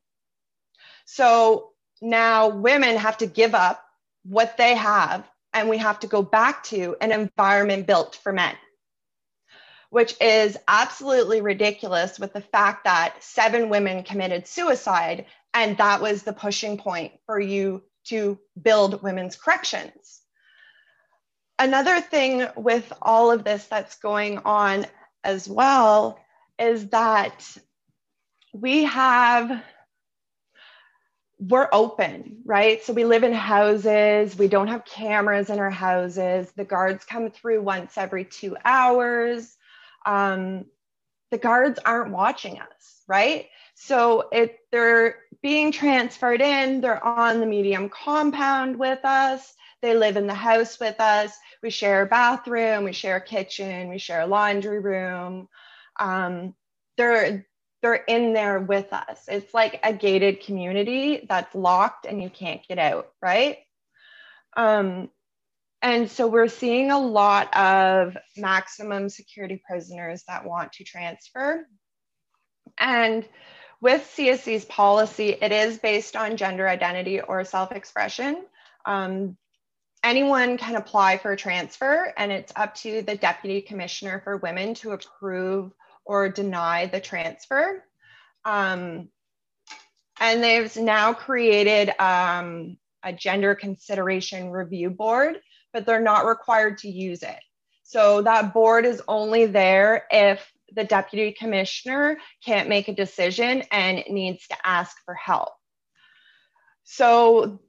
So 1.05 1.73
now 2.01 2.49
women 2.49 2.97
have 2.97 3.19
to 3.19 3.27
give 3.27 3.55
up 3.55 3.85
what 4.25 4.57
they 4.57 4.75
have 4.77 5.29
and 5.53 5.69
we 5.69 5.77
have 5.77 6.01
to 6.01 6.07
go 6.07 6.23
back 6.23 6.65
to 6.65 6.97
an 7.03 7.13
environment 7.13 7.87
built 7.87 8.17
for 8.17 8.33
men, 8.33 8.57
which 9.93 10.15
is 10.23 10.57
absolutely 10.67 11.43
ridiculous 11.43 12.19
with 12.19 12.33
the 12.33 12.41
fact 12.41 12.85
that 12.85 13.23
seven 13.23 13.69
women 13.69 14.03
committed 14.03 14.47
suicide. 14.47 15.27
And 15.53 15.77
that 15.77 16.01
was 16.01 16.23
the 16.23 16.33
pushing 16.33 16.79
point 16.79 17.13
for 17.27 17.39
you 17.39 17.83
to 18.05 18.39
build 18.61 19.03
women's 19.03 19.37
corrections. 19.37 20.23
Another 21.59 22.01
thing 22.01 22.47
with 22.57 22.91
all 23.03 23.31
of 23.33 23.45
this 23.45 23.67
that's 23.67 23.99
going 23.99 24.39
on 24.47 24.87
as 25.25 25.47
well 25.47 26.19
is 26.59 26.89
that 26.89 27.47
we 28.55 28.85
have 28.85 29.63
we're 31.39 31.69
open, 31.71 32.39
right? 32.47 32.83
So 32.83 32.95
we 32.95 33.05
live 33.05 33.25
in 33.25 33.35
houses, 33.35 34.39
we 34.39 34.49
don't 34.49 34.69
have 34.69 34.87
cameras 34.87 35.51
in 35.51 35.59
our 35.59 35.71
houses. 35.71 36.51
The 36.57 36.65
guards 36.65 37.05
come 37.05 37.31
through 37.31 37.61
once 37.61 37.99
every 37.99 38.25
two 38.25 38.57
hours. 38.65 39.55
Um, 40.07 40.67
the 41.31 41.39
guards 41.39 41.79
aren't 41.85 42.13
watching 42.13 42.61
us, 42.61 43.03
right? 43.09 43.49
So 43.75 44.29
if 44.33 44.53
they're 44.71 45.17
being 45.43 45.73
transferred 45.73 46.41
in, 46.41 46.81
they're 46.81 47.05
on 47.05 47.41
the 47.41 47.47
medium 47.47 47.89
compound 47.89 48.79
with 48.79 49.05
us, 49.05 49.55
they 49.83 49.95
live 49.95 50.17
in 50.17 50.29
the 50.29 50.35
house 50.35 50.79
with 50.79 51.01
us. 51.01 51.37
We 51.63 51.71
share 51.71 52.03
a 52.03 52.07
bathroom, 52.07 52.85
we 52.85 52.93
share 52.93 53.17
a 53.17 53.21
kitchen, 53.21 53.89
we 53.89 53.99
share 53.99 54.21
a 54.21 54.27
laundry 54.27 54.79
room. 54.79 55.49
Um, 55.99 56.55
they're 56.97 57.47
they're 57.83 57.95
in 57.95 58.33
there 58.33 58.61
with 58.61 58.93
us. 58.93 59.25
It's 59.27 59.53
like 59.53 59.81
a 59.83 59.93
gated 59.93 60.45
community 60.45 61.27
that's 61.29 61.53
locked 61.55 62.07
and 62.07 62.23
you 62.23 62.31
can't 62.31 62.67
get 62.69 62.79
out, 62.79 63.11
right? 63.21 63.59
Um, 64.57 65.11
and 65.83 66.09
so 66.09 66.29
we're 66.29 66.49
seeing 66.49 66.91
a 66.91 66.99
lot 66.99 67.55
of 67.57 68.17
maximum 68.37 69.09
security 69.09 69.61
prisoners 69.69 70.23
that 70.29 70.45
want 70.45 70.73
to 70.75 70.85
transfer. 70.85 71.67
And 72.79 73.29
with 73.81 74.09
CSC's 74.17 74.65
policy, 74.67 75.31
it 75.31 75.51
is 75.51 75.79
based 75.79 76.15
on 76.15 76.37
gender 76.37 76.69
identity 76.69 77.21
or 77.21 77.45
self 77.45 77.73
expression. 77.73 78.45
Um, 78.87 79.37
anyone 80.05 80.57
can 80.57 80.77
apply 80.77 81.19
for 81.19 81.33
a 81.33 81.37
transfer, 81.37 82.13
and 82.17 82.31
it's 82.31 82.53
up 82.55 82.77
to 82.77 83.03
the 83.03 83.17
Deputy 83.17 83.61
Commissioner 83.61 84.21
for 84.23 84.37
Women 84.37 84.75
to 84.75 84.93
approve 84.93 85.73
or 86.05 86.29
deny 86.29 86.87
the 86.87 87.01
transfer. 87.01 87.85
Um, 88.45 89.09
and 90.21 90.43
they've 90.45 90.77
now 90.77 91.13
created 91.13 91.91
um, 92.01 92.77
a 93.03 93.13
gender 93.13 93.57
consideration 93.57 94.51
review 94.51 94.91
board, 94.91 95.41
but 95.73 95.87
they're 95.87 96.01
not 96.01 96.27
required 96.27 96.79
to 96.79 96.89
use 96.89 97.23
it. 97.23 97.39
So 97.83 98.23
that 98.23 98.55
board 98.55 98.85
is 98.85 99.03
only 99.09 99.47
there 99.47 100.07
if 100.11 100.51
the 100.75 100.85
deputy 100.85 101.33
commissioner 101.33 102.19
can't 102.45 102.69
make 102.69 102.89
a 102.89 102.95
decision 102.95 103.63
and 103.71 104.03
needs 104.09 104.47
to 104.49 104.57
ask 104.65 104.97
for 105.05 105.15
help. 105.15 105.51
So 106.85 107.61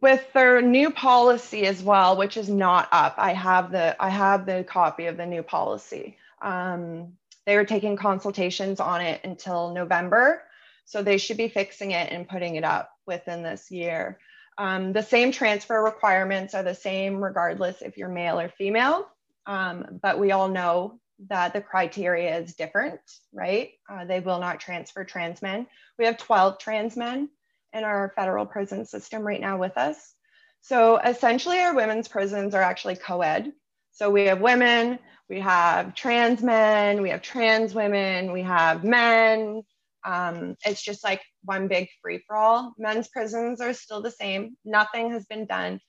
with 0.00 0.32
their 0.32 0.62
new 0.62 0.90
policy 0.90 1.66
as 1.66 1.82
well, 1.82 2.16
which 2.16 2.36
is 2.36 2.48
not 2.48 2.88
up, 2.92 3.14
I 3.18 3.32
have 3.32 3.70
the 3.70 3.96
I 4.00 4.08
have 4.08 4.46
the 4.46 4.64
copy 4.64 5.06
of 5.06 5.16
the 5.16 5.26
new 5.26 5.42
policy. 5.42 6.16
Um, 6.42 7.14
they 7.46 7.56
were 7.56 7.64
taking 7.64 7.96
consultations 7.96 8.80
on 8.80 9.00
it 9.00 9.20
until 9.24 9.72
November. 9.72 10.42
So 10.84 11.02
they 11.02 11.18
should 11.18 11.36
be 11.36 11.48
fixing 11.48 11.92
it 11.92 12.12
and 12.12 12.28
putting 12.28 12.56
it 12.56 12.64
up 12.64 12.90
within 13.06 13.42
this 13.42 13.70
year. 13.70 14.18
Um, 14.58 14.92
the 14.92 15.02
same 15.02 15.32
transfer 15.32 15.82
requirements 15.82 16.54
are 16.54 16.62
the 16.62 16.74
same 16.74 17.22
regardless 17.22 17.82
if 17.82 17.96
you're 17.96 18.08
male 18.08 18.40
or 18.40 18.48
female, 18.48 19.08
um, 19.46 19.98
but 20.02 20.18
we 20.18 20.32
all 20.32 20.48
know 20.48 20.98
that 21.28 21.52
the 21.52 21.60
criteria 21.60 22.38
is 22.38 22.54
different, 22.54 23.00
right? 23.32 23.70
Uh, 23.88 24.04
they 24.04 24.20
will 24.20 24.38
not 24.38 24.60
transfer 24.60 25.04
trans 25.04 25.42
men. 25.42 25.66
We 25.98 26.04
have 26.06 26.18
12 26.18 26.58
trans 26.58 26.96
men 26.96 27.28
in 27.72 27.84
our 27.84 28.12
federal 28.16 28.46
prison 28.46 28.86
system 28.86 29.22
right 29.22 29.40
now 29.40 29.58
with 29.58 29.76
us. 29.76 30.14
So 30.62 30.98
essentially, 30.98 31.60
our 31.60 31.74
women's 31.74 32.08
prisons 32.08 32.54
are 32.54 32.62
actually 32.62 32.96
co 32.96 33.22
ed. 33.22 33.52
So 33.92 34.10
we 34.10 34.26
have 34.26 34.40
women, 34.40 34.98
we 35.28 35.40
have 35.40 35.94
trans 35.94 36.42
men, 36.42 37.02
we 37.02 37.10
have 37.10 37.22
trans 37.22 37.74
women, 37.74 38.32
we 38.32 38.42
have 38.42 38.84
men. 38.84 39.62
Um, 40.06 40.54
it's 40.64 40.82
just 40.82 41.02
like 41.02 41.20
one 41.42 41.66
big 41.66 41.88
free 42.00 42.22
for 42.26 42.36
all. 42.36 42.74
Men's 42.78 43.08
prisons 43.08 43.60
are 43.60 43.72
still 43.72 44.00
the 44.00 44.10
same, 44.10 44.56
nothing 44.64 45.10
has 45.10 45.26
been 45.26 45.46
done, 45.46 45.80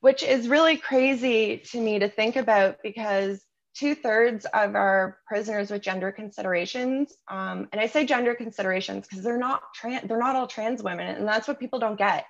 which 0.00 0.22
is 0.22 0.48
really 0.48 0.78
crazy 0.78 1.58
to 1.70 1.80
me 1.80 1.98
to 1.98 2.08
think 2.08 2.36
about 2.36 2.78
because 2.82 3.44
two 3.74 3.94
thirds 3.94 4.46
of 4.46 4.74
our 4.74 5.18
prisoners 5.26 5.70
with 5.70 5.82
gender 5.82 6.10
considerations, 6.10 7.12
um, 7.28 7.68
and 7.72 7.80
I 7.80 7.88
say 7.88 8.06
gender 8.06 8.34
considerations 8.34 9.06
because 9.06 9.22
they're 9.22 9.36
not 9.36 9.62
trans, 9.74 10.08
they're 10.08 10.18
not 10.18 10.34
all 10.34 10.46
trans 10.46 10.82
women, 10.82 11.14
and 11.14 11.28
that's 11.28 11.46
what 11.46 11.60
people 11.60 11.78
don't 11.78 11.98
get. 11.98 12.24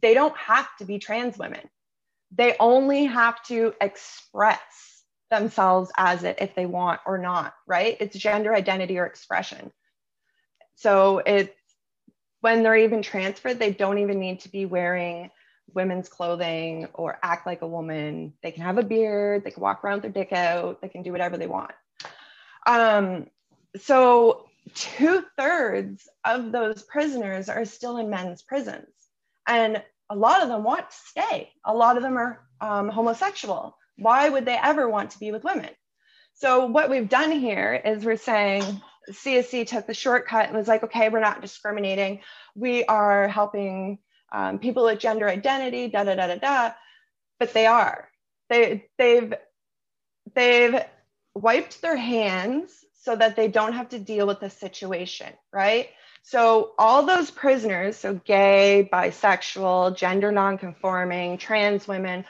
They 0.00 0.14
don't 0.14 0.36
have 0.36 0.68
to 0.78 0.84
be 0.84 1.00
trans 1.00 1.36
women. 1.36 1.68
They 2.30 2.54
only 2.60 3.06
have 3.06 3.42
to 3.44 3.74
express 3.80 4.60
themselves 5.28 5.90
as 5.96 6.22
it 6.22 6.38
if 6.40 6.54
they 6.54 6.66
want 6.66 7.00
or 7.04 7.18
not, 7.18 7.54
right? 7.66 7.96
It's 7.98 8.16
gender 8.16 8.54
identity 8.54 8.98
or 8.98 9.06
expression. 9.06 9.72
So 10.82 11.22
it's 11.24 11.54
when 12.40 12.64
they're 12.64 12.76
even 12.76 13.02
transferred, 13.02 13.60
they 13.60 13.70
don't 13.70 13.98
even 13.98 14.18
need 14.18 14.40
to 14.40 14.48
be 14.48 14.66
wearing 14.66 15.30
women's 15.72 16.08
clothing 16.08 16.88
or 16.94 17.20
act 17.22 17.46
like 17.46 17.62
a 17.62 17.68
woman. 17.68 18.32
They 18.42 18.50
can 18.50 18.64
have 18.64 18.78
a 18.78 18.82
beard, 18.82 19.44
they 19.44 19.52
can 19.52 19.62
walk 19.62 19.84
around 19.84 20.02
with 20.02 20.12
their 20.12 20.24
dick 20.24 20.32
out, 20.32 20.82
they 20.82 20.88
can 20.88 21.04
do 21.04 21.12
whatever 21.12 21.38
they 21.38 21.46
want. 21.46 21.70
Um, 22.66 23.28
so 23.80 24.48
two 24.74 25.22
thirds 25.38 26.08
of 26.24 26.50
those 26.50 26.82
prisoners 26.82 27.48
are 27.48 27.64
still 27.64 27.98
in 27.98 28.10
men's 28.10 28.42
prisons. 28.42 28.88
And 29.46 29.80
a 30.10 30.16
lot 30.16 30.42
of 30.42 30.48
them 30.48 30.64
want 30.64 30.90
to 30.90 30.96
stay. 30.96 31.52
A 31.64 31.72
lot 31.72 31.96
of 31.96 32.02
them 32.02 32.16
are 32.18 32.40
um, 32.60 32.88
homosexual. 32.88 33.78
Why 33.98 34.28
would 34.28 34.46
they 34.46 34.58
ever 34.60 34.88
want 34.88 35.12
to 35.12 35.20
be 35.20 35.30
with 35.30 35.44
women? 35.44 35.70
So 36.34 36.66
what 36.66 36.90
we've 36.90 37.08
done 37.08 37.30
here 37.30 37.80
is 37.84 38.04
we're 38.04 38.16
saying 38.16 38.82
CSC 39.10 39.66
took 39.66 39.86
the 39.86 39.94
shortcut 39.94 40.46
and 40.46 40.56
was 40.56 40.68
like, 40.68 40.84
okay, 40.84 41.08
we're 41.08 41.20
not 41.20 41.40
discriminating. 41.40 42.20
We 42.54 42.84
are 42.84 43.28
helping 43.28 43.98
um, 44.32 44.58
people 44.58 44.84
with 44.84 44.98
gender 44.98 45.28
identity, 45.28 45.88
da 45.88 46.04
da 46.04 46.14
da 46.14 46.26
da 46.28 46.36
da. 46.36 46.72
But 47.38 47.52
they 47.52 47.66
are. 47.66 48.08
They 48.48 48.86
they've 48.98 49.34
they've 50.34 50.76
wiped 51.34 51.82
their 51.82 51.96
hands 51.96 52.84
so 53.00 53.16
that 53.16 53.36
they 53.36 53.48
don't 53.48 53.72
have 53.72 53.88
to 53.90 53.98
deal 53.98 54.26
with 54.26 54.40
the 54.40 54.50
situation, 54.50 55.32
right? 55.52 55.88
So 56.22 56.72
all 56.78 57.04
those 57.04 57.30
prisoners, 57.30 57.96
so 57.96 58.14
gay, 58.14 58.88
bisexual, 58.92 59.96
gender 59.96 60.30
nonconforming, 60.30 61.38
trans 61.38 61.88
women, 61.88 62.24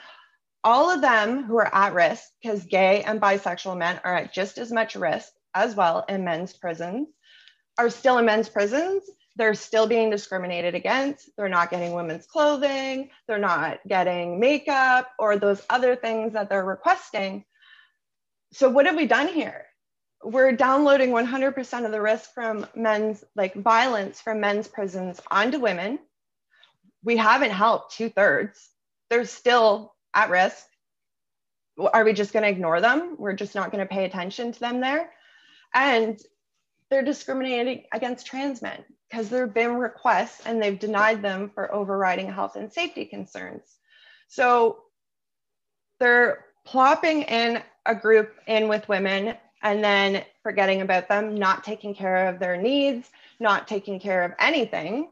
all 0.63 0.89
of 0.89 1.01
them 1.01 1.43
who 1.43 1.57
are 1.57 1.75
at 1.75 1.93
risk, 1.93 2.23
because 2.41 2.63
gay 2.63 3.03
and 3.03 3.21
bisexual 3.21 3.77
men 3.77 3.99
are 4.03 4.15
at 4.15 4.33
just 4.33 4.57
as 4.57 4.71
much 4.71 4.95
risk 4.95 5.31
as 5.53 5.75
well 5.75 6.05
in 6.07 6.23
men's 6.23 6.53
prisons, 6.53 7.07
are 7.77 7.89
still 7.89 8.17
in 8.17 8.25
men's 8.25 8.49
prisons. 8.49 9.03
They're 9.35 9.55
still 9.55 9.87
being 9.87 10.09
discriminated 10.09 10.75
against. 10.75 11.29
They're 11.35 11.49
not 11.49 11.71
getting 11.71 11.93
women's 11.93 12.27
clothing. 12.27 13.09
They're 13.27 13.39
not 13.39 13.79
getting 13.87 14.39
makeup 14.39 15.09
or 15.17 15.37
those 15.37 15.61
other 15.69 15.95
things 15.95 16.33
that 16.33 16.49
they're 16.49 16.63
requesting. 16.63 17.45
So, 18.51 18.69
what 18.69 18.85
have 18.85 18.95
we 18.95 19.07
done 19.07 19.27
here? 19.27 19.65
We're 20.23 20.51
downloading 20.51 21.09
100% 21.09 21.85
of 21.85 21.91
the 21.91 21.99
risk 21.99 22.33
from 22.33 22.67
men's, 22.75 23.23
like 23.35 23.55
violence 23.55 24.21
from 24.21 24.39
men's 24.39 24.67
prisons 24.67 25.19
onto 25.29 25.59
women. 25.59 25.99
We 27.03 27.17
haven't 27.17 27.51
helped 27.51 27.95
two 27.95 28.09
thirds. 28.09 28.69
There's 29.09 29.31
still 29.31 29.93
at 30.13 30.29
risk 30.29 30.65
are 31.77 32.03
we 32.03 32.13
just 32.13 32.33
going 32.33 32.43
to 32.43 32.49
ignore 32.49 32.81
them 32.81 33.15
we're 33.17 33.33
just 33.33 33.55
not 33.55 33.71
going 33.71 33.85
to 33.85 33.91
pay 33.91 34.05
attention 34.05 34.51
to 34.51 34.59
them 34.59 34.79
there 34.79 35.09
and 35.73 36.19
they're 36.89 37.03
discriminating 37.03 37.83
against 37.91 38.27
trans 38.27 38.61
men 38.61 38.83
because 39.09 39.29
there 39.29 39.45
have 39.45 39.53
been 39.53 39.75
requests 39.75 40.45
and 40.45 40.61
they've 40.61 40.79
denied 40.79 41.21
them 41.21 41.51
for 41.53 41.73
overriding 41.73 42.31
health 42.31 42.55
and 42.55 42.71
safety 42.71 43.05
concerns. 43.05 43.63
So 44.27 44.79
they're 45.99 46.45
plopping 46.65 47.23
in 47.23 47.61
a 47.85 47.95
group 47.95 48.33
in 48.47 48.67
with 48.67 48.87
women 48.87 49.35
and 49.61 49.83
then 49.83 50.23
forgetting 50.41 50.81
about 50.81 51.07
them, 51.07 51.35
not 51.35 51.63
taking 51.63 51.95
care 51.95 52.27
of 52.27 52.39
their 52.39 52.57
needs, 52.57 53.09
not 53.39 53.67
taking 53.67 53.99
care 53.99 54.23
of 54.23 54.33
anything. 54.39 55.09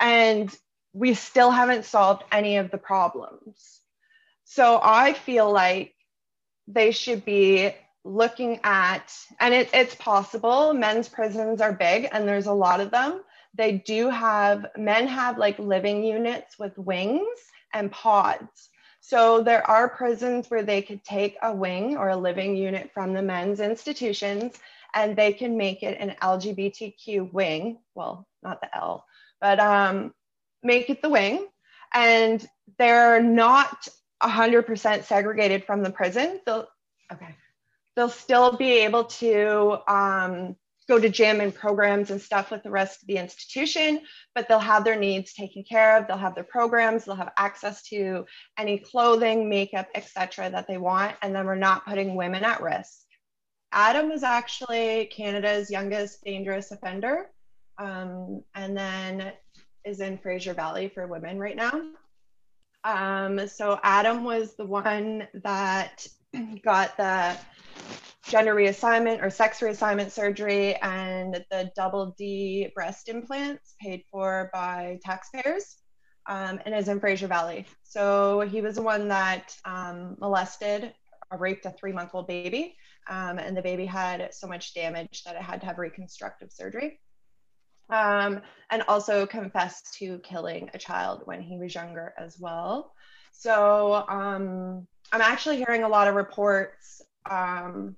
And 0.00 0.54
we 0.92 1.14
still 1.14 1.50
haven't 1.50 1.84
solved 1.84 2.24
any 2.32 2.56
of 2.56 2.70
the 2.70 2.78
problems. 2.78 3.80
So 4.44 4.80
I 4.82 5.12
feel 5.12 5.50
like 5.50 5.94
they 6.66 6.90
should 6.90 7.24
be 7.24 7.72
looking 8.04 8.60
at, 8.64 9.12
and 9.38 9.52
it, 9.54 9.70
it's 9.72 9.94
possible, 9.94 10.72
men's 10.72 11.08
prisons 11.08 11.60
are 11.60 11.72
big 11.72 12.08
and 12.12 12.26
there's 12.26 12.46
a 12.46 12.52
lot 12.52 12.80
of 12.80 12.90
them. 12.90 13.20
They 13.54 13.72
do 13.72 14.08
have, 14.08 14.66
men 14.76 15.06
have 15.08 15.38
like 15.38 15.58
living 15.58 16.04
units 16.04 16.58
with 16.58 16.76
wings 16.78 17.38
and 17.72 17.90
pods. 17.90 18.70
So 19.00 19.42
there 19.42 19.68
are 19.68 19.88
prisons 19.88 20.50
where 20.50 20.62
they 20.62 20.82
could 20.82 21.02
take 21.04 21.36
a 21.42 21.54
wing 21.54 21.96
or 21.96 22.10
a 22.10 22.16
living 22.16 22.56
unit 22.56 22.90
from 22.92 23.12
the 23.12 23.22
men's 23.22 23.60
institutions 23.60 24.54
and 24.94 25.16
they 25.16 25.32
can 25.32 25.56
make 25.56 25.82
it 25.82 25.98
an 25.98 26.16
LGBTQ 26.22 27.32
wing. 27.32 27.78
Well, 27.94 28.26
not 28.42 28.60
the 28.60 28.74
L, 28.76 29.04
but 29.40 29.58
um, 29.60 30.14
make 30.62 30.90
it 30.90 31.02
the 31.02 31.08
wing. 31.08 31.46
And 31.92 32.46
they're 32.78 33.22
not 33.22 33.88
100% 34.22 35.04
segregated 35.04 35.64
from 35.64 35.82
the 35.82 35.90
prison. 35.90 36.40
They'll, 36.46 36.68
okay. 37.12 37.34
They'll 38.00 38.08
still 38.08 38.56
be 38.56 38.78
able 38.78 39.04
to 39.04 39.76
um, 39.86 40.56
go 40.88 40.98
to 40.98 41.10
gym 41.10 41.42
and 41.42 41.54
programs 41.54 42.10
and 42.10 42.18
stuff 42.18 42.50
with 42.50 42.62
the 42.62 42.70
rest 42.70 43.02
of 43.02 43.08
the 43.08 43.18
institution, 43.18 44.00
but 44.34 44.48
they'll 44.48 44.58
have 44.58 44.84
their 44.84 44.98
needs 44.98 45.34
taken 45.34 45.62
care 45.64 45.98
of. 45.98 46.06
They'll 46.06 46.16
have 46.16 46.34
their 46.34 46.44
programs, 46.44 47.04
they'll 47.04 47.14
have 47.14 47.34
access 47.36 47.82
to 47.90 48.24
any 48.56 48.78
clothing, 48.78 49.50
makeup, 49.50 49.86
etc. 49.94 50.48
that 50.48 50.66
they 50.66 50.78
want. 50.78 51.14
And 51.20 51.34
then 51.34 51.44
we're 51.44 51.56
not 51.56 51.84
putting 51.84 52.14
women 52.14 52.42
at 52.42 52.62
risk. 52.62 53.02
Adam 53.70 54.10
is 54.12 54.22
actually 54.22 55.10
Canada's 55.14 55.70
youngest 55.70 56.24
dangerous 56.24 56.70
offender. 56.70 57.26
Um, 57.76 58.42
and 58.54 58.74
then 58.74 59.30
is 59.84 60.00
in 60.00 60.16
Fraser 60.16 60.54
Valley 60.54 60.88
for 60.88 61.06
women 61.06 61.38
right 61.38 61.54
now. 61.54 61.82
Um, 62.82 63.46
so 63.46 63.78
Adam 63.82 64.24
was 64.24 64.54
the 64.54 64.64
one 64.64 65.28
that 65.34 66.06
got 66.64 66.96
the 66.96 67.36
gender 68.28 68.54
reassignment 68.54 69.22
or 69.22 69.30
sex 69.30 69.60
reassignment 69.60 70.10
surgery 70.10 70.76
and 70.76 71.44
the 71.50 71.70
double 71.74 72.14
D 72.16 72.70
breast 72.74 73.08
implants 73.08 73.74
paid 73.80 74.04
for 74.10 74.50
by 74.52 74.98
taxpayers 75.04 75.76
um, 76.28 76.60
and 76.64 76.74
is 76.74 76.88
in 76.88 77.00
Fraser 77.00 77.26
Valley. 77.26 77.66
So 77.82 78.40
he 78.40 78.60
was 78.60 78.76
the 78.76 78.82
one 78.82 79.08
that 79.08 79.54
um, 79.64 80.16
molested 80.20 80.94
or 81.30 81.38
raped 81.38 81.66
a 81.66 81.70
three 81.70 81.92
month 81.92 82.10
old 82.14 82.28
baby. 82.28 82.76
Um, 83.08 83.38
and 83.38 83.56
the 83.56 83.62
baby 83.62 83.86
had 83.86 84.32
so 84.32 84.46
much 84.46 84.74
damage 84.74 85.24
that 85.24 85.34
it 85.34 85.42
had 85.42 85.60
to 85.60 85.66
have 85.66 85.78
reconstructive 85.78 86.52
surgery. 86.52 87.00
Um, 87.88 88.40
and 88.70 88.82
also 88.86 89.26
confessed 89.26 89.94
to 89.98 90.20
killing 90.20 90.70
a 90.74 90.78
child 90.78 91.22
when 91.24 91.42
he 91.42 91.58
was 91.58 91.74
younger 91.74 92.14
as 92.16 92.38
well. 92.38 92.92
So 93.32 94.04
um, 94.08 94.86
I'm 95.12 95.20
actually 95.20 95.56
hearing 95.56 95.82
a 95.82 95.88
lot 95.88 96.08
of 96.08 96.14
reports 96.14 97.02
um, 97.28 97.96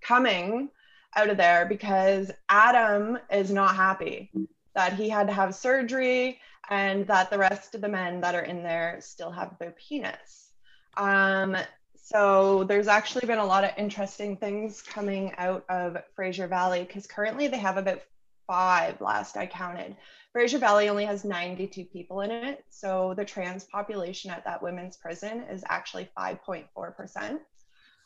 coming 0.00 0.70
out 1.16 1.30
of 1.30 1.36
there 1.36 1.66
because 1.66 2.30
Adam 2.48 3.18
is 3.30 3.50
not 3.50 3.76
happy 3.76 4.30
that 4.74 4.94
he 4.94 5.08
had 5.08 5.26
to 5.26 5.32
have 5.32 5.54
surgery 5.54 6.40
and 6.70 7.06
that 7.06 7.30
the 7.30 7.38
rest 7.38 7.74
of 7.74 7.80
the 7.80 7.88
men 7.88 8.20
that 8.20 8.34
are 8.34 8.42
in 8.42 8.62
there 8.62 8.98
still 9.00 9.30
have 9.30 9.56
their 9.58 9.72
penis. 9.72 10.52
Um, 10.96 11.56
so 11.96 12.64
there's 12.64 12.88
actually 12.88 13.26
been 13.26 13.38
a 13.38 13.44
lot 13.44 13.64
of 13.64 13.70
interesting 13.76 14.36
things 14.36 14.82
coming 14.82 15.32
out 15.38 15.64
of 15.68 15.96
Fraser 16.16 16.46
Valley 16.46 16.84
because 16.84 17.06
currently 17.06 17.46
they 17.46 17.58
have 17.58 17.76
about 17.76 18.00
five 18.46 19.00
last 19.00 19.36
I 19.36 19.46
counted. 19.46 19.96
Fraser 20.32 20.58
Valley 20.58 20.88
only 20.88 21.04
has 21.04 21.24
92 21.24 21.84
people 21.84 22.22
in 22.22 22.30
it. 22.30 22.64
So 22.70 23.12
the 23.16 23.24
trans 23.24 23.64
population 23.64 24.30
at 24.30 24.44
that 24.44 24.62
women's 24.62 24.96
prison 24.96 25.42
is 25.50 25.62
actually 25.68 26.08
5.4%. 26.18 27.38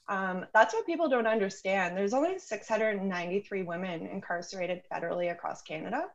Um, 0.08 0.46
that's 0.52 0.74
what 0.74 0.86
people 0.86 1.08
don't 1.08 1.26
understand. 1.26 1.96
There's 1.96 2.14
only 2.14 2.38
693 2.38 3.62
women 3.62 4.06
incarcerated 4.06 4.82
federally 4.92 5.30
across 5.30 5.62
Canada. 5.62 6.06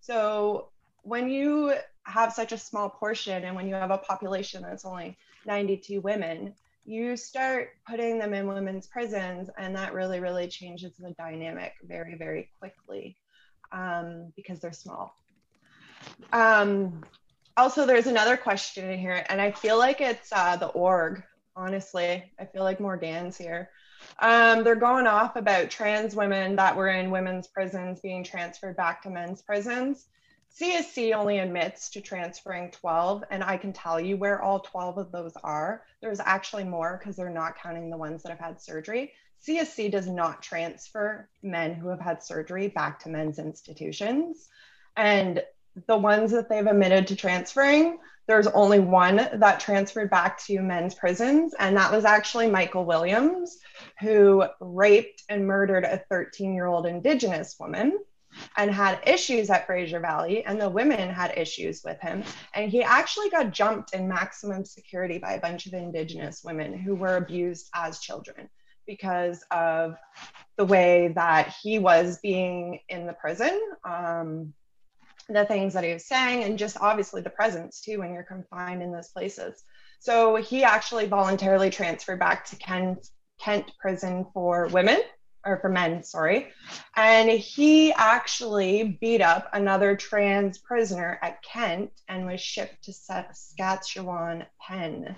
So 0.00 0.68
when 1.02 1.28
you 1.28 1.74
have 2.04 2.32
such 2.32 2.52
a 2.52 2.58
small 2.58 2.88
portion 2.88 3.44
and 3.44 3.54
when 3.54 3.68
you 3.68 3.74
have 3.74 3.90
a 3.90 3.98
population 3.98 4.62
that's 4.62 4.84
only 4.86 5.16
92 5.46 6.00
women, 6.00 6.54
you 6.84 7.16
start 7.16 7.70
putting 7.86 8.18
them 8.18 8.32
in 8.32 8.48
women's 8.48 8.86
prisons, 8.86 9.50
and 9.58 9.76
that 9.76 9.92
really, 9.92 10.20
really 10.20 10.48
changes 10.48 10.92
the 10.98 11.14
dynamic 11.18 11.74
very, 11.86 12.14
very 12.14 12.48
quickly 12.58 13.18
um, 13.72 14.32
because 14.34 14.60
they're 14.60 14.72
small. 14.72 15.14
Um, 16.32 17.02
also, 17.56 17.86
there's 17.86 18.06
another 18.06 18.36
question 18.36 18.88
in 18.90 18.98
here, 18.98 19.24
and 19.28 19.40
I 19.40 19.50
feel 19.50 19.78
like 19.78 20.00
it's 20.00 20.32
uh, 20.32 20.56
the 20.56 20.68
org 20.68 21.22
honestly. 21.58 22.32
I 22.38 22.44
feel 22.46 22.62
like 22.62 22.80
Morgan's 22.80 23.36
here. 23.36 23.70
Um, 24.20 24.62
they're 24.62 24.76
going 24.76 25.06
off 25.06 25.36
about 25.36 25.70
trans 25.70 26.14
women 26.14 26.56
that 26.56 26.76
were 26.76 26.88
in 26.88 27.10
women's 27.10 27.48
prisons 27.48 28.00
being 28.00 28.22
transferred 28.22 28.76
back 28.76 29.02
to 29.02 29.10
men's 29.10 29.42
prisons. 29.42 30.06
CSC 30.58 31.14
only 31.14 31.40
admits 31.40 31.90
to 31.90 32.00
transferring 32.00 32.70
12, 32.70 33.24
and 33.30 33.44
I 33.44 33.56
can 33.56 33.72
tell 33.72 34.00
you 34.00 34.16
where 34.16 34.40
all 34.40 34.60
12 34.60 34.98
of 34.98 35.12
those 35.12 35.34
are. 35.44 35.82
There's 36.00 36.20
actually 36.20 36.64
more 36.64 36.98
because 36.98 37.16
they're 37.16 37.28
not 37.28 37.58
counting 37.58 37.90
the 37.90 37.96
ones 37.96 38.22
that 38.22 38.30
have 38.30 38.38
had 38.38 38.60
surgery. 38.60 39.12
CSC 39.46 39.90
does 39.90 40.08
not 40.08 40.42
transfer 40.42 41.28
men 41.42 41.74
who 41.74 41.88
have 41.88 42.00
had 42.00 42.22
surgery 42.22 42.68
back 42.68 42.98
to 43.00 43.08
men's 43.08 43.38
institutions. 43.38 44.48
And 44.96 45.42
the 45.86 45.96
ones 45.96 46.30
that 46.32 46.48
they've 46.48 46.66
admitted 46.66 47.06
to 47.08 47.16
transferring 47.16 47.98
there's 48.28 48.46
only 48.48 48.78
one 48.78 49.16
that 49.16 49.58
transferred 49.58 50.10
back 50.10 50.38
to 50.44 50.60
men's 50.60 50.94
prisons, 50.94 51.54
and 51.58 51.74
that 51.78 51.90
was 51.90 52.04
actually 52.04 52.48
Michael 52.48 52.84
Williams, 52.84 53.56
who 54.00 54.44
raped 54.60 55.22
and 55.30 55.46
murdered 55.46 55.84
a 55.84 56.04
13 56.10 56.54
year 56.54 56.66
old 56.66 56.84
Indigenous 56.86 57.56
woman 57.58 57.98
and 58.58 58.70
had 58.70 59.00
issues 59.06 59.48
at 59.48 59.66
Fraser 59.66 59.98
Valley, 59.98 60.44
and 60.44 60.60
the 60.60 60.68
women 60.68 61.08
had 61.08 61.38
issues 61.38 61.80
with 61.82 61.98
him. 62.00 62.22
And 62.54 62.70
he 62.70 62.82
actually 62.82 63.30
got 63.30 63.50
jumped 63.50 63.94
in 63.94 64.06
maximum 64.06 64.66
security 64.66 65.16
by 65.16 65.32
a 65.32 65.40
bunch 65.40 65.64
of 65.64 65.72
Indigenous 65.72 66.44
women 66.44 66.74
who 66.74 66.94
were 66.94 67.16
abused 67.16 67.70
as 67.74 67.98
children 67.98 68.50
because 68.86 69.42
of 69.50 69.96
the 70.58 70.66
way 70.66 71.12
that 71.14 71.54
he 71.62 71.78
was 71.78 72.18
being 72.18 72.80
in 72.90 73.06
the 73.06 73.14
prison. 73.14 73.58
Um, 73.84 74.52
the 75.28 75.44
things 75.44 75.74
that 75.74 75.84
he 75.84 75.92
was 75.92 76.06
saying 76.06 76.44
and 76.44 76.58
just 76.58 76.76
obviously 76.80 77.20
the 77.20 77.30
presence 77.30 77.80
too 77.80 77.98
when 77.98 78.12
you're 78.12 78.22
confined 78.22 78.82
in 78.82 78.92
those 78.92 79.08
places. 79.08 79.62
So 80.00 80.36
he 80.36 80.64
actually 80.64 81.06
voluntarily 81.06 81.70
transferred 81.70 82.18
back 82.18 82.46
to 82.46 82.56
Kent, 82.56 83.06
Kent 83.40 83.70
prison 83.80 84.26
for 84.32 84.68
women 84.68 85.00
or 85.44 85.58
for 85.60 85.68
men, 85.68 86.02
sorry. 86.02 86.48
And 86.96 87.30
he 87.30 87.92
actually 87.92 88.98
beat 89.00 89.20
up 89.20 89.48
another 89.52 89.96
trans 89.96 90.58
prisoner 90.58 91.18
at 91.22 91.42
Kent 91.42 91.90
and 92.08 92.26
was 92.26 92.40
shipped 92.40 92.84
to 92.84 92.92
Saskatchewan 92.92 94.46
Pen. 94.60 95.14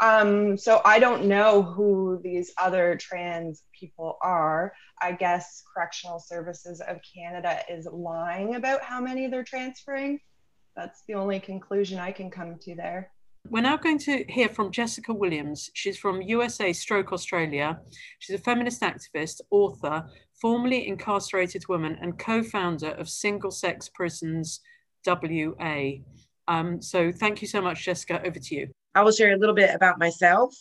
Um, 0.00 0.56
so 0.56 0.80
I 0.84 0.98
don't 0.98 1.26
know 1.26 1.62
who 1.62 2.20
these 2.24 2.52
other 2.56 2.96
trans 2.96 3.64
people 3.78 4.16
are. 4.22 4.72
I 5.02 5.12
guess 5.12 5.62
Correctional 5.74 6.18
Services 6.18 6.80
of 6.80 6.98
Canada 7.14 7.60
is 7.68 7.86
lying 7.92 8.54
about 8.54 8.82
how 8.82 9.00
many 9.00 9.26
they're 9.26 9.44
transferring. 9.44 10.20
That's 10.74 11.02
the 11.06 11.14
only 11.14 11.38
conclusion 11.38 11.98
I 11.98 12.12
can 12.12 12.30
come 12.30 12.56
to 12.62 12.74
there. 12.74 13.10
We're 13.48 13.62
now 13.62 13.76
going 13.76 13.98
to 14.00 14.24
hear 14.28 14.48
from 14.48 14.70
Jessica 14.70 15.12
Williams. 15.12 15.70
She's 15.74 15.98
from 15.98 16.22
USA 16.22 16.72
Stroke 16.72 17.12
Australia. 17.12 17.80
She's 18.18 18.38
a 18.38 18.42
feminist 18.42 18.82
activist, 18.82 19.40
author, 19.50 20.06
formerly 20.40 20.86
incarcerated 20.86 21.64
woman, 21.68 21.98
and 22.00 22.18
co 22.18 22.42
founder 22.42 22.90
of 22.90 23.08
Single 23.08 23.50
Sex 23.50 23.88
Prisons 23.88 24.60
WA. 25.06 25.90
Um, 26.48 26.82
so 26.82 27.12
thank 27.12 27.42
you 27.42 27.48
so 27.48 27.60
much, 27.60 27.84
Jessica. 27.84 28.20
Over 28.26 28.38
to 28.38 28.54
you. 28.54 28.70
I 28.94 29.02
will 29.02 29.12
share 29.12 29.32
a 29.32 29.38
little 29.38 29.54
bit 29.54 29.74
about 29.74 29.98
myself 29.98 30.54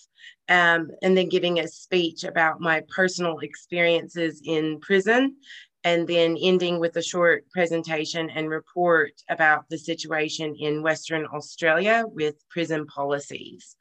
um, 0.50 0.90
and 1.02 1.18
then 1.18 1.30
giving 1.30 1.60
a 1.60 1.68
speech 1.68 2.24
about 2.24 2.62
my 2.62 2.84
personal 2.96 3.40
experiences 3.40 4.42
in 4.46 4.80
prison, 4.80 5.38
and 5.84 6.08
then 6.08 6.36
ending 6.42 6.80
with 6.80 6.96
a 6.98 7.02
short 7.02 7.50
presentation 7.52 8.30
and 8.30 8.50
report 8.50 9.14
about 9.30 9.70
the 9.70 9.78
situation 9.78 10.56
in 10.60 10.84
Western 10.84 11.26
Australia 11.34 12.04
with 12.06 12.36
prison 12.50 12.86
policies. 12.86 13.78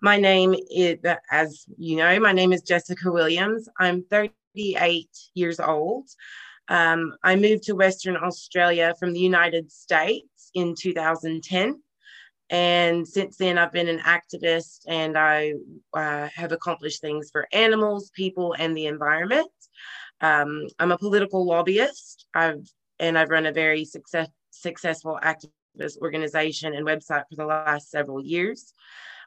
My 0.00 0.18
name 0.18 0.54
is, 0.70 0.98
as 1.30 1.64
you 1.78 1.96
know, 1.96 2.20
my 2.20 2.32
name 2.32 2.52
is 2.52 2.62
Jessica 2.62 3.10
Williams. 3.10 3.68
I'm 3.80 4.04
38 4.04 5.08
years 5.34 5.58
old. 5.58 6.08
Um, 6.68 7.14
I 7.22 7.36
moved 7.36 7.64
to 7.64 7.74
Western 7.74 8.16
Australia 8.16 8.94
from 8.98 9.12
the 9.12 9.20
United 9.20 9.72
States 9.72 10.50
in 10.54 10.74
2010. 10.78 11.80
And 12.48 13.06
since 13.06 13.36
then, 13.36 13.58
I've 13.58 13.72
been 13.72 13.88
an 13.88 14.00
activist 14.00 14.82
and 14.86 15.18
I 15.18 15.54
uh, 15.94 16.28
have 16.34 16.52
accomplished 16.52 17.00
things 17.00 17.30
for 17.30 17.48
animals, 17.52 18.10
people, 18.14 18.54
and 18.58 18.76
the 18.76 18.86
environment. 18.86 19.50
Um, 20.20 20.66
I'm 20.78 20.92
a 20.92 20.98
political 20.98 21.44
lobbyist. 21.44 22.26
I've 22.34 22.66
and 22.98 23.18
I've 23.18 23.30
run 23.30 23.46
a 23.46 23.52
very 23.52 23.84
success, 23.84 24.28
successful 24.50 25.18
activist 25.22 25.98
organization 26.00 26.74
and 26.74 26.86
website 26.86 27.24
for 27.28 27.36
the 27.36 27.44
last 27.44 27.90
several 27.90 28.24
years. 28.24 28.72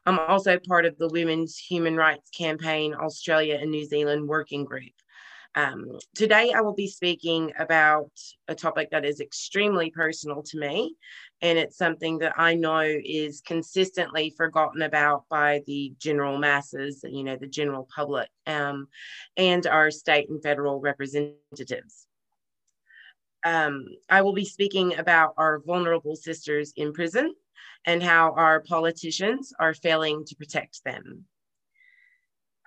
I'm 0.06 0.18
also 0.18 0.58
part 0.66 0.86
of 0.86 0.96
the 0.98 1.08
Women's 1.08 1.56
Human 1.56 1.96
Rights 1.96 2.30
Campaign 2.30 2.94
Australia 2.94 3.58
and 3.60 3.70
New 3.70 3.84
Zealand 3.84 4.28
Working 4.28 4.64
Group. 4.64 4.92
Um, 5.56 5.98
today, 6.14 6.52
I 6.54 6.60
will 6.60 6.74
be 6.74 6.86
speaking 6.86 7.52
about 7.58 8.10
a 8.46 8.54
topic 8.54 8.90
that 8.90 9.04
is 9.04 9.20
extremely 9.20 9.90
personal 9.90 10.42
to 10.44 10.58
me, 10.58 10.94
and 11.42 11.58
it's 11.58 11.76
something 11.76 12.18
that 12.18 12.34
I 12.36 12.54
know 12.54 12.80
is 12.80 13.40
consistently 13.40 14.32
forgotten 14.36 14.82
about 14.82 15.24
by 15.28 15.62
the 15.66 15.92
general 15.98 16.38
masses, 16.38 17.04
you 17.08 17.24
know, 17.24 17.36
the 17.36 17.48
general 17.48 17.88
public, 17.94 18.28
um, 18.46 18.86
and 19.36 19.66
our 19.66 19.90
state 19.90 20.28
and 20.30 20.40
federal 20.42 20.78
representatives. 20.80 22.06
Um, 23.44 23.86
I 24.08 24.22
will 24.22 24.34
be 24.34 24.44
speaking 24.44 24.98
about 24.98 25.34
our 25.36 25.60
vulnerable 25.60 26.14
sisters 26.14 26.72
in 26.76 26.92
prison 26.92 27.34
and 27.86 28.02
how 28.02 28.34
our 28.36 28.60
politicians 28.60 29.52
are 29.58 29.74
failing 29.74 30.24
to 30.26 30.36
protect 30.36 30.84
them. 30.84 31.24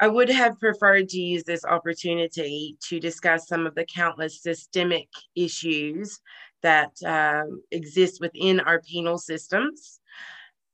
I 0.04 0.08
would 0.08 0.28
have 0.28 0.60
preferred 0.60 1.08
to 1.10 1.18
use 1.18 1.46
this 1.46 1.64
opportunity 1.64 2.76
to 2.90 3.00
discuss 3.00 3.48
some 3.48 3.66
of 3.66 3.74
the 3.74 3.86
countless 3.86 4.42
systemic 4.42 5.08
issues 5.34 6.20
that 6.62 6.92
um, 7.06 7.64
exist 7.72 8.20
within 8.20 8.60
our 8.60 8.82
penal 8.82 9.18
systems 9.18 10.02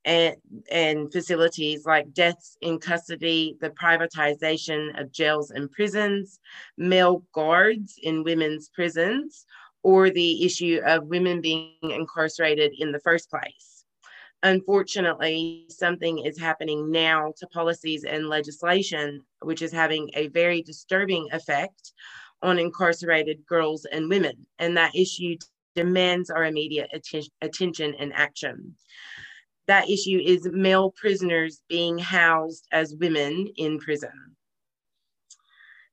and, 0.04 0.36
and 0.72 1.14
facilities 1.14 1.86
like 1.86 2.12
deaths 2.12 2.58
in 2.62 2.80
custody, 2.80 3.56
the 3.62 3.70
privatization 3.70 5.00
of 5.00 5.12
jails 5.12 5.52
and 5.52 5.70
prisons, 5.70 6.40
male 6.76 7.24
guards 7.32 8.00
in 8.02 8.24
women's 8.24 8.70
prisons, 8.70 9.46
or 9.84 10.10
the 10.10 10.44
issue 10.44 10.82
of 10.84 11.06
women 11.06 11.40
being 11.40 11.76
incarcerated 11.84 12.72
in 12.80 12.92
the 12.92 13.00
first 13.02 13.30
place 13.30 13.69
unfortunately, 14.44 15.66
something 15.70 16.20
is 16.20 16.40
happening 16.40 16.92
now 16.92 17.34
to 17.38 17.48
policies 17.48 18.04
and 18.04 18.30
legislation, 18.30 19.22
which 19.42 19.62
is 19.62 19.72
having 19.72 20.10
a 20.14 20.28
very 20.28 20.62
disturbing 20.62 21.28
effect 21.32 21.94
on 22.42 22.60
incarcerated 22.60 23.46
girls 23.46 23.86
and 23.86 24.10
women. 24.10 24.46
And 24.60 24.78
that 24.78 24.96
issue 24.96 25.36
demands 25.76 26.30
our 26.30 26.46
immediate 26.46 26.90
atten- 26.94 27.30
attention 27.42 27.96
and 27.96 28.14
action. 28.14 28.76
That 29.68 29.90
issue 29.90 30.20
is 30.24 30.50
male 30.52 30.92
prisoners 30.92 31.62
being 31.70 31.98
housed 31.98 32.68
as 32.72 32.96
women 32.96 33.50
in 33.58 33.80
prison. 33.80 34.36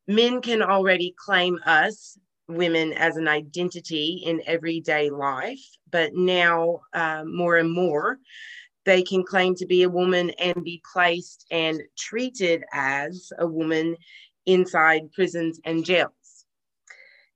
Men 0.08 0.40
can 0.40 0.62
already 0.62 1.14
claim 1.18 1.58
us 1.66 2.16
women 2.48 2.92
as 2.92 3.16
an 3.16 3.28
identity 3.28 4.22
in 4.24 4.42
everyday 4.46 5.10
life, 5.10 5.64
but 5.90 6.14
now 6.14 6.80
uh, 6.92 7.24
more 7.24 7.56
and 7.56 7.72
more 7.72 8.18
they 8.86 9.02
can 9.02 9.24
claim 9.24 9.54
to 9.56 9.66
be 9.66 9.82
a 9.82 9.90
woman 9.90 10.30
and 10.38 10.64
be 10.64 10.80
placed 10.92 11.44
and 11.50 11.82
treated 11.98 12.64
as 12.72 13.32
a 13.38 13.46
woman 13.46 13.96
inside 14.46 15.12
prisons 15.12 15.60
and 15.64 15.84
jails. 15.84 16.12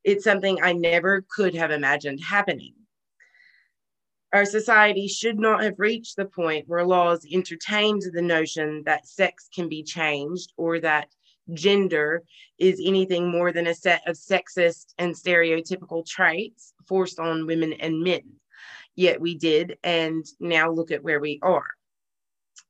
It's 0.05 0.25
something 0.25 0.63
I 0.63 0.73
never 0.73 1.27
could 1.29 1.55
have 1.57 1.73
imagined 1.73 2.21
happening. 2.21 2.75
Our 4.33 4.45
society 4.45 5.09
should 5.09 5.41
not 5.41 5.65
have 5.65 5.75
reached 5.81 6.15
the 6.15 6.25
point 6.25 6.69
where 6.69 6.87
laws 6.87 7.27
entertained 7.31 8.03
the 8.13 8.23
notion 8.23 8.85
that 8.87 9.09
sex 9.09 9.49
can 9.53 9.69
be 9.69 9.83
changed 9.83 10.53
or 10.57 10.79
that 10.79 11.09
gender 11.55 12.23
is 12.59 12.81
anything 12.85 13.31
more 13.31 13.53
than 13.53 13.67
a 13.67 13.75
set 13.75 14.03
of 14.07 14.17
sexist 14.17 14.95
and 14.99 15.15
stereotypical 15.15 16.07
traits 16.07 16.73
forced 16.87 17.19
on 17.19 17.47
women 17.47 17.73
and 17.75 18.03
men. 18.03 18.23
Yet 18.97 19.21
we 19.21 19.37
did, 19.37 19.79
and 19.83 20.27
now 20.41 20.71
look 20.71 20.91
at 20.91 21.03
where 21.03 21.21
we 21.21 21.39
are. 21.43 21.67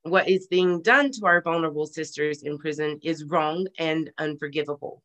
What 0.03 0.29
is 0.29 0.47
being 0.47 0.81
done 0.81 1.11
to 1.11 1.25
our 1.25 1.41
vulnerable 1.41 1.85
sisters 1.85 2.43
in 2.43 2.57
prison 2.57 2.99
is 3.03 3.25
wrong 3.25 3.67
and 3.77 4.11
unforgivable. 4.17 5.03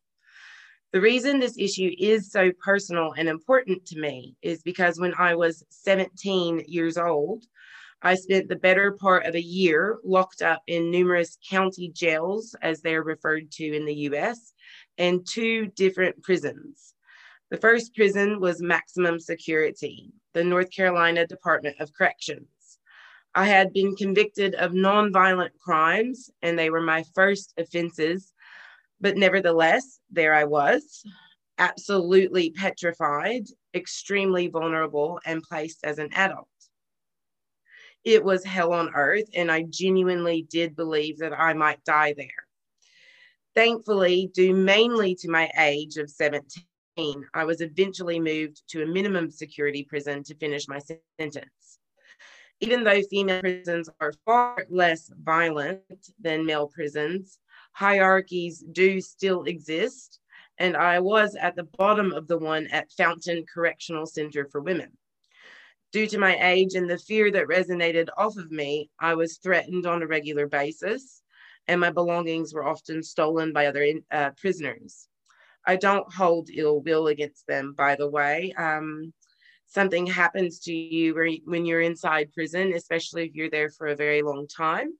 The 0.93 1.01
reason 1.01 1.39
this 1.39 1.57
issue 1.57 1.91
is 1.99 2.31
so 2.31 2.51
personal 2.63 3.13
and 3.17 3.27
important 3.27 3.85
to 3.87 3.99
me 3.99 4.35
is 4.41 4.63
because 4.63 4.99
when 4.99 5.13
I 5.15 5.35
was 5.35 5.63
17 5.69 6.63
years 6.67 6.97
old, 6.97 7.43
I 8.01 8.13
spent 8.15 8.47
the 8.47 8.55
better 8.55 8.91
part 8.91 9.25
of 9.25 9.33
a 9.33 9.41
year 9.41 9.97
locked 10.03 10.43
up 10.43 10.61
in 10.67 10.91
numerous 10.91 11.37
county 11.49 11.89
jails, 11.89 12.55
as 12.61 12.81
they're 12.81 13.03
referred 13.03 13.51
to 13.53 13.75
in 13.75 13.85
the 13.85 13.95
US, 14.11 14.53
and 14.97 15.25
two 15.27 15.67
different 15.67 16.21
prisons. 16.21 16.93
The 17.49 17.57
first 17.57 17.95
prison 17.95 18.39
was 18.39 18.61
maximum 18.61 19.19
security, 19.19 20.11
the 20.33 20.43
North 20.43 20.69
Carolina 20.71 21.25
Department 21.25 21.77
of 21.79 21.93
Corrections. 21.93 22.47
I 23.33 23.45
had 23.45 23.73
been 23.73 23.95
convicted 23.95 24.53
of 24.55 24.73
nonviolent 24.73 25.57
crimes, 25.59 26.29
and 26.41 26.57
they 26.57 26.69
were 26.69 26.81
my 26.81 27.03
first 27.15 27.53
offenses. 27.57 28.33
But 28.99 29.17
nevertheless, 29.17 29.99
there 30.11 30.33
I 30.33 30.43
was, 30.43 31.03
absolutely 31.57 32.51
petrified, 32.51 33.45
extremely 33.73 34.47
vulnerable, 34.47 35.19
and 35.25 35.41
placed 35.41 35.83
as 35.83 35.99
an 35.99 36.09
adult 36.13 36.47
it 38.07 38.23
was 38.23 38.45
hell 38.45 38.71
on 38.71 38.89
earth. 38.95 39.29
And 39.35 39.51
I 39.51 39.63
genuinely 39.63 40.47
did 40.49 40.75
believe 40.75 41.17
that 41.17 41.37
I 41.37 41.53
might 41.53 41.83
die 41.83 42.13
there. 42.15 42.47
Thankfully, 43.53 44.31
due 44.33 44.55
mainly 44.55 45.13
to 45.15 45.29
my 45.29 45.51
age 45.57 45.97
of 45.97 46.09
17, 46.09 46.63
I 47.33 47.43
was 47.43 47.59
eventually 47.59 48.19
moved 48.19 48.61
to 48.69 48.83
a 48.83 48.87
minimum 48.87 49.29
security 49.29 49.83
prison 49.83 50.23
to 50.23 50.35
finish 50.35 50.67
my 50.69 50.79
sentence. 51.19 51.79
Even 52.61 52.83
though 52.83 53.01
female 53.03 53.41
prisons 53.41 53.89
are 53.99 54.13
far 54.25 54.65
less 54.69 55.11
violent 55.21 55.81
than 56.19 56.45
male 56.45 56.67
prisons, 56.67 57.39
hierarchies 57.73 58.63
do 58.71 59.01
still 59.01 59.43
exist. 59.43 60.19
And 60.59 60.77
I 60.77 60.99
was 60.99 61.35
at 61.35 61.55
the 61.55 61.67
bottom 61.77 62.13
of 62.13 62.27
the 62.27 62.37
one 62.37 62.67
at 62.67 62.91
Fountain 62.93 63.45
Correctional 63.53 64.05
Center 64.05 64.47
for 64.49 64.61
Women. 64.61 64.97
Due 65.93 66.07
to 66.07 66.17
my 66.17 66.37
age 66.41 66.75
and 66.75 66.89
the 66.89 66.97
fear 66.97 67.31
that 67.31 67.47
resonated 67.47 68.07
off 68.17 68.35
of 68.37 68.51
me, 68.51 68.89
I 68.99 69.13
was 69.13 69.37
threatened 69.37 69.85
on 69.85 70.03
a 70.03 70.07
regular 70.07 70.47
basis, 70.47 71.21
and 71.67 71.79
my 71.79 71.91
belongings 71.91 72.53
were 72.53 72.67
often 72.67 73.01
stolen 73.01 73.53
by 73.53 73.67
other 73.67 73.93
uh, 74.11 74.31
prisoners. 74.37 75.07
I 75.65 75.75
don't 75.77 76.11
hold 76.13 76.49
ill 76.53 76.81
will 76.81 77.07
against 77.07 77.47
them, 77.47 77.73
by 77.73 77.95
the 77.95 78.09
way. 78.09 78.53
Um, 78.57 79.13
something 79.67 80.05
happens 80.07 80.59
to 80.61 80.73
you 80.73 81.41
when 81.45 81.65
you're 81.65 81.81
inside 81.81 82.33
prison, 82.33 82.73
especially 82.73 83.25
if 83.25 83.35
you're 83.35 83.49
there 83.49 83.69
for 83.69 83.87
a 83.87 83.95
very 83.95 84.21
long 84.21 84.47
time. 84.47 84.91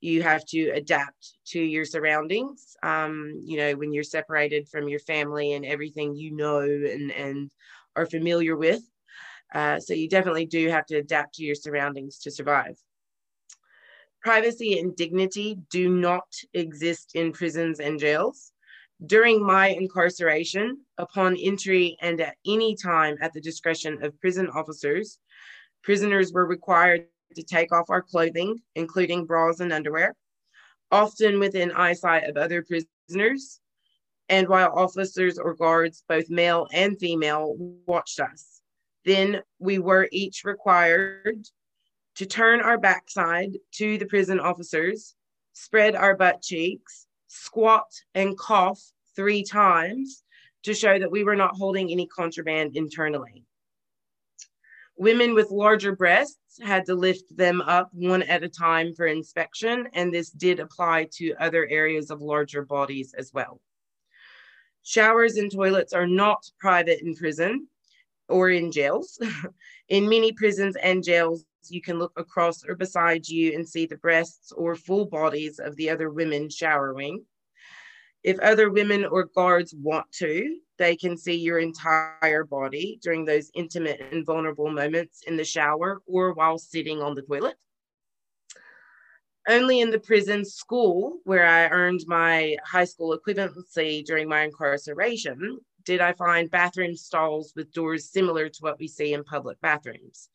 You 0.00 0.22
have 0.22 0.44
to 0.46 0.70
adapt 0.70 1.38
to 1.48 1.60
your 1.60 1.84
surroundings. 1.84 2.76
Um, 2.82 3.40
you 3.44 3.56
know, 3.56 3.72
when 3.74 3.92
you're 3.92 4.04
separated 4.04 4.68
from 4.68 4.88
your 4.88 5.00
family 5.00 5.52
and 5.54 5.64
everything 5.64 6.14
you 6.14 6.32
know 6.32 6.60
and, 6.60 7.10
and 7.10 7.50
are 7.96 8.06
familiar 8.06 8.56
with, 8.56 8.82
uh, 9.54 9.78
so 9.78 9.94
you 9.94 10.08
definitely 10.08 10.46
do 10.46 10.68
have 10.68 10.84
to 10.86 10.96
adapt 10.96 11.34
to 11.34 11.44
your 11.44 11.54
surroundings 11.54 12.18
to 12.18 12.30
survive. 12.30 12.76
Privacy 14.20 14.78
and 14.78 14.96
dignity 14.96 15.58
do 15.70 15.88
not 15.88 16.26
exist 16.52 17.12
in 17.14 17.32
prisons 17.32 17.78
and 17.78 18.00
jails. 18.00 18.52
During 19.06 19.44
my 19.44 19.68
incarceration, 19.68 20.78
upon 20.98 21.36
entry 21.36 21.96
and 22.00 22.20
at 22.20 22.36
any 22.46 22.74
time 22.74 23.16
at 23.20 23.32
the 23.32 23.40
discretion 23.40 24.02
of 24.02 24.18
prison 24.20 24.48
officers, 24.48 25.18
prisoners 25.82 26.32
were 26.32 26.46
required 26.46 27.06
to 27.36 27.42
take 27.42 27.72
off 27.72 27.90
our 27.90 28.02
clothing, 28.02 28.60
including 28.74 29.26
bras 29.26 29.60
and 29.60 29.72
underwear, 29.72 30.14
often 30.90 31.38
within 31.38 31.72
eyesight 31.72 32.24
of 32.24 32.36
other 32.36 32.64
prisoners, 32.64 33.60
and 34.28 34.48
while 34.48 34.72
officers 34.74 35.38
or 35.38 35.54
guards, 35.54 36.02
both 36.08 36.30
male 36.30 36.66
and 36.72 36.98
female, 36.98 37.54
watched 37.86 38.20
us. 38.20 38.53
Then 39.04 39.42
we 39.58 39.78
were 39.78 40.08
each 40.12 40.44
required 40.44 41.46
to 42.16 42.26
turn 42.26 42.60
our 42.60 42.78
backside 42.78 43.58
to 43.72 43.98
the 43.98 44.06
prison 44.06 44.40
officers, 44.40 45.14
spread 45.52 45.94
our 45.94 46.16
butt 46.16 46.42
cheeks, 46.42 47.06
squat 47.26 47.90
and 48.14 48.38
cough 48.38 48.80
three 49.14 49.44
times 49.44 50.22
to 50.62 50.74
show 50.74 50.98
that 50.98 51.10
we 51.10 51.24
were 51.24 51.36
not 51.36 51.56
holding 51.56 51.90
any 51.90 52.06
contraband 52.06 52.76
internally. 52.76 53.44
Women 54.96 55.34
with 55.34 55.50
larger 55.50 55.94
breasts 55.94 56.60
had 56.62 56.86
to 56.86 56.94
lift 56.94 57.36
them 57.36 57.60
up 57.60 57.90
one 57.92 58.22
at 58.22 58.44
a 58.44 58.48
time 58.48 58.94
for 58.94 59.06
inspection, 59.06 59.88
and 59.92 60.14
this 60.14 60.30
did 60.30 60.60
apply 60.60 61.08
to 61.14 61.34
other 61.40 61.66
areas 61.68 62.10
of 62.10 62.22
larger 62.22 62.64
bodies 62.64 63.12
as 63.12 63.32
well. 63.32 63.60
Showers 64.84 65.36
and 65.36 65.50
toilets 65.50 65.92
are 65.92 66.06
not 66.06 66.48
private 66.60 67.02
in 67.02 67.14
prison 67.14 67.68
or 68.28 68.50
in 68.50 68.72
jails. 68.72 69.18
in 69.88 70.08
many 70.08 70.32
prisons 70.32 70.76
and 70.76 71.04
jails, 71.04 71.44
you 71.68 71.80
can 71.80 71.98
look 71.98 72.12
across 72.16 72.64
or 72.66 72.74
beside 72.74 73.26
you 73.28 73.54
and 73.54 73.68
see 73.68 73.86
the 73.86 73.96
breasts 73.96 74.52
or 74.52 74.74
full 74.74 75.06
bodies 75.06 75.58
of 75.58 75.76
the 75.76 75.90
other 75.90 76.10
women 76.10 76.48
showering. 76.50 77.24
If 78.22 78.38
other 78.40 78.70
women 78.70 79.04
or 79.04 79.24
guards 79.24 79.74
want 79.74 80.10
to, 80.12 80.56
they 80.78 80.96
can 80.96 81.16
see 81.16 81.34
your 81.34 81.58
entire 81.58 82.44
body 82.44 82.98
during 83.02 83.24
those 83.24 83.50
intimate 83.54 84.00
and 84.12 84.24
vulnerable 84.24 84.70
moments 84.70 85.22
in 85.26 85.36
the 85.36 85.44
shower 85.44 86.00
or 86.06 86.32
while 86.32 86.58
sitting 86.58 87.02
on 87.02 87.14
the 87.14 87.22
toilet. 87.22 87.56
Only 89.46 89.80
in 89.80 89.90
the 89.90 90.00
prison 90.00 90.42
school, 90.42 91.18
where 91.24 91.46
I 91.46 91.68
earned 91.68 92.04
my 92.06 92.56
high 92.64 92.86
school 92.86 93.16
equivalency 93.16 94.02
during 94.02 94.26
my 94.26 94.42
incarceration, 94.42 95.60
did 95.84 96.00
I 96.00 96.12
find 96.12 96.50
bathroom 96.50 96.96
stalls 96.96 97.52
with 97.54 97.72
doors 97.72 98.10
similar 98.10 98.48
to 98.48 98.58
what 98.60 98.78
we 98.78 98.88
see 98.88 99.12
in 99.12 99.24
public 99.24 99.60
bathrooms. 99.60 100.28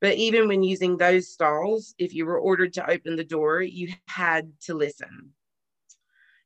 But 0.00 0.16
even 0.16 0.48
when 0.48 0.62
using 0.62 0.96
those 0.96 1.28
stalls, 1.28 1.94
if 1.98 2.14
you 2.14 2.26
were 2.26 2.38
ordered 2.38 2.74
to 2.74 2.90
open 2.90 3.16
the 3.16 3.24
door, 3.24 3.62
you 3.62 3.92
had 4.06 4.52
to 4.62 4.74
listen. 4.74 5.30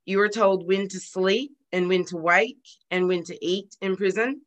You 0.04 0.18
were 0.18 0.28
told 0.28 0.66
when 0.66 0.88
to 0.88 1.00
sleep 1.00 1.52
and 1.72 1.88
when 1.88 2.04
to 2.06 2.16
wake 2.16 2.66
and 2.90 3.08
when 3.08 3.24
to 3.24 3.44
eat 3.44 3.76
in 3.80 3.96
prison. 3.96 4.42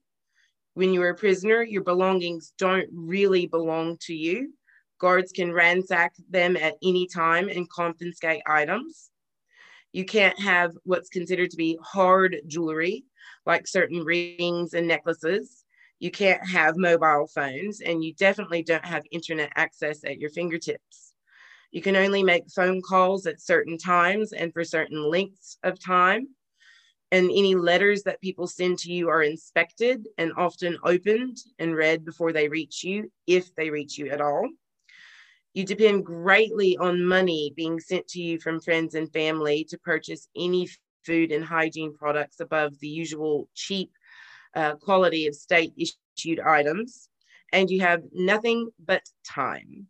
When 0.73 0.93
you're 0.93 1.09
a 1.09 1.15
prisoner, 1.15 1.61
your 1.61 1.83
belongings 1.83 2.53
don't 2.57 2.89
really 2.93 3.47
belong 3.47 3.97
to 4.03 4.13
you. 4.13 4.53
Guards 4.99 5.31
can 5.31 5.51
ransack 5.51 6.13
them 6.29 6.55
at 6.55 6.75
any 6.81 7.07
time 7.07 7.49
and 7.49 7.69
confiscate 7.69 8.43
items. 8.47 9.09
You 9.91 10.05
can't 10.05 10.39
have 10.39 10.71
what's 10.83 11.09
considered 11.09 11.51
to 11.51 11.57
be 11.57 11.77
hard 11.83 12.37
jewelry, 12.47 13.03
like 13.45 13.67
certain 13.67 14.03
rings 14.03 14.73
and 14.73 14.87
necklaces. 14.87 15.63
You 15.99 16.11
can't 16.11 16.45
have 16.47 16.77
mobile 16.77 17.27
phones, 17.27 17.81
and 17.81 18.03
you 18.03 18.13
definitely 18.13 18.63
don't 18.63 18.85
have 18.85 19.03
internet 19.11 19.51
access 19.55 20.03
at 20.03 20.17
your 20.19 20.31
fingertips. 20.31 21.13
You 21.71 21.81
can 21.81 21.95
only 21.95 22.23
make 22.23 22.49
phone 22.49 22.81
calls 22.81 23.25
at 23.27 23.41
certain 23.41 23.77
times 23.77 24.33
and 24.33 24.51
for 24.51 24.63
certain 24.63 25.01
lengths 25.03 25.57
of 25.63 25.79
time 25.79 26.27
and 27.11 27.25
any 27.25 27.55
letters 27.55 28.03
that 28.03 28.21
people 28.21 28.47
send 28.47 28.79
to 28.79 28.91
you 28.91 29.09
are 29.09 29.21
inspected 29.21 30.07
and 30.17 30.31
often 30.37 30.77
opened 30.83 31.37
and 31.59 31.75
read 31.75 32.05
before 32.05 32.31
they 32.31 32.47
reach 32.47 32.83
you, 32.83 33.11
if 33.27 33.53
they 33.55 33.69
reach 33.69 33.97
you 33.97 34.09
at 34.09 34.21
all. 34.21 34.47
You 35.53 35.65
depend 35.65 36.05
greatly 36.05 36.77
on 36.77 37.05
money 37.05 37.53
being 37.55 37.79
sent 37.81 38.07
to 38.09 38.21
you 38.21 38.39
from 38.39 38.61
friends 38.61 38.95
and 38.95 39.11
family 39.11 39.65
to 39.65 39.77
purchase 39.77 40.29
any 40.37 40.69
food 41.05 41.31
and 41.31 41.43
hygiene 41.43 41.95
products 41.95 42.39
above 42.39 42.79
the 42.79 42.87
usual 42.87 43.47
cheap 43.53 43.91
uh, 44.55 44.75
quality 44.75 45.27
of 45.27 45.35
state 45.35 45.73
issued 45.77 46.39
items. 46.39 47.09
And 47.53 47.69
you 47.69 47.81
have 47.81 48.03
nothing 48.13 48.69
but 48.83 49.01
time. 49.25 49.87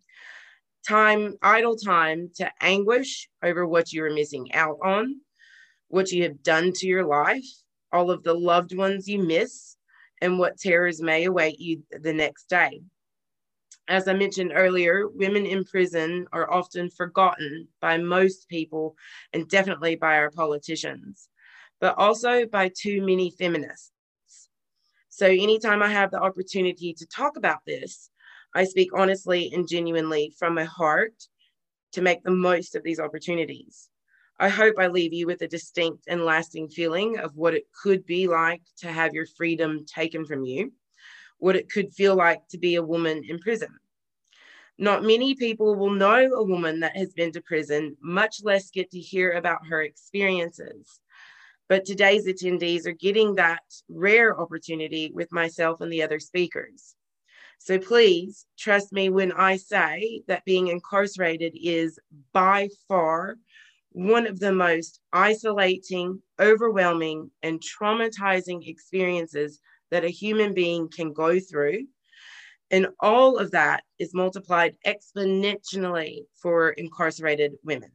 Time, 0.87 1.35
idle 1.43 1.75
time 1.75 2.31
to 2.37 2.51
anguish 2.59 3.29
over 3.43 3.67
what 3.67 3.93
you 3.93 4.03
are 4.03 4.13
missing 4.13 4.53
out 4.53 4.77
on, 4.83 5.21
what 5.89 6.11
you 6.11 6.23
have 6.23 6.41
done 6.41 6.71
to 6.73 6.87
your 6.87 7.05
life, 7.05 7.45
all 7.91 8.09
of 8.09 8.23
the 8.23 8.33
loved 8.33 8.75
ones 8.75 9.07
you 9.07 9.19
miss, 9.19 9.77
and 10.21 10.39
what 10.39 10.57
terrors 10.57 11.01
may 11.01 11.25
await 11.25 11.59
you 11.59 11.83
the 11.91 12.13
next 12.13 12.49
day. 12.49 12.81
As 13.91 14.07
I 14.07 14.13
mentioned 14.13 14.53
earlier, 14.55 15.09
women 15.09 15.45
in 15.45 15.65
prison 15.65 16.25
are 16.31 16.49
often 16.49 16.89
forgotten 16.89 17.67
by 17.81 17.97
most 17.97 18.47
people 18.47 18.95
and 19.33 19.49
definitely 19.49 19.97
by 19.97 20.15
our 20.15 20.31
politicians, 20.31 21.27
but 21.81 21.97
also 21.97 22.45
by 22.45 22.69
too 22.69 23.05
many 23.05 23.31
feminists. 23.31 23.91
So, 25.09 25.25
anytime 25.25 25.83
I 25.83 25.89
have 25.89 26.09
the 26.09 26.21
opportunity 26.21 26.93
to 26.93 27.05
talk 27.05 27.35
about 27.35 27.65
this, 27.67 28.09
I 28.55 28.63
speak 28.63 28.91
honestly 28.97 29.51
and 29.53 29.67
genuinely 29.67 30.33
from 30.39 30.53
my 30.53 30.63
heart 30.63 31.27
to 31.91 32.01
make 32.01 32.23
the 32.23 32.31
most 32.31 32.77
of 32.77 32.83
these 32.83 33.01
opportunities. 33.01 33.89
I 34.39 34.47
hope 34.47 34.75
I 34.79 34.87
leave 34.87 35.11
you 35.11 35.27
with 35.27 35.41
a 35.41 35.49
distinct 35.49 36.05
and 36.07 36.23
lasting 36.23 36.69
feeling 36.69 37.19
of 37.19 37.35
what 37.35 37.55
it 37.55 37.65
could 37.83 38.05
be 38.05 38.29
like 38.29 38.61
to 38.77 38.87
have 38.87 39.13
your 39.13 39.25
freedom 39.25 39.85
taken 39.85 40.25
from 40.25 40.45
you, 40.45 40.71
what 41.39 41.57
it 41.57 41.69
could 41.69 41.93
feel 41.93 42.15
like 42.15 42.47
to 42.51 42.57
be 42.57 42.75
a 42.75 42.81
woman 42.83 43.25
in 43.27 43.37
prison. 43.37 43.80
Not 44.81 45.03
many 45.03 45.35
people 45.35 45.75
will 45.75 45.91
know 45.91 46.33
a 46.33 46.43
woman 46.43 46.79
that 46.79 46.97
has 46.97 47.13
been 47.13 47.31
to 47.33 47.41
prison, 47.41 47.95
much 48.01 48.43
less 48.43 48.71
get 48.71 48.89
to 48.89 48.99
hear 48.99 49.33
about 49.33 49.67
her 49.67 49.83
experiences. 49.83 50.99
But 51.69 51.85
today's 51.85 52.25
attendees 52.25 52.87
are 52.87 52.91
getting 52.91 53.35
that 53.35 53.61
rare 53.87 54.41
opportunity 54.41 55.11
with 55.13 55.31
myself 55.31 55.81
and 55.81 55.93
the 55.93 56.01
other 56.01 56.19
speakers. 56.19 56.95
So 57.59 57.77
please 57.77 58.47
trust 58.57 58.91
me 58.91 59.09
when 59.09 59.31
I 59.33 59.57
say 59.57 60.23
that 60.27 60.45
being 60.45 60.69
incarcerated 60.69 61.53
is 61.55 61.99
by 62.33 62.69
far 62.87 63.35
one 63.91 64.25
of 64.25 64.39
the 64.39 64.51
most 64.51 64.99
isolating, 65.13 66.23
overwhelming, 66.39 67.29
and 67.43 67.61
traumatizing 67.61 68.67
experiences 68.67 69.59
that 69.91 70.05
a 70.05 70.09
human 70.09 70.55
being 70.55 70.89
can 70.89 71.13
go 71.13 71.39
through. 71.39 71.85
And 72.71 72.87
all 73.01 73.37
of 73.37 73.51
that 73.51 73.83
is 73.99 74.13
multiplied 74.13 74.77
exponentially 74.87 76.25
for 76.41 76.69
incarcerated 76.71 77.53
women. 77.63 77.91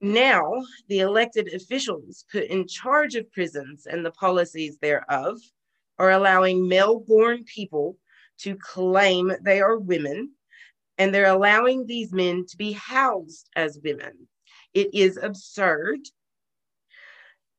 Now, 0.00 0.64
the 0.88 1.00
elected 1.00 1.54
officials 1.54 2.24
put 2.30 2.44
in 2.44 2.66
charge 2.66 3.14
of 3.14 3.30
prisons 3.32 3.86
and 3.86 4.04
the 4.04 4.10
policies 4.10 4.78
thereof 4.78 5.38
are 5.98 6.10
allowing 6.10 6.68
male 6.68 7.00
born 7.00 7.44
people 7.44 7.96
to 8.38 8.56
claim 8.56 9.32
they 9.42 9.60
are 9.60 9.78
women 9.78 10.32
and 10.98 11.14
they're 11.14 11.26
allowing 11.26 11.86
these 11.86 12.12
men 12.12 12.44
to 12.48 12.56
be 12.56 12.72
housed 12.72 13.48
as 13.56 13.80
women. 13.82 14.28
It 14.74 14.94
is 14.94 15.16
absurd. 15.16 16.00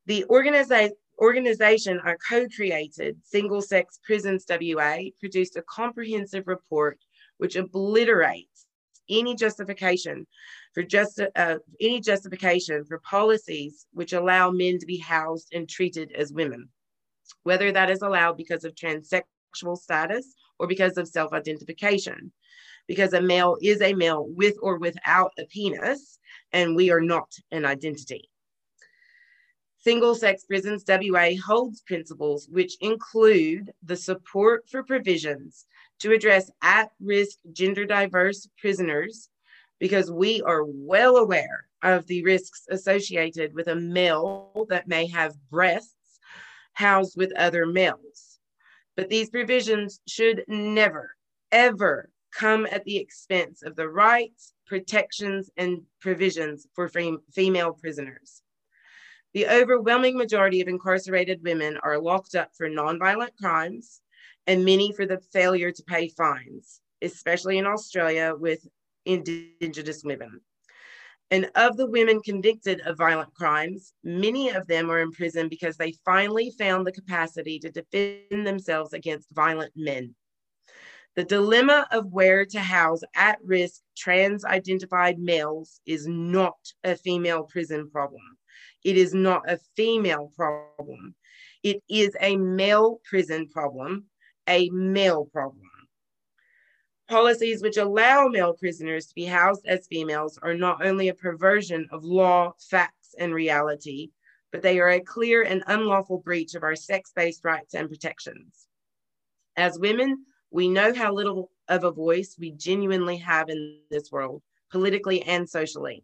The 0.05 0.25
organiza- 0.29 0.91
organization 1.19 1.99
I 2.03 2.15
co 2.15 2.47
created, 2.47 3.17
Single 3.23 3.61
Sex 3.61 3.99
Prisons 4.03 4.45
WA, 4.49 4.97
produced 5.19 5.55
a 5.57 5.63
comprehensive 5.63 6.47
report 6.47 6.99
which 7.37 7.55
obliterates 7.55 8.65
any 9.09 9.35
justification 9.35 10.27
for 10.73 10.83
just 10.83 11.19
uh, 11.35 11.57
any 11.81 11.99
justification 11.99 12.85
for 12.85 12.99
policies 12.99 13.85
which 13.93 14.13
allow 14.13 14.51
men 14.51 14.77
to 14.79 14.85
be 14.85 14.97
housed 14.97 15.49
and 15.53 15.67
treated 15.67 16.11
as 16.11 16.31
women, 16.31 16.69
whether 17.43 17.71
that 17.71 17.89
is 17.89 18.01
allowed 18.01 18.37
because 18.37 18.63
of 18.63 18.75
transsexual 18.75 19.77
status 19.77 20.35
or 20.59 20.67
because 20.67 20.97
of 20.97 21.07
self-identification 21.07 22.31
because 22.89 23.13
a 23.13 23.21
male 23.21 23.55
is 23.61 23.81
a 23.83 23.93
male 23.93 24.25
with 24.27 24.55
or 24.63 24.79
without 24.79 25.31
a 25.37 25.45
penis, 25.45 26.17
and 26.51 26.75
we 26.75 26.89
are 26.89 26.99
not 26.99 27.31
an 27.51 27.63
identity. 27.63 28.27
Single 29.81 30.13
sex 30.13 30.43
prisons 30.43 30.83
WA 30.85 31.29
holds 31.41 31.79
principles 31.81 32.49
which 32.49 32.75
include 32.81 33.71
the 33.81 33.95
support 33.95 34.67
for 34.69 34.83
provisions 34.83 35.65
to 35.99 36.11
address 36.11 36.51
at 36.61 36.91
risk 36.99 37.37
gender 37.53 37.85
diverse 37.85 38.49
prisoners 38.57 39.29
because 39.79 40.11
we 40.11 40.41
are 40.41 40.65
well 40.65 41.15
aware 41.15 41.65
of 41.81 42.05
the 42.07 42.21
risks 42.23 42.65
associated 42.69 43.53
with 43.53 43.69
a 43.69 43.75
male 43.75 44.65
that 44.67 44.89
may 44.89 45.07
have 45.07 45.37
breasts 45.49 46.19
housed 46.73 47.15
with 47.15 47.31
other 47.37 47.65
males. 47.65 48.39
But 48.97 49.07
these 49.07 49.29
provisions 49.29 50.01
should 50.05 50.43
never, 50.49 51.15
ever 51.53 52.09
come 52.33 52.67
at 52.69 52.83
the 52.83 52.97
expense 52.97 53.63
of 53.63 53.77
the 53.77 53.87
rights, 53.87 54.53
protections, 54.67 55.49
and 55.55 55.83
provisions 56.01 56.67
for 56.73 56.91
female 57.31 57.71
prisoners. 57.71 58.41
The 59.33 59.47
overwhelming 59.47 60.17
majority 60.17 60.59
of 60.59 60.67
incarcerated 60.67 61.43
women 61.43 61.77
are 61.83 61.99
locked 61.99 62.33
up 62.33 62.49
for 62.55 62.67
nonviolent 62.67 63.35
crimes 63.39 64.01
and 64.47 64.65
many 64.65 64.91
for 64.91 65.05
the 65.05 65.19
failure 65.31 65.71
to 65.71 65.83
pay 65.83 66.09
fines, 66.09 66.81
especially 67.03 67.59
in 67.59 67.67
Australia 67.67 68.33
with 68.35 68.67
Indigenous 69.05 70.03
women. 70.03 70.41
And 71.29 71.51
of 71.53 71.77
the 71.77 71.85
women 71.85 72.21
convicted 72.21 72.81
of 72.81 72.97
violent 72.97 73.35
crimes, 73.35 73.93
many 74.03 74.49
of 74.49 74.65
them 74.65 74.89
are 74.89 74.99
in 74.99 75.11
prison 75.11 75.47
because 75.47 75.77
they 75.77 75.93
finally 76.03 76.51
found 76.57 76.87
the 76.87 76.91
capacity 76.91 77.59
to 77.59 77.69
defend 77.69 78.47
themselves 78.47 78.93
against 78.93 79.27
violent 79.31 79.73
men. 79.75 80.15
The 81.15 81.23
dilemma 81.23 81.87
of 81.91 82.11
where 82.11 82.45
to 82.47 82.59
house 82.59 83.01
at 83.15 83.37
risk 83.43 83.81
trans 83.95 84.43
identified 84.43 85.19
males 85.19 85.81
is 85.85 86.07
not 86.07 86.57
a 86.83 86.95
female 86.95 87.43
prison 87.43 87.91
problem. 87.91 88.38
It 88.83 88.97
is 88.97 89.13
not 89.13 89.49
a 89.49 89.59
female 89.75 90.31
problem. 90.35 91.15
It 91.63 91.83
is 91.89 92.15
a 92.21 92.37
male 92.37 92.99
prison 93.03 93.47
problem, 93.49 94.05
a 94.47 94.69
male 94.69 95.25
problem. 95.25 95.69
Policies 97.09 97.61
which 97.61 97.77
allow 97.77 98.27
male 98.27 98.53
prisoners 98.53 99.07
to 99.07 99.15
be 99.15 99.25
housed 99.25 99.65
as 99.65 99.87
females 99.87 100.37
are 100.41 100.53
not 100.53 100.85
only 100.85 101.09
a 101.09 101.13
perversion 101.13 101.87
of 101.91 102.03
law, 102.03 102.53
facts, 102.69 103.15
and 103.17 103.33
reality, 103.33 104.11
but 104.51 104.61
they 104.61 104.79
are 104.79 104.89
a 104.89 104.99
clear 104.99 105.43
and 105.43 105.63
unlawful 105.67 106.19
breach 106.19 106.55
of 106.55 106.63
our 106.63 106.75
sex 106.75 107.11
based 107.15 107.43
rights 107.43 107.73
and 107.73 107.89
protections. 107.89 108.67
As 109.57 109.79
women, 109.79 110.25
we 110.51 110.69
know 110.69 110.93
how 110.93 111.13
little 111.13 111.51
of 111.67 111.83
a 111.83 111.91
voice 111.91 112.35
we 112.39 112.51
genuinely 112.51 113.17
have 113.17 113.49
in 113.49 113.79
this 113.89 114.11
world, 114.11 114.41
politically 114.71 115.21
and 115.23 115.49
socially. 115.49 116.03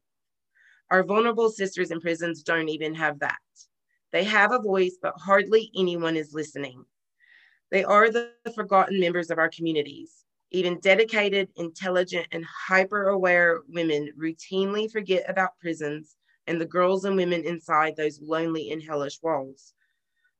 Our 0.91 1.03
vulnerable 1.03 1.49
sisters 1.49 1.91
in 1.91 1.99
prisons 1.99 2.43
don't 2.43 2.69
even 2.69 2.93
have 2.95 3.19
that. 3.19 3.37
They 4.11 4.23
have 4.23 4.51
a 4.51 4.59
voice, 4.59 4.97
but 5.01 5.15
hardly 5.17 5.71
anyone 5.75 6.15
is 6.15 6.33
listening. 6.33 6.85
They 7.71 7.83
are 7.83 8.09
the 8.09 8.31
forgotten 8.53 8.99
members 8.99 9.31
of 9.31 9.37
our 9.37 9.49
communities. 9.49 10.23
Even 10.51 10.79
dedicated, 10.79 11.49
intelligent, 11.55 12.27
and 12.31 12.45
hyper 12.45 13.09
aware 13.09 13.61
women 13.67 14.13
routinely 14.17 14.89
forget 14.89 15.29
about 15.29 15.59
prisons 15.59 16.15
and 16.47 16.61
the 16.61 16.65
girls 16.65 17.03
and 17.05 17.15
women 17.15 17.43
inside 17.43 17.95
those 17.95 18.21
lonely 18.21 18.71
and 18.71 18.81
hellish 18.81 19.19
walls. 19.21 19.73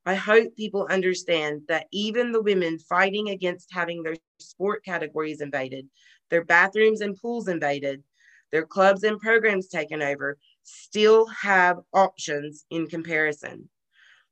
I 0.06 0.14
hope 0.14 0.56
people 0.56 0.88
understand 0.90 1.64
that 1.68 1.88
even 1.92 2.32
the 2.32 2.42
women 2.42 2.78
fighting 2.78 3.30
against 3.30 3.74
having 3.74 4.04
their 4.04 4.16
sport 4.40 4.86
categories 4.86 5.42
invaded, 5.42 5.90
their 6.30 6.46
bathrooms 6.46 7.02
and 7.02 7.20
pools 7.20 7.48
invaded, 7.48 8.04
their 8.52 8.66
clubs 8.66 9.04
and 9.04 9.20
programs 9.20 9.68
taken 9.68 10.02
over, 10.02 10.38
still 10.64 11.28
have 11.28 11.78
options 11.94 12.66
in 12.70 12.88
comparison. 12.88 13.70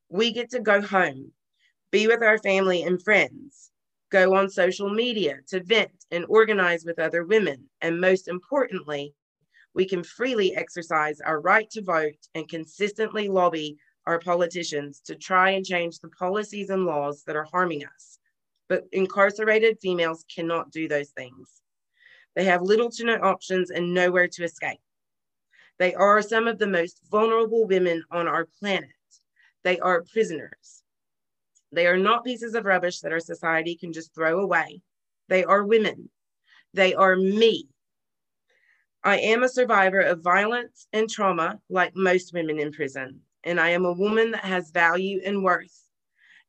We 0.10 0.32
get 0.32 0.50
to 0.52 0.60
go 0.60 0.82
home, 0.82 1.32
be 1.92 2.08
with 2.08 2.24
our 2.24 2.38
family 2.38 2.84
and 2.84 3.02
friends, 3.02 3.72
go 4.12 4.36
on 4.36 4.50
social 4.50 4.90
media 4.90 5.38
to 5.48 5.64
vent 5.64 6.06
and 6.12 6.26
organize 6.30 6.86
with 6.86 7.00
other 7.00 7.26
women, 7.26 7.70
and 7.82 8.00
most 8.00 8.28
importantly, 8.28 9.14
we 9.74 9.86
can 9.86 10.04
freely 10.04 10.56
exercise 10.56 11.20
our 11.20 11.42
right 11.42 11.70
to 11.72 11.82
vote 11.82 12.28
and 12.36 12.48
consistently 12.48 13.28
lobby 13.28 13.78
our 14.06 14.20
politicians 14.20 15.02
to 15.06 15.16
try 15.16 15.52
and 15.52 15.66
change 15.66 16.00
the 16.00 16.10
policies 16.10 16.70
and 16.70 16.86
laws 16.86 17.24
that 17.26 17.36
are 17.36 17.48
harming 17.52 17.86
us. 17.86 18.20
But 18.70 18.84
incarcerated 18.92 19.80
females 19.82 20.26
cannot 20.34 20.72
do 20.72 20.88
those 20.88 21.10
things. 21.10 21.63
They 22.36 22.46
have 22.46 22.62
little 22.62 22.90
to 22.92 23.06
no 23.06 23.16
options 23.16 23.70
and 23.70 23.94
nowhere 23.94 24.28
to 24.28 24.44
escape. 24.44 24.80
They 25.80 25.94
are 25.94 26.22
some 26.22 26.48
of 26.48 26.60
the 26.60 26.68
most 26.68 27.00
vulnerable 27.10 27.66
women 27.66 28.04
on 28.12 28.28
our 28.28 28.48
planet. 28.60 28.90
They 29.64 29.80
are 29.80 30.04
prisoners. 30.12 30.84
They 31.72 31.88
are 31.88 31.98
not 31.98 32.24
pieces 32.24 32.54
of 32.54 32.66
rubbish 32.66 33.00
that 33.00 33.12
our 33.12 33.20
society 33.20 33.76
can 33.76 33.94
just 33.94 34.14
throw 34.14 34.40
away. 34.40 34.82
They 35.30 35.44
are 35.44 35.66
women. 35.66 36.10
They 36.74 36.94
are 36.94 37.16
me. 37.16 37.68
I 39.04 39.20
am 39.20 39.44
a 39.44 39.50
survivor 39.50 40.00
of 40.00 40.22
violence 40.22 40.88
and 40.94 41.10
trauma, 41.10 41.60
like 41.70 41.96
most 41.96 42.34
women 42.34 42.60
in 42.60 42.72
prison, 42.72 43.22
and 43.44 43.60
I 43.60 43.70
am 43.70 43.86
a 43.86 43.92
woman 43.92 44.32
that 44.32 44.46
has 44.46 44.72
value 44.72 45.22
and 45.26 45.44
worth, 45.44 45.78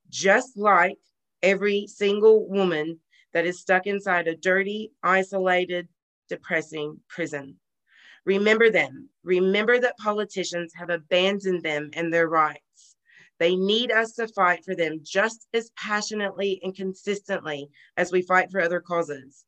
just 0.09 0.57
like 0.57 0.99
every 1.43 1.87
single 1.89 2.49
woman 2.49 3.01
that 3.35 3.45
is 3.45 3.61
stuck 3.61 3.87
inside 3.87 4.27
a 4.27 4.37
dirty, 4.37 4.93
isolated, 5.03 5.89
depressing 6.29 6.99
prison. 7.09 7.57
Remember 8.25 8.71
them. 8.71 9.11
Remember 9.23 9.79
that 9.79 9.99
politicians 9.99 10.73
have 10.75 10.89
abandoned 10.89 11.63
them 11.63 11.91
and 11.93 12.13
their 12.13 12.29
rights. 12.29 12.97
They 13.39 13.57
need 13.57 13.91
us 13.91 14.13
to 14.15 14.29
fight 14.29 14.65
for 14.65 14.75
them 14.75 15.01
just 15.03 15.49
as 15.53 15.71
passionately 15.77 16.61
and 16.63 16.75
consistently 16.75 17.69
as 17.97 18.13
we 18.13 18.23
fight 18.23 18.51
for 18.51 18.61
other 18.61 18.81
causes. 18.81 19.45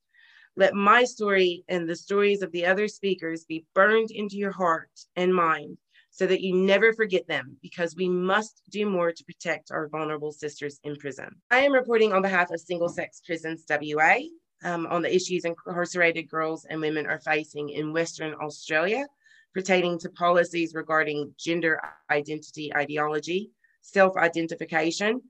Let 0.57 0.75
my 0.75 1.05
story 1.05 1.65
and 1.69 1.89
the 1.89 1.97
stories 1.97 2.43
of 2.43 2.51
the 2.53 2.67
other 2.67 2.89
speakers 2.89 3.45
be 3.45 3.65
burned 3.75 4.11
into 4.11 4.37
your 4.37 4.53
heart 4.53 4.91
and 5.15 5.35
mind 5.35 5.79
so 6.17 6.27
that 6.27 6.41
you 6.41 6.57
never 6.57 6.95
forget 6.95 7.29
them 7.29 7.59
because 7.61 7.95
we 7.95 8.09
must 8.09 8.63
do 8.71 8.87
more 8.87 9.13
to 9.13 9.25
protect 9.25 9.71
our 9.71 9.87
vulnerable 9.87 10.33
sisters 10.33 10.81
in 10.83 10.97
prison. 10.97 11.29
I 11.51 11.59
am 11.59 11.73
reporting 11.73 12.15
on 12.15 12.23
behalf 12.23 12.51
of 12.51 12.59
Single 12.59 12.89
Sex 12.89 13.21
Prisons 13.25 13.67
WA 13.69 14.17
um, 14.65 14.87
on 14.87 15.03
the 15.03 15.15
issues 15.15 15.45
incarcerated 15.45 16.31
girls 16.31 16.65
and 16.71 16.81
women 16.81 17.05
are 17.07 17.21
facing 17.21 17.69
in 17.69 17.93
Western 17.93 18.35
Australia 18.41 19.07
pertaining 19.53 19.99
to 19.99 20.09
policies 20.09 20.75
regarding 20.75 21.35
gender 21.39 21.79
identity 22.11 22.75
ideology, 22.75 23.51
self 23.83 24.17
identification, 24.17 25.21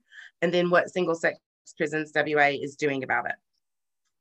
and 0.41 0.53
then 0.53 0.69
what 0.69 0.89
Single 0.89 1.15
Sex 1.15 1.37
Prisons 1.75 2.13
WA 2.15 2.51
is 2.61 2.77
doing 2.77 3.03
about 3.03 3.25
it. 3.25 3.35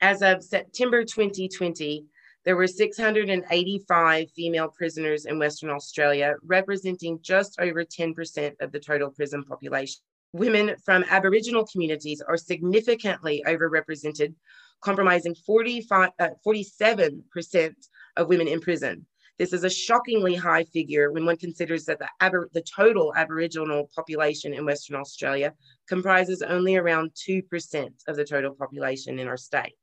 As 0.01 0.21
of 0.21 0.43
September 0.43 1.05
2020, 1.05 2.07
there 2.47 2.57
were 2.57 2.69
685 2.69 4.31
female 4.31 4.69
prisoners 4.69 5.27
in 5.27 5.39
Western 5.39 5.69
Australia, 5.69 6.37
representing 6.45 7.19
just 7.21 7.61
over 7.61 7.85
10% 7.85 8.53
of 8.61 8.71
the 8.71 8.79
total 8.79 9.11
prison 9.11 9.43
population. 9.43 10.01
Women 10.33 10.77
from 10.85 11.05
Aboriginal 11.11 11.67
communities 11.67 12.23
are 12.23 12.37
significantly 12.37 13.43
overrepresented, 13.49 14.33
compromising 14.81 15.35
45, 15.35 16.11
uh, 16.21 16.29
47% 16.47 17.75
of 18.17 18.29
women 18.29 18.47
in 18.47 18.61
prison. 18.61 19.05
This 19.41 19.53
is 19.53 19.65
a 19.65 19.71
shockingly 19.71 20.37
high 20.37 20.65
figure 20.65 21.11
when 21.11 21.27
one 21.27 21.37
considers 21.37 21.85
that 21.87 21.99
the, 21.99 22.47
the 22.53 22.63
total 22.63 23.13
Aboriginal 23.17 23.91
population 23.93 24.55
in 24.55 24.65
Western 24.65 24.97
Australia 24.97 25.53
comprises 25.89 26.43
only 26.43 26.77
around 26.77 27.11
2% 27.29 27.89
of 28.07 28.17
the 28.17 28.25
total 28.25 28.55
population 28.55 29.19
in 29.19 29.27
our 29.27 29.37
state. 29.37 29.75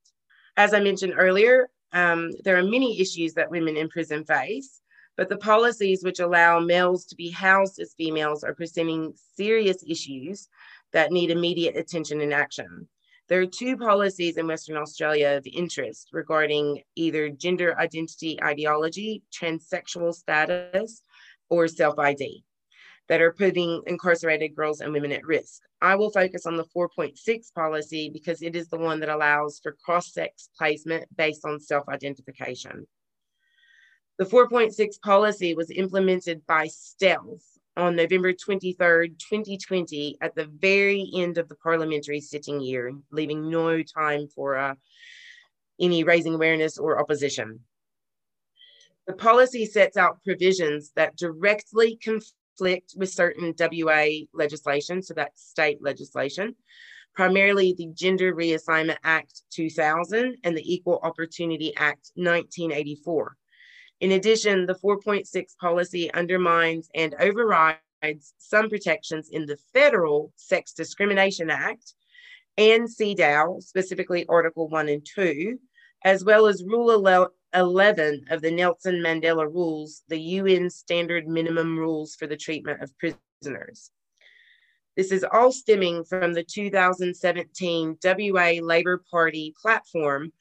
As 0.55 0.73
I 0.73 0.79
mentioned 0.79 1.13
earlier, 1.17 1.67
um, 1.93 2.31
there 2.43 2.57
are 2.57 2.63
many 2.63 2.99
issues 2.99 3.33
that 3.33 3.51
women 3.51 3.77
in 3.77 3.89
prison 3.89 4.25
face, 4.25 4.81
but 5.15 5.29
the 5.29 5.37
policies 5.37 6.03
which 6.03 6.19
allow 6.19 6.59
males 6.59 7.05
to 7.05 7.15
be 7.15 7.29
housed 7.29 7.79
as 7.79 7.93
females 7.93 8.43
are 8.43 8.55
presenting 8.55 9.13
serious 9.35 9.83
issues 9.87 10.49
that 10.91 11.11
need 11.11 11.29
immediate 11.29 11.77
attention 11.77 12.21
and 12.21 12.33
action. 12.33 12.87
There 13.29 13.41
are 13.41 13.45
two 13.45 13.77
policies 13.77 14.37
in 14.37 14.47
Western 14.47 14.77
Australia 14.77 15.37
of 15.37 15.47
interest 15.51 16.09
regarding 16.11 16.81
either 16.95 17.29
gender 17.29 17.79
identity 17.79 18.41
ideology, 18.43 19.23
transsexual 19.31 20.13
status, 20.13 21.01
or 21.49 21.67
self 21.67 21.99
ID 21.99 22.43
that 23.09 23.21
are 23.21 23.33
putting 23.33 23.81
incarcerated 23.85 24.55
girls 24.55 24.81
and 24.81 24.93
women 24.93 25.11
at 25.11 25.25
risk. 25.25 25.61
I 25.81 25.95
will 25.95 26.09
focus 26.09 26.45
on 26.45 26.55
the 26.55 26.65
4.6 26.75 27.53
policy 27.53 28.09
because 28.09 28.41
it 28.41 28.55
is 28.55 28.69
the 28.69 28.77
one 28.77 28.99
that 29.01 29.09
allows 29.09 29.59
for 29.61 29.73
cross 29.83 30.13
sex 30.13 30.49
placement 30.57 31.05
based 31.15 31.45
on 31.45 31.59
self 31.59 31.87
identification. 31.89 32.87
The 34.17 34.25
4.6 34.25 35.01
policy 35.01 35.53
was 35.55 35.71
implemented 35.71 36.45
by 36.47 36.67
stealth 36.67 37.43
on 37.75 37.95
November 37.95 38.31
23rd, 38.31 39.17
2020, 39.17 40.17
at 40.21 40.35
the 40.35 40.45
very 40.45 41.09
end 41.15 41.37
of 41.39 41.49
the 41.49 41.55
parliamentary 41.55 42.21
sitting 42.21 42.61
year, 42.61 42.93
leaving 43.11 43.49
no 43.49 43.81
time 43.81 44.27
for 44.27 44.55
uh, 44.55 44.75
any 45.79 46.03
raising 46.03 46.35
awareness 46.35 46.77
or 46.77 46.99
opposition. 46.99 47.59
The 49.07 49.13
policy 49.13 49.65
sets 49.65 49.97
out 49.97 50.23
provisions 50.23 50.91
that 50.95 51.17
directly 51.17 51.97
conflict 51.97 52.33
with 52.59 53.09
certain 53.09 53.53
WA 53.59 54.25
legislation, 54.33 55.01
so 55.01 55.13
that's 55.13 55.41
state 55.41 55.79
legislation, 55.81 56.55
primarily 57.15 57.73
the 57.77 57.87
Gender 57.93 58.33
Reassignment 58.33 58.97
Act 59.03 59.41
2000 59.51 60.37
and 60.43 60.57
the 60.57 60.73
Equal 60.73 60.99
Opportunity 61.03 61.73
Act 61.75 62.11
1984. 62.15 63.35
In 64.01 64.11
addition, 64.11 64.65
the 64.65 64.75
4.6 64.75 65.57
policy 65.59 66.11
undermines 66.13 66.89
and 66.93 67.15
overrides 67.19 68.33
some 68.37 68.69
protections 68.69 69.29
in 69.31 69.45
the 69.45 69.57
Federal 69.73 70.33
Sex 70.35 70.73
Discrimination 70.73 71.49
Act 71.49 71.93
and 72.57 72.87
CEDAW, 72.87 73.61
specifically 73.61 74.25
Article 74.27 74.67
1 74.67 74.89
and 74.89 75.07
2, 75.15 75.57
as 76.03 76.23
well 76.23 76.47
as 76.47 76.63
Rule 76.63 76.91
11 77.53 78.25
of 78.29 78.41
the 78.41 78.51
Nelson 78.51 78.95
Mandela 78.95 79.45
Rules, 79.45 80.03
the 80.07 80.19
UN 80.19 80.69
standard 80.69 81.27
minimum 81.27 81.77
rules 81.77 82.15
for 82.15 82.27
the 82.27 82.37
treatment 82.37 82.81
of 82.81 82.91
prisoners. 82.97 83.91
This 84.95 85.11
is 85.11 85.25
all 85.31 85.51
stemming 85.51 86.03
from 86.03 86.33
the 86.33 86.43
2017 86.43 87.97
WA 88.03 88.51
Labour 88.61 89.03
Party 89.09 89.53
platform 89.59 90.31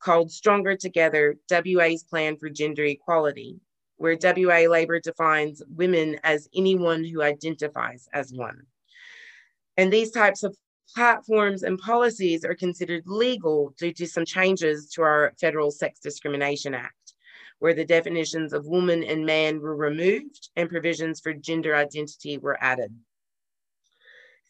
called 0.00 0.32
Stronger 0.32 0.76
Together 0.76 1.36
WA's 1.50 2.02
Plan 2.02 2.36
for 2.36 2.48
Gender 2.48 2.84
Equality, 2.84 3.60
where 3.98 4.18
WA 4.20 4.68
Labour 4.68 4.98
defines 4.98 5.62
women 5.68 6.18
as 6.24 6.48
anyone 6.54 7.04
who 7.04 7.22
identifies 7.22 8.08
as 8.12 8.32
one. 8.32 8.62
And 9.76 9.92
these 9.92 10.10
types 10.10 10.42
of 10.42 10.56
platforms 10.94 11.62
and 11.62 11.78
policies 11.78 12.44
are 12.44 12.54
considered 12.54 13.04
legal 13.06 13.74
due 13.78 13.92
to 13.92 14.06
some 14.06 14.24
changes 14.24 14.90
to 14.90 15.02
our 15.02 15.32
Federal 15.40 15.70
Sex 15.70 16.00
Discrimination 16.00 16.74
Act, 16.74 17.14
where 17.58 17.74
the 17.74 17.84
definitions 17.84 18.52
of 18.52 18.66
woman 18.66 19.02
and 19.04 19.24
man 19.24 19.60
were 19.60 19.76
removed 19.76 20.50
and 20.56 20.68
provisions 20.68 21.20
for 21.20 21.32
gender 21.32 21.74
identity 21.74 22.38
were 22.38 22.62
added. 22.62 22.94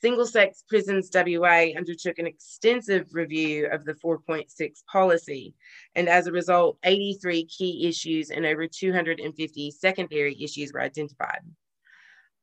Single 0.01 0.25
Sex 0.25 0.65
Prisons 0.67 1.11
WA 1.13 1.77
undertook 1.77 2.19
an 2.19 2.27
extensive 2.27 3.09
review 3.13 3.69
of 3.71 3.85
the 3.85 3.93
4.6 3.93 4.49
policy, 4.91 5.53
and 5.95 6.09
as 6.09 6.27
a 6.27 6.33
result, 6.33 6.79
83 6.85 7.45
key 7.45 7.87
issues 7.87 8.31
and 8.31 8.47
over 8.47 8.67
250 8.67 9.71
secondary 9.73 10.43
issues 10.43 10.73
were 10.73 10.81
identified. 10.81 11.43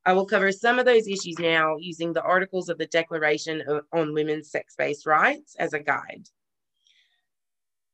I 0.07 0.13
will 0.13 0.25
cover 0.25 0.53
some 0.53 0.79
of 0.79 0.85
those 0.85 1.05
issues 1.05 1.37
now 1.37 1.75
using 1.75 2.13
the 2.13 2.23
articles 2.23 2.69
of 2.69 2.77
the 2.77 2.85
Declaration 2.85 3.61
on 3.91 4.13
Women's 4.13 4.49
Sex-Based 4.49 5.05
Rights 5.05 5.53
as 5.59 5.73
a 5.73 5.79
guide. 5.79 6.29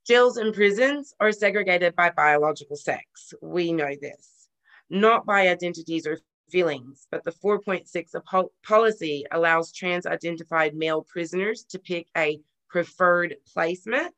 Jails 0.05 0.37
and 0.37 0.53
prisons 0.53 1.15
are 1.19 1.31
segregated 1.31 1.95
by 1.95 2.11
biological 2.11 2.75
sex. 2.75 3.33
We 3.41 3.73
know 3.73 3.95
this, 3.99 4.47
not 4.91 5.25
by 5.25 5.47
identities 5.47 6.05
or 6.05 6.19
feelings, 6.51 7.07
but 7.09 7.23
the 7.23 7.31
4.6 7.31 8.51
policy 8.61 9.25
allows 9.31 9.71
trans 9.71 10.05
identified 10.05 10.75
male 10.75 11.01
prisoners 11.01 11.63
to 11.69 11.79
pick 11.79 12.09
a 12.15 12.39
preferred 12.69 13.37
placement 13.51 14.13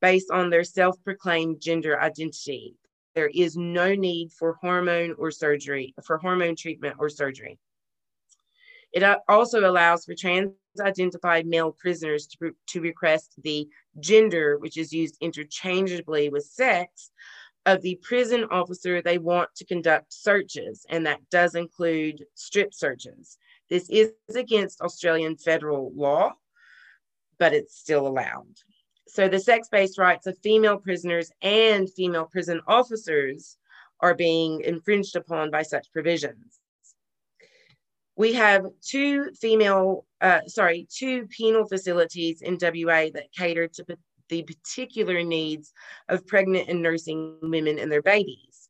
based 0.00 0.30
on 0.30 0.48
their 0.48 0.62
self 0.62 1.02
proclaimed 1.02 1.60
gender 1.60 2.00
identity. 2.00 2.76
There 3.16 3.30
is 3.34 3.56
no 3.56 3.94
need 3.94 4.30
for 4.30 4.58
hormone 4.60 5.14
or 5.18 5.30
surgery, 5.30 5.94
for 6.04 6.18
hormone 6.18 6.54
treatment 6.54 6.96
or 6.98 7.08
surgery. 7.08 7.58
It 8.92 9.02
uh, 9.02 9.18
also 9.26 9.68
allows 9.68 10.04
for 10.04 10.14
trans 10.14 10.52
identified 10.78 11.46
male 11.46 11.72
prisoners 11.72 12.26
to, 12.26 12.54
to 12.66 12.80
request 12.82 13.32
the 13.42 13.68
gender, 14.00 14.58
which 14.58 14.76
is 14.76 14.92
used 14.92 15.16
interchangeably 15.22 16.28
with 16.28 16.44
sex, 16.44 17.10
of 17.64 17.80
the 17.80 17.98
prison 18.02 18.44
officer 18.50 19.00
they 19.00 19.16
want 19.16 19.48
to 19.56 19.64
conduct 19.64 20.12
searches, 20.12 20.84
and 20.90 21.06
that 21.06 21.20
does 21.30 21.54
include 21.54 22.22
strip 22.34 22.74
searches. 22.74 23.38
This 23.70 23.88
is 23.88 24.12
against 24.36 24.82
Australian 24.82 25.36
federal 25.36 25.90
law, 25.94 26.34
but 27.38 27.54
it's 27.54 27.76
still 27.76 28.06
allowed. 28.06 28.54
So 29.08 29.28
the 29.28 29.40
sex-based 29.40 29.98
rights 29.98 30.26
of 30.26 30.38
female 30.42 30.78
prisoners 30.78 31.30
and 31.42 31.92
female 31.92 32.26
prison 32.26 32.60
officers 32.66 33.56
are 34.00 34.14
being 34.14 34.60
infringed 34.62 35.16
upon 35.16 35.50
by 35.50 35.62
such 35.62 35.92
provisions. 35.92 36.58
We 38.16 38.32
have 38.32 38.66
two 38.82 39.30
female, 39.40 40.06
uh, 40.20 40.40
sorry, 40.46 40.86
two 40.90 41.26
penal 41.26 41.66
facilities 41.66 42.42
in 42.42 42.58
WA 42.60 43.10
that 43.14 43.32
cater 43.36 43.68
to 43.68 43.84
the 44.28 44.42
particular 44.42 45.22
needs 45.22 45.72
of 46.08 46.26
pregnant 46.26 46.68
and 46.68 46.82
nursing 46.82 47.38
women 47.42 47.78
and 47.78 47.92
their 47.92 48.02
babies. 48.02 48.68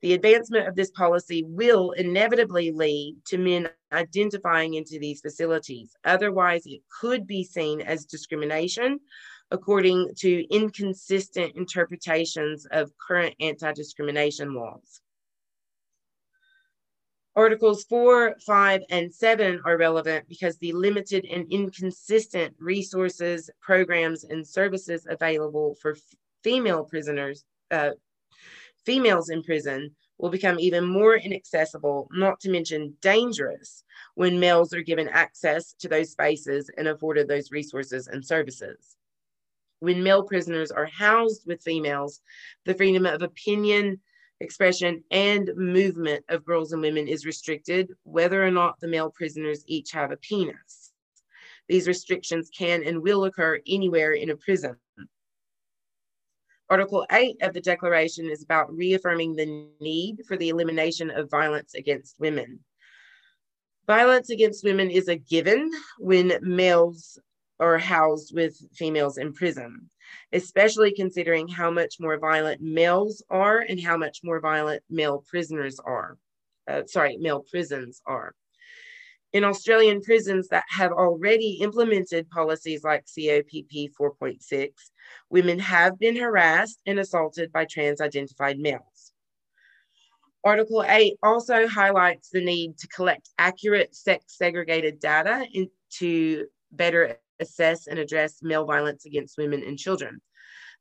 The 0.00 0.14
advancement 0.14 0.68
of 0.68 0.76
this 0.76 0.90
policy 0.92 1.44
will 1.46 1.90
inevitably 1.92 2.70
lead 2.70 3.16
to 3.26 3.38
men 3.38 3.68
identifying 3.92 4.74
into 4.74 4.98
these 4.98 5.20
facilities. 5.20 5.94
Otherwise, 6.04 6.62
it 6.66 6.82
could 7.00 7.26
be 7.26 7.42
seen 7.42 7.80
as 7.80 8.04
discrimination 8.04 9.00
according 9.50 10.10
to 10.16 10.44
inconsistent 10.54 11.56
interpretations 11.56 12.66
of 12.70 12.92
current 12.98 13.34
anti 13.40 13.72
discrimination 13.72 14.54
laws. 14.54 15.00
Articles 17.38 17.84
4, 17.84 18.34
5, 18.44 18.82
and 18.90 19.14
7 19.14 19.60
are 19.64 19.76
relevant 19.76 20.28
because 20.28 20.58
the 20.58 20.72
limited 20.72 21.24
and 21.24 21.46
inconsistent 21.52 22.52
resources, 22.58 23.48
programs, 23.60 24.24
and 24.24 24.44
services 24.44 25.06
available 25.08 25.76
for 25.80 25.96
female 26.42 26.84
prisoners, 26.84 27.44
uh, 27.70 27.90
females 28.84 29.28
in 29.28 29.44
prison, 29.44 29.94
will 30.18 30.30
become 30.30 30.58
even 30.58 30.84
more 30.84 31.14
inaccessible, 31.14 32.08
not 32.10 32.40
to 32.40 32.50
mention 32.50 32.96
dangerous, 33.00 33.84
when 34.16 34.40
males 34.40 34.74
are 34.74 34.82
given 34.82 35.08
access 35.08 35.74
to 35.74 35.86
those 35.86 36.10
spaces 36.10 36.68
and 36.76 36.88
afforded 36.88 37.28
those 37.28 37.52
resources 37.52 38.08
and 38.08 38.24
services. 38.24 38.97
When 39.80 40.02
male 40.02 40.24
prisoners 40.24 40.70
are 40.70 40.86
housed 40.86 41.46
with 41.46 41.62
females, 41.62 42.20
the 42.64 42.74
freedom 42.74 43.06
of 43.06 43.22
opinion, 43.22 44.00
expression, 44.40 45.04
and 45.10 45.50
movement 45.56 46.24
of 46.28 46.44
girls 46.44 46.72
and 46.72 46.82
women 46.82 47.06
is 47.06 47.26
restricted, 47.26 47.92
whether 48.02 48.44
or 48.44 48.50
not 48.50 48.80
the 48.80 48.88
male 48.88 49.10
prisoners 49.10 49.64
each 49.66 49.92
have 49.92 50.10
a 50.10 50.16
penis. 50.16 50.92
These 51.68 51.86
restrictions 51.86 52.50
can 52.56 52.82
and 52.82 53.02
will 53.02 53.24
occur 53.24 53.60
anywhere 53.66 54.12
in 54.12 54.30
a 54.30 54.36
prison. 54.36 54.76
Article 56.70 57.06
8 57.10 57.36
of 57.42 57.54
the 57.54 57.60
Declaration 57.60 58.28
is 58.28 58.42
about 58.42 58.74
reaffirming 58.74 59.34
the 59.34 59.68
need 59.80 60.22
for 60.26 60.36
the 60.36 60.50
elimination 60.50 61.10
of 61.10 61.30
violence 61.30 61.74
against 61.74 62.20
women. 62.20 62.60
Violence 63.86 64.28
against 64.28 64.64
women 64.64 64.90
is 64.90 65.08
a 65.08 65.16
given 65.16 65.70
when 65.98 66.38
males 66.42 67.18
are 67.60 67.78
housed 67.78 68.34
with 68.34 68.56
females 68.74 69.18
in 69.18 69.32
prison 69.32 69.88
especially 70.32 70.92
considering 70.92 71.48
how 71.48 71.70
much 71.70 71.96
more 72.00 72.18
violent 72.18 72.60
males 72.60 73.22
are 73.30 73.58
and 73.58 73.80
how 73.80 73.96
much 73.96 74.20
more 74.22 74.40
violent 74.40 74.82
male 74.90 75.24
prisoners 75.26 75.78
are. 75.80 76.18
Uh, 76.68 76.82
sorry, 76.86 77.16
male 77.16 77.44
prisons 77.50 78.02
are. 78.06 78.34
In 79.32 79.44
Australian 79.44 80.00
prisons 80.00 80.48
that 80.48 80.64
have 80.68 80.92
already 80.92 81.58
implemented 81.60 82.30
policies 82.30 82.82
like 82.82 83.04
COPP 83.04 83.90
4.6, 83.98 84.70
women 85.28 85.58
have 85.58 85.98
been 85.98 86.16
harassed 86.16 86.80
and 86.86 86.98
assaulted 86.98 87.52
by 87.52 87.66
trans 87.66 88.00
identified 88.00 88.58
males. 88.58 89.12
Article 90.44 90.82
8 90.86 91.14
also 91.22 91.66
highlights 91.66 92.30
the 92.30 92.42
need 92.42 92.78
to 92.78 92.88
collect 92.88 93.28
accurate 93.38 93.94
sex 93.94 94.36
segregated 94.38 94.98
data 94.98 95.46
in, 95.52 95.68
to 95.90 96.46
better 96.72 97.18
assess 97.40 97.86
and 97.86 97.98
address 97.98 98.38
male 98.42 98.64
violence 98.64 99.04
against 99.06 99.38
women 99.38 99.62
and 99.62 99.78
children. 99.78 100.20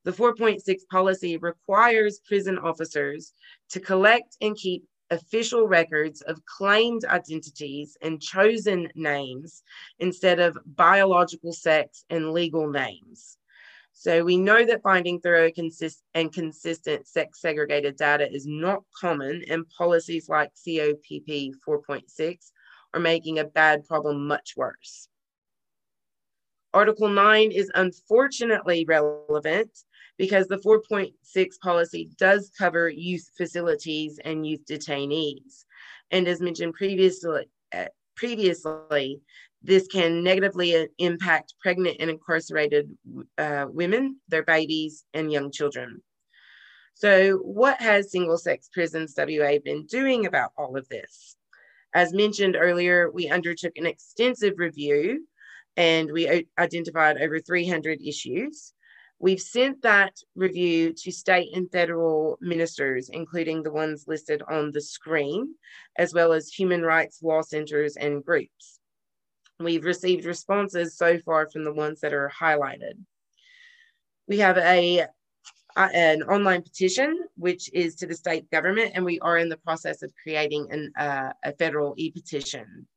The 0.03 0.12
4.6 0.12 0.62
policy 0.89 1.38
requires 1.38 2.22
prison 2.26 2.58
officers 2.58 3.34
to 3.70 3.80
collect 3.80 4.38
and 4.41 4.55
keep 4.55 4.84
official 5.10 5.68
records 5.68 6.22
of 6.22 6.43
claimed 6.45 7.05
identities 7.05 7.97
and 8.01 8.22
chosen 8.22 8.89
names 8.95 9.64
instead 9.99 10.39
of 10.39 10.58
biological 10.66 11.53
sex 11.53 12.03
and 12.10 12.32
legal 12.32 12.70
names. 12.70 13.38
So 13.93 14.24
we 14.24 14.38
know 14.38 14.64
that 14.64 14.84
finding 14.84 15.20
thorough 15.20 15.51
consist 15.51 16.03
and 16.14 16.32
consistent 16.32 17.08
sex 17.08 17.41
segregated 17.41 17.97
data 17.97 18.32
is 18.32 18.45
not 18.45 18.84
common, 18.99 19.43
and 19.49 19.66
policies 19.76 20.30
like 20.30 20.51
COPP 20.53 21.51
4.6 21.68 22.51
are 22.93 22.99
making 22.99 23.39
a 23.39 23.45
bad 23.45 23.88
problem 23.88 24.28
much 24.28 24.53
worse. 24.55 25.10
Article 26.78 27.09
9 27.09 27.51
is 27.51 27.71
unfortunately 27.73 28.86
relevant 28.88 29.71
because 30.15 30.45
the 30.45 30.57
4.6 30.57 31.11
policy 31.59 32.11
does 32.19 32.51
cover 32.55 32.88
youth 32.88 33.32
facilities 33.36 34.19
and 34.23 34.45
youth 34.45 34.63
detainees. 34.69 35.65
And 36.11 36.28
as 36.28 36.39
mentioned 36.39 36.75
previously, 36.75 37.49
uh, 37.75 37.86
previously 38.15 39.21
this 39.63 39.88
can 39.88 40.23
negatively 40.23 40.88
impact 40.99 41.55
pregnant 41.59 41.97
and 41.99 42.11
incarcerated 42.11 42.95
uh, 43.39 43.65
women, 43.67 44.17
their 44.28 44.43
babies, 44.43 45.03
and 45.15 45.32
young 45.32 45.49
children. 45.49 46.03
So, 46.93 47.38
what 47.38 47.82
has 47.82 48.11
single 48.11 48.38
sex 48.38 48.69
prisons 48.71 49.15
WA 49.17 49.57
been 49.65 49.88
doing 49.88 50.28
about 50.28 50.51
all 50.55 50.78
of 50.78 50.88
this? 50.89 51.38
As 51.95 52.13
mentioned 52.13 52.55
earlier, 52.55 53.09
we 53.09 53.30
undertook 53.30 53.73
an 53.78 53.88
extensive 53.88 54.59
review 54.59 55.25
and 55.78 56.11
we 56.11 56.45
identified 56.57 57.21
over 57.21 57.39
300 57.39 58.01
issues. 58.01 58.73
We've 59.19 59.39
sent 59.39 59.84
that 59.84 60.13
review 60.36 60.93
to 60.93 61.11
state 61.11 61.55
and 61.55 61.71
federal 61.71 62.38
ministers, 62.41 63.09
including 63.09 63.63
the 63.63 63.71
ones 63.71 64.05
listed 64.07 64.41
on 64.49 64.71
the 64.71 64.82
screen, 64.82 65.55
as 65.95 66.13
well 66.13 66.34
as 66.34 66.49
human 66.49 66.82
rights 66.82 67.23
law 67.23 67.41
centers 67.41 67.95
and 67.95 68.23
groups. 68.23 68.80
We've 69.59 69.86
received 69.86 70.25
responses 70.25 70.97
so 70.97 71.19
far 71.19 71.49
from 71.49 71.63
the 71.63 71.73
ones 71.73 72.01
that 72.01 72.13
are 72.13 72.32
highlighted. 72.39 72.97
We 74.28 74.39
have 74.39 74.57
a 74.57 75.05
an 75.75 76.23
online 76.23 76.63
petition, 76.63 77.28
which 77.36 77.71
is 77.71 77.95
to 77.95 78.07
the 78.07 78.15
state 78.15 78.49
government, 78.49 78.93
and 78.95 79.05
we 79.05 79.19
are 79.19 79.38
in 79.38 79.47
the 79.47 79.57
process 79.57 80.01
of 80.01 80.11
creating 80.23 80.67
an, 80.71 80.91
uh, 80.97 81.34
a 81.43 81.53
federal 81.53 81.93
e-petition 81.97 82.88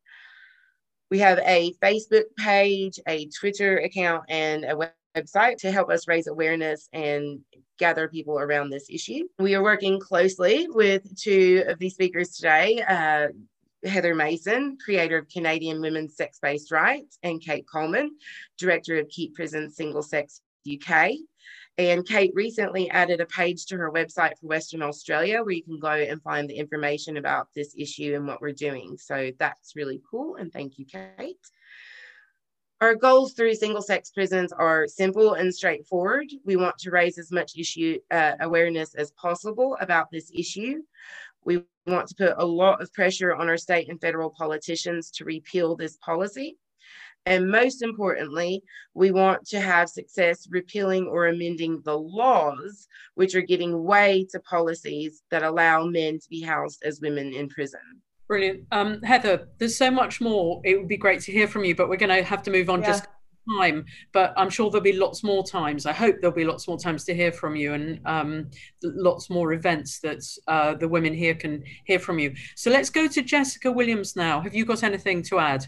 we 1.11 1.19
have 1.19 1.39
a 1.41 1.73
Facebook 1.83 2.25
page, 2.39 3.01
a 3.07 3.27
Twitter 3.29 3.79
account, 3.79 4.25
and 4.29 4.65
a 4.65 4.93
website 5.17 5.57
to 5.59 5.73
help 5.73 5.91
us 5.91 6.07
raise 6.07 6.29
awareness 6.29 6.89
and 6.93 7.41
gather 7.79 8.09
people 8.09 8.39
around 8.39 8.71
this 8.71 8.89
issue. 8.89 9.25
We 9.39 9.55
are 9.55 9.63
working 9.63 9.99
closely 9.99 10.69
with 10.69 11.19
two 11.19 11.65
of 11.67 11.79
these 11.79 11.95
speakers 11.95 12.31
today. 12.31 12.83
Uh, 12.87 13.29
Heather 13.89 14.15
Mason, 14.15 14.77
creator 14.85 15.19
of 15.19 15.29
Canadian 15.29 15.81
Women's 15.81 16.17
Sex 16.17 16.39
Based 16.41 16.71
Rights, 16.71 17.19
and 17.23 17.41
Kate 17.41 17.65
Coleman, 17.71 18.17
director 18.59 18.99
of 18.99 19.09
Keep 19.09 19.35
Prisons 19.35 19.75
Single 19.75 20.03
Sex 20.03 20.43
UK. 20.71 21.13
And 21.79 22.07
Kate 22.07 22.33
recently 22.35 22.91
added 22.91 23.21
a 23.21 23.27
page 23.27 23.65
to 23.67 23.77
her 23.77 23.91
website 23.91 24.39
for 24.39 24.49
Western 24.49 24.83
Australia 24.83 25.43
where 25.43 25.53
you 25.55 25.63
can 25.63 25.79
go 25.79 25.89
and 25.89 26.23
find 26.23 26.49
the 26.49 26.57
information 26.57 27.17
about 27.17 27.49
this 27.55 27.75
issue 27.79 28.15
and 28.15 28.27
what 28.27 28.43
we're 28.43 28.53
doing. 28.53 28.99
So 28.99 29.31
that's 29.39 29.77
really 29.77 30.03
cool. 30.11 30.37
And 30.37 30.53
thank 30.53 30.79
you, 30.79 30.85
Kate. 30.85 31.39
Our 32.81 32.95
goals 32.95 33.35
through 33.35 33.55
single 33.55 33.83
sex 33.83 34.11
prisons 34.11 34.53
are 34.53 34.87
simple 34.87 35.35
and 35.35 35.55
straightforward. 35.55 36.27
We 36.47 36.57
want 36.57 36.79
to 36.79 36.91
raise 36.91 37.19
as 37.19 37.31
much 37.31 37.59
issue 37.59 37.99
uh, 38.11 38.33
awareness 38.41 38.95
as 38.95 39.11
possible 39.13 39.77
about 39.81 40.11
this 40.11 40.31
issue. 40.35 40.83
We 41.45 41.63
want 41.87 42.09
to 42.09 42.15
put 42.15 42.35
a 42.39 42.45
lot 42.45 42.81
of 42.81 42.93
pressure 42.95 43.35
on 43.35 43.49
our 43.49 43.59
state 43.59 43.91
and 43.91 44.01
federal 44.01 44.31
politicians 44.31 45.11
to 45.13 45.25
repeal 45.25 45.77
this 45.77 45.99
policy. 45.99 46.57
And 47.27 47.51
most 47.51 47.83
importantly, 47.83 48.63
we 48.95 49.11
want 49.11 49.47
to 49.49 49.61
have 49.61 49.89
success 49.89 50.49
repealing 50.51 51.07
or 51.07 51.27
amending 51.27 51.83
the 51.85 51.97
laws, 51.97 52.89
which 53.15 53.35
are 53.35 53.43
giving 53.43 53.85
way 53.85 54.27
to 54.31 54.41
policies 54.41 55.23
that 55.31 55.43
allow 55.43 55.85
men 55.85 56.19
to 56.19 56.29
be 56.29 56.41
housed 56.41 56.83
as 56.85 57.01
women 57.01 57.33
in 57.33 57.49
prison. 57.49 57.81
Brilliant. 58.27 58.65
Um, 58.71 59.03
Heather, 59.03 59.49
there's 59.59 59.77
so 59.77 59.91
much 59.91 60.21
more. 60.21 60.61
It 60.65 60.79
would 60.79 60.89
be 60.89 60.97
great 60.97 61.21
to 61.23 61.33
hear 61.33 61.49
from 61.49 61.65
you, 61.65 61.75
but 61.75 61.89
we're 61.89 61.97
going 61.97 62.17
to 62.17 62.23
have 62.23 62.43
to 62.45 62.51
move 62.51 62.71
on 62.71 62.81
yeah. 62.81 62.87
just 62.87 63.07
time. 63.59 63.85
But 64.13 64.33
I'm 64.37 64.51
sure 64.51 64.71
there'll 64.71 64.85
be 64.85 64.93
lots 64.93 65.23
more 65.23 65.45
times. 65.45 65.87
I 65.87 65.93
hope 65.93 66.17
there'll 66.21 66.35
be 66.35 66.45
lots 66.45 66.69
more 66.69 66.79
times 66.79 67.05
to 67.07 67.15
hear 67.15 67.33
from 67.33 67.57
you 67.57 67.75
and 67.75 68.01
um, 68.07 68.51
lots 68.83 69.31
more 69.31 69.53
events 69.53 69.99
that 70.01 70.23
uh, 70.47 70.75
the 70.75 70.89
women 70.89 71.13
here 71.13 71.35
can 71.35 71.65
hear 71.85 71.99
from 71.99 72.19
you. 72.19 72.35
So 72.55 72.71
let's 72.71 72.91
go 72.91 73.09
to 73.09 73.23
Jessica 73.23 73.71
Williams 73.71 74.17
now. 74.17 74.41
Have 74.41 74.55
you 74.55 74.65
got 74.65 74.83
anything 74.83 75.23
to 75.25 75.39
add? 75.39 75.67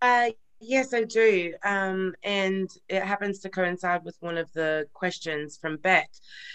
Uh, 0.00 0.30
Yes, 0.60 0.94
I 0.94 1.04
do. 1.04 1.52
Um, 1.62 2.14
and 2.22 2.70
it 2.88 3.02
happens 3.02 3.40
to 3.40 3.50
coincide 3.50 4.02
with 4.02 4.16
one 4.20 4.38
of 4.38 4.50
the 4.54 4.86
questions 4.94 5.58
from 5.58 5.76
Beck. 5.76 6.08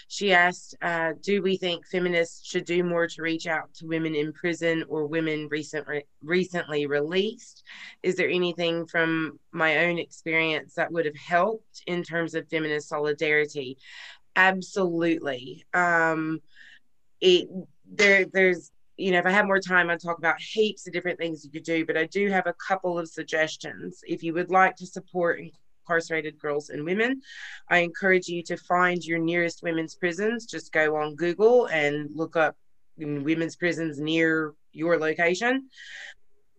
She 0.08 0.32
asked 0.32 0.74
uh, 0.82 1.12
Do 1.22 1.42
we 1.42 1.56
think 1.56 1.86
feminists 1.86 2.44
should 2.44 2.64
do 2.64 2.82
more 2.82 3.06
to 3.06 3.22
reach 3.22 3.46
out 3.46 3.72
to 3.74 3.86
women 3.86 4.16
in 4.16 4.32
prison 4.32 4.84
or 4.88 5.06
women 5.06 5.46
recent, 5.48 5.86
re- 5.86 6.06
recently 6.22 6.86
released? 6.86 7.62
Is 8.02 8.16
there 8.16 8.28
anything 8.28 8.86
from 8.86 9.38
my 9.52 9.86
own 9.86 9.98
experience 9.98 10.74
that 10.74 10.90
would 10.90 11.04
have 11.04 11.16
helped 11.16 11.82
in 11.86 12.02
terms 12.02 12.34
of 12.34 12.48
feminist 12.48 12.88
solidarity? 12.88 13.78
Absolutely. 14.34 15.64
Um, 15.72 16.40
it 17.20 17.48
there 17.92 18.24
there's 18.24 18.70
you 19.00 19.10
know, 19.12 19.18
if 19.18 19.26
I 19.26 19.30
had 19.30 19.46
more 19.46 19.58
time, 19.58 19.88
I'd 19.88 20.00
talk 20.00 20.18
about 20.18 20.40
heaps 20.40 20.86
of 20.86 20.92
different 20.92 21.18
things 21.18 21.44
you 21.44 21.50
could 21.50 21.64
do, 21.64 21.86
but 21.86 21.96
I 21.96 22.04
do 22.04 22.28
have 22.28 22.46
a 22.46 22.54
couple 22.54 22.98
of 22.98 23.08
suggestions. 23.08 24.00
If 24.06 24.22
you 24.22 24.34
would 24.34 24.50
like 24.50 24.76
to 24.76 24.86
support 24.86 25.40
incarcerated 25.40 26.38
girls 26.38 26.68
and 26.68 26.84
women, 26.84 27.22
I 27.68 27.78
encourage 27.78 28.28
you 28.28 28.42
to 28.44 28.56
find 28.58 29.02
your 29.02 29.18
nearest 29.18 29.62
women's 29.62 29.94
prisons. 29.94 30.44
Just 30.44 30.72
go 30.72 30.96
on 30.96 31.14
Google 31.14 31.66
and 31.66 32.10
look 32.14 32.36
up 32.36 32.56
women's 32.98 33.56
prisons 33.56 33.98
near 33.98 34.52
your 34.72 34.98
location 34.98 35.70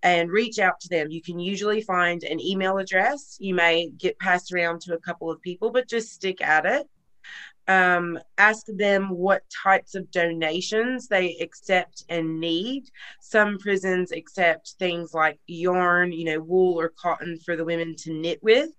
and 0.01 0.31
reach 0.31 0.57
out 0.57 0.79
to 0.79 0.89
them. 0.89 1.11
You 1.11 1.21
can 1.21 1.39
usually 1.39 1.81
find 1.81 2.23
an 2.23 2.39
email 2.39 2.79
address. 2.79 3.37
You 3.39 3.53
may 3.53 3.89
get 3.89 4.17
passed 4.17 4.51
around 4.51 4.81
to 4.81 4.95
a 4.95 4.99
couple 4.99 5.29
of 5.29 5.39
people, 5.43 5.69
but 5.69 5.87
just 5.87 6.11
stick 6.11 6.41
at 6.41 6.65
it 6.65 6.89
um, 7.71 8.19
ask 8.37 8.65
them 8.67 9.09
what 9.09 9.43
types 9.63 9.95
of 9.95 10.11
donations 10.11 11.07
they 11.07 11.37
accept 11.39 12.03
and 12.09 12.39
need. 12.39 12.89
Some 13.21 13.57
prisons 13.59 14.11
accept 14.11 14.75
things 14.77 15.13
like 15.13 15.39
yarn, 15.47 16.11
you 16.11 16.25
know, 16.25 16.41
wool 16.41 16.79
or 16.79 16.89
cotton 16.89 17.37
for 17.45 17.55
the 17.55 17.63
women 17.63 17.95
to 17.99 18.13
knit 18.13 18.43
with. 18.43 18.69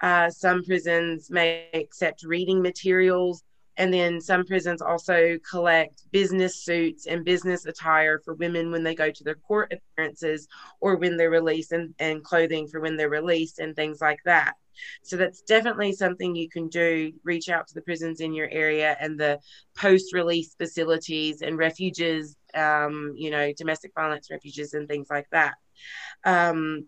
Uh, 0.00 0.30
some 0.30 0.64
prisons 0.64 1.30
may 1.30 1.68
accept 1.74 2.22
reading 2.22 2.62
materials. 2.62 3.44
And 3.76 3.92
then 3.92 4.20
some 4.20 4.44
prisons 4.44 4.82
also 4.82 5.38
collect 5.48 6.02
business 6.10 6.64
suits 6.64 7.06
and 7.06 7.24
business 7.24 7.64
attire 7.66 8.18
for 8.18 8.34
women 8.34 8.70
when 8.70 8.82
they 8.82 8.94
go 8.94 9.10
to 9.10 9.24
their 9.24 9.36
court 9.36 9.72
appearances 9.72 10.48
or 10.80 10.96
when 10.96 11.16
they're 11.16 11.30
released 11.30 11.72
and, 11.72 11.94
and 11.98 12.22
clothing 12.22 12.68
for 12.68 12.80
when 12.80 12.96
they're 12.96 13.08
released 13.08 13.58
and 13.58 13.74
things 13.76 14.00
like 14.00 14.20
that. 14.24 14.54
So 15.02 15.16
that's 15.16 15.42
definitely 15.42 15.92
something 15.92 16.34
you 16.34 16.48
can 16.48 16.68
do. 16.68 17.12
Reach 17.24 17.48
out 17.48 17.66
to 17.68 17.74
the 17.74 17.82
prisons 17.82 18.20
in 18.20 18.34
your 18.34 18.48
area 18.50 18.96
and 19.00 19.18
the 19.18 19.38
post 19.76 20.12
release 20.12 20.54
facilities 20.54 21.42
and 21.42 21.58
refuges, 21.58 22.36
um, 22.54 23.12
you 23.16 23.30
know, 23.30 23.52
domestic 23.56 23.92
violence 23.94 24.30
refuges 24.30 24.74
and 24.74 24.88
things 24.88 25.08
like 25.10 25.26
that. 25.32 25.54
Um, 26.24 26.86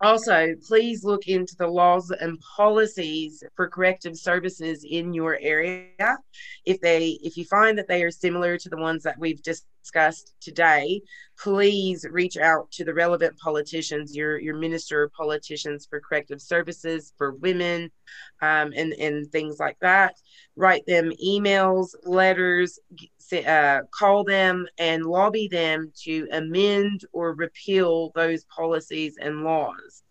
also, 0.00 0.54
please 0.66 1.04
look 1.04 1.28
into 1.28 1.56
the 1.56 1.66
laws 1.66 2.10
and 2.10 2.38
policies 2.40 3.42
for 3.54 3.68
corrective 3.68 4.16
services 4.16 4.84
in 4.88 5.12
your 5.12 5.38
area. 5.40 6.18
If 6.64 6.80
they 6.80 7.18
if 7.22 7.36
you 7.36 7.44
find 7.44 7.78
that 7.78 7.88
they 7.88 8.02
are 8.02 8.10
similar 8.10 8.58
to 8.58 8.68
the 8.68 8.76
ones 8.76 9.02
that 9.04 9.18
we've 9.18 9.42
discussed 9.42 10.34
today, 10.40 11.00
please 11.38 12.04
reach 12.10 12.36
out 12.36 12.70
to 12.72 12.84
the 12.84 12.94
relevant 12.94 13.38
politicians, 13.38 14.14
your 14.14 14.38
your 14.38 14.56
minister 14.56 15.10
politicians 15.16 15.86
for 15.88 16.00
corrective 16.00 16.40
services 16.40 17.12
for 17.16 17.32
women, 17.32 17.90
um, 18.42 18.72
and 18.76 18.92
and 18.94 19.30
things 19.30 19.58
like 19.58 19.78
that. 19.80 20.14
Write 20.56 20.86
them 20.86 21.12
emails, 21.24 21.94
letters, 22.04 22.78
uh, 23.32 23.80
call 23.90 24.24
them 24.24 24.66
and 24.78 25.04
lobby 25.04 25.48
them 25.48 25.92
to 26.04 26.28
amend 26.32 27.02
or 27.12 27.34
repeal 27.34 28.12
those 28.14 28.44
policies 28.44 29.16
and 29.20 29.42
laws 29.42 30.02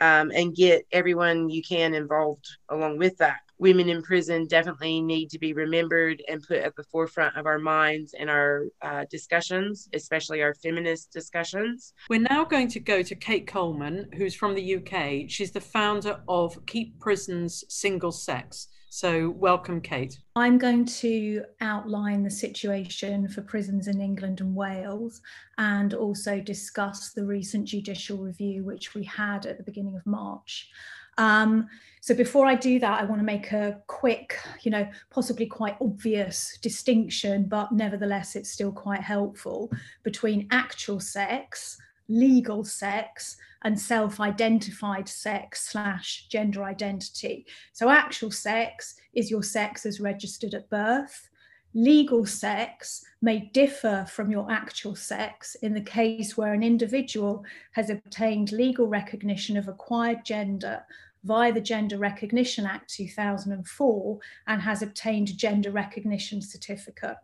um, 0.00 0.30
and 0.34 0.54
get 0.54 0.86
everyone 0.92 1.48
you 1.48 1.62
can 1.62 1.94
involved 1.94 2.46
along 2.68 2.98
with 2.98 3.16
that. 3.18 3.38
Women 3.58 3.88
in 3.88 4.02
prison 4.02 4.46
definitely 4.46 5.00
need 5.00 5.30
to 5.30 5.38
be 5.38 5.54
remembered 5.54 6.22
and 6.28 6.42
put 6.42 6.58
at 6.58 6.76
the 6.76 6.84
forefront 6.84 7.38
of 7.38 7.46
our 7.46 7.58
minds 7.58 8.14
and 8.18 8.28
our 8.28 8.66
uh, 8.82 9.06
discussions, 9.10 9.88
especially 9.94 10.42
our 10.42 10.52
feminist 10.54 11.10
discussions. 11.10 11.94
We're 12.10 12.20
now 12.20 12.44
going 12.44 12.68
to 12.68 12.80
go 12.80 13.02
to 13.02 13.14
Kate 13.14 13.46
Coleman, 13.46 14.10
who's 14.14 14.34
from 14.34 14.54
the 14.54 14.76
UK. 14.76 15.30
She's 15.30 15.52
the 15.52 15.62
founder 15.62 16.20
of 16.28 16.66
Keep 16.66 17.00
Prisons 17.00 17.64
Single 17.70 18.12
Sex. 18.12 18.68
So, 18.96 19.28
welcome, 19.28 19.82
Kate. 19.82 20.18
I'm 20.36 20.56
going 20.56 20.86
to 20.86 21.44
outline 21.60 22.22
the 22.22 22.30
situation 22.30 23.28
for 23.28 23.42
prisons 23.42 23.88
in 23.88 24.00
England 24.00 24.40
and 24.40 24.56
Wales 24.56 25.20
and 25.58 25.92
also 25.92 26.40
discuss 26.40 27.12
the 27.12 27.26
recent 27.26 27.66
judicial 27.66 28.16
review, 28.16 28.64
which 28.64 28.94
we 28.94 29.04
had 29.04 29.44
at 29.44 29.58
the 29.58 29.64
beginning 29.64 29.96
of 29.96 30.06
March. 30.06 30.70
Um, 31.18 31.68
so 32.00 32.14
before 32.14 32.46
I 32.46 32.54
do 32.54 32.78
that, 32.78 33.02
I 33.02 33.04
want 33.04 33.20
to 33.20 33.26
make 33.26 33.52
a 33.52 33.82
quick, 33.86 34.38
you 34.62 34.70
know, 34.70 34.88
possibly 35.10 35.44
quite 35.44 35.76
obvious 35.82 36.56
distinction, 36.62 37.48
but 37.50 37.72
nevertheless, 37.72 38.34
it's 38.34 38.50
still 38.50 38.72
quite 38.72 39.02
helpful 39.02 39.70
between 40.04 40.48
actual 40.50 41.00
sex, 41.00 41.76
legal 42.08 42.64
sex, 42.64 43.36
and 43.62 43.78
self-identified 43.78 45.08
sex 45.08 45.68
slash 45.70 46.26
gender 46.30 46.62
identity. 46.62 47.46
So 47.72 47.88
actual 47.88 48.30
sex 48.30 48.94
is 49.12 49.30
your 49.30 49.42
sex 49.42 49.84
as 49.84 49.98
registered 49.98 50.54
at 50.54 50.70
birth. 50.70 51.28
Legal 51.74 52.24
sex 52.24 53.04
may 53.20 53.50
differ 53.52 54.06
from 54.08 54.30
your 54.30 54.48
actual 54.50 54.94
sex 54.94 55.56
in 55.62 55.74
the 55.74 55.80
case 55.80 56.36
where 56.36 56.54
an 56.54 56.62
individual 56.62 57.44
has 57.72 57.90
obtained 57.90 58.52
legal 58.52 58.86
recognition 58.86 59.56
of 59.56 59.66
acquired 59.66 60.24
gender 60.24 60.82
via 61.24 61.52
the 61.52 61.60
Gender 61.60 61.98
Recognition 61.98 62.66
Act 62.66 62.88
2004 62.94 64.18
and 64.46 64.62
has 64.62 64.80
obtained 64.80 65.28
a 65.28 65.34
gender 65.34 65.72
recognition 65.72 66.40
certificate. 66.40 67.16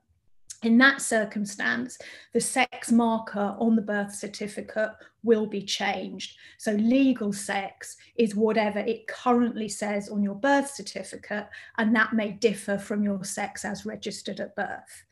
In 0.62 0.78
that 0.78 1.02
circumstance, 1.02 1.98
the 2.32 2.40
sex 2.40 2.92
marker 2.92 3.56
on 3.58 3.74
the 3.74 3.82
birth 3.82 4.14
certificate 4.14 4.92
will 5.24 5.46
be 5.46 5.62
changed. 5.62 6.36
So, 6.58 6.72
legal 6.72 7.32
sex 7.32 7.96
is 8.16 8.36
whatever 8.36 8.78
it 8.78 9.08
currently 9.08 9.68
says 9.68 10.08
on 10.08 10.22
your 10.22 10.36
birth 10.36 10.70
certificate, 10.70 11.48
and 11.78 11.94
that 11.96 12.12
may 12.12 12.30
differ 12.30 12.78
from 12.78 13.02
your 13.02 13.24
sex 13.24 13.64
as 13.64 13.84
registered 13.84 14.38
at 14.38 14.54
birth 14.54 15.04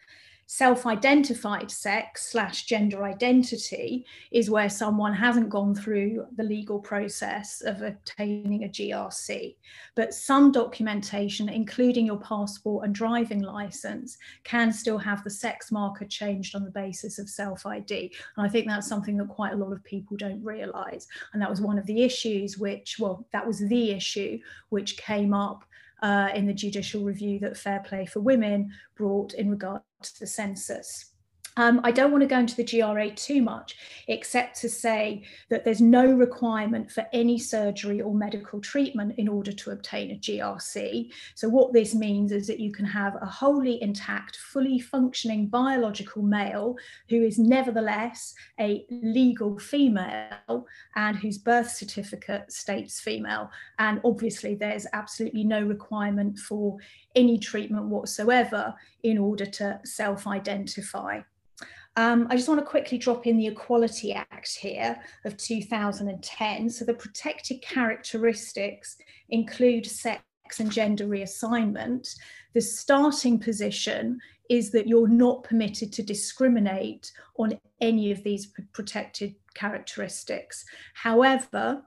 self-identified 0.53 1.70
sex 1.70 2.32
slash 2.32 2.64
gender 2.64 3.05
identity 3.05 4.05
is 4.32 4.51
where 4.51 4.68
someone 4.68 5.14
hasn't 5.14 5.48
gone 5.48 5.76
through 5.76 6.26
the 6.34 6.42
legal 6.42 6.80
process 6.80 7.61
of 7.61 7.82
obtaining 7.82 8.64
a 8.64 8.68
GRC. 8.68 9.55
But 9.94 10.12
some 10.12 10.51
documentation, 10.51 11.48
including 11.48 12.05
your 12.05 12.18
passport 12.18 12.84
and 12.84 12.92
driving 12.92 13.42
license, 13.42 14.18
can 14.42 14.72
still 14.72 14.98
have 14.98 15.22
the 15.22 15.30
sex 15.30 15.70
marker 15.70 16.05
changed 16.05 16.57
on 16.57 16.64
the 16.64 16.70
basis 16.72 17.20
of 17.20 17.28
self-ID. 17.28 18.12
And 18.36 18.44
I 18.44 18.48
think 18.51 18.66
that's 18.66 18.88
something 18.88 19.18
that 19.18 19.28
quite 19.28 19.53
a 19.53 19.57
lot 19.57 19.72
of 19.72 19.84
people 19.84 20.16
don't 20.16 20.42
realize. 20.42 21.07
And 21.32 21.40
that 21.40 21.48
was 21.48 21.61
one 21.61 21.78
of 21.78 21.86
the 21.86 22.03
issues 22.03 22.59
which, 22.59 22.96
well, 22.98 23.24
that 23.32 23.46
was 23.46 23.61
the 23.61 23.92
issue 23.92 24.40
which 24.70 24.96
came 24.96 25.32
up 25.32 25.64
uh, 26.03 26.30
in 26.34 26.46
the 26.46 26.55
judicial 26.55 27.05
review 27.05 27.38
that 27.40 27.57
Fair 27.57 27.80
Play 27.80 28.07
for 28.07 28.20
Women 28.20 28.70
brought 28.96 29.34
in 29.34 29.51
regard 29.51 29.82
to 30.03 30.20
the 30.20 30.26
census. 30.26 31.10
Um, 31.61 31.79
I 31.85 31.91
don't 31.91 32.11
want 32.11 32.23
to 32.23 32.27
go 32.27 32.39
into 32.39 32.57
the 32.57 32.65
GRA 32.65 33.11
too 33.11 33.43
much, 33.43 33.77
except 34.09 34.59
to 34.63 34.69
say 34.71 35.25
that 35.51 35.63
there's 35.63 35.83
no 35.83 36.11
requirement 36.11 36.91
for 36.91 37.07
any 37.13 37.39
surgery 37.39 38.01
or 38.01 38.15
medical 38.15 38.63
treatment 38.63 39.17
in 39.19 39.29
order 39.29 39.53
to 39.53 39.73
obtain 39.73 40.11
a 40.11 40.15
GRC. 40.15 41.13
So, 41.35 41.51
what 41.51 41.75
this 41.75 41.95
means 41.95 42.33
is 42.33 42.47
that 42.47 42.61
you 42.61 42.73
can 42.73 42.87
have 42.87 43.15
a 43.21 43.27
wholly 43.27 43.83
intact, 43.83 44.37
fully 44.37 44.79
functioning 44.79 45.49
biological 45.49 46.23
male 46.23 46.77
who 47.11 47.23
is 47.23 47.39
nevertheless 47.39 48.35
a 48.59 48.87
legal 48.91 49.59
female 49.59 50.67
and 50.97 51.15
whose 51.19 51.37
birth 51.37 51.73
certificate 51.73 52.51
states 52.51 53.01
female. 53.01 53.51
And 53.79 54.01
obviously, 54.03 54.55
there's 54.55 54.87
absolutely 54.95 55.45
no 55.45 55.63
requirement 55.63 56.39
for 56.39 56.79
any 57.15 57.39
treatment 57.39 57.85
whatsoever 57.85 58.75
in 59.03 59.19
order 59.19 59.45
to 59.45 59.79
self 59.85 60.27
identify. 60.27 61.21
Um, 61.97 62.26
I 62.30 62.36
just 62.36 62.49
want 62.49 62.61
to 62.61 62.66
quickly 62.66 62.99
drop 62.99 63.26
in 63.26 63.36
the 63.36 63.49
Equality 63.49 64.12
Act 64.12 64.57
here 64.57 64.97
of 65.24 65.36
2010. 65.36 66.70
So 66.70 66.84
the 66.84 66.95
protected 66.95 67.62
characteristics 67.62 68.97
include 69.28 69.86
sex 69.86 70.22
and 70.59 70.70
gender 70.70 71.07
reassignment. 71.07 72.09
The 72.55 72.61
starting 72.61 73.38
position 73.38 74.18
is 74.49 74.70
that 74.72 74.88
you're 74.88 75.09
not 75.09 75.45
permitted 75.45 75.93
to 75.93 76.03
discriminate 76.03 77.12
on 77.38 77.59
any 77.80 78.11
of 78.11 78.22
these 78.24 78.53
protected 78.72 79.34
characteristics. 79.55 80.64
However, 80.95 81.82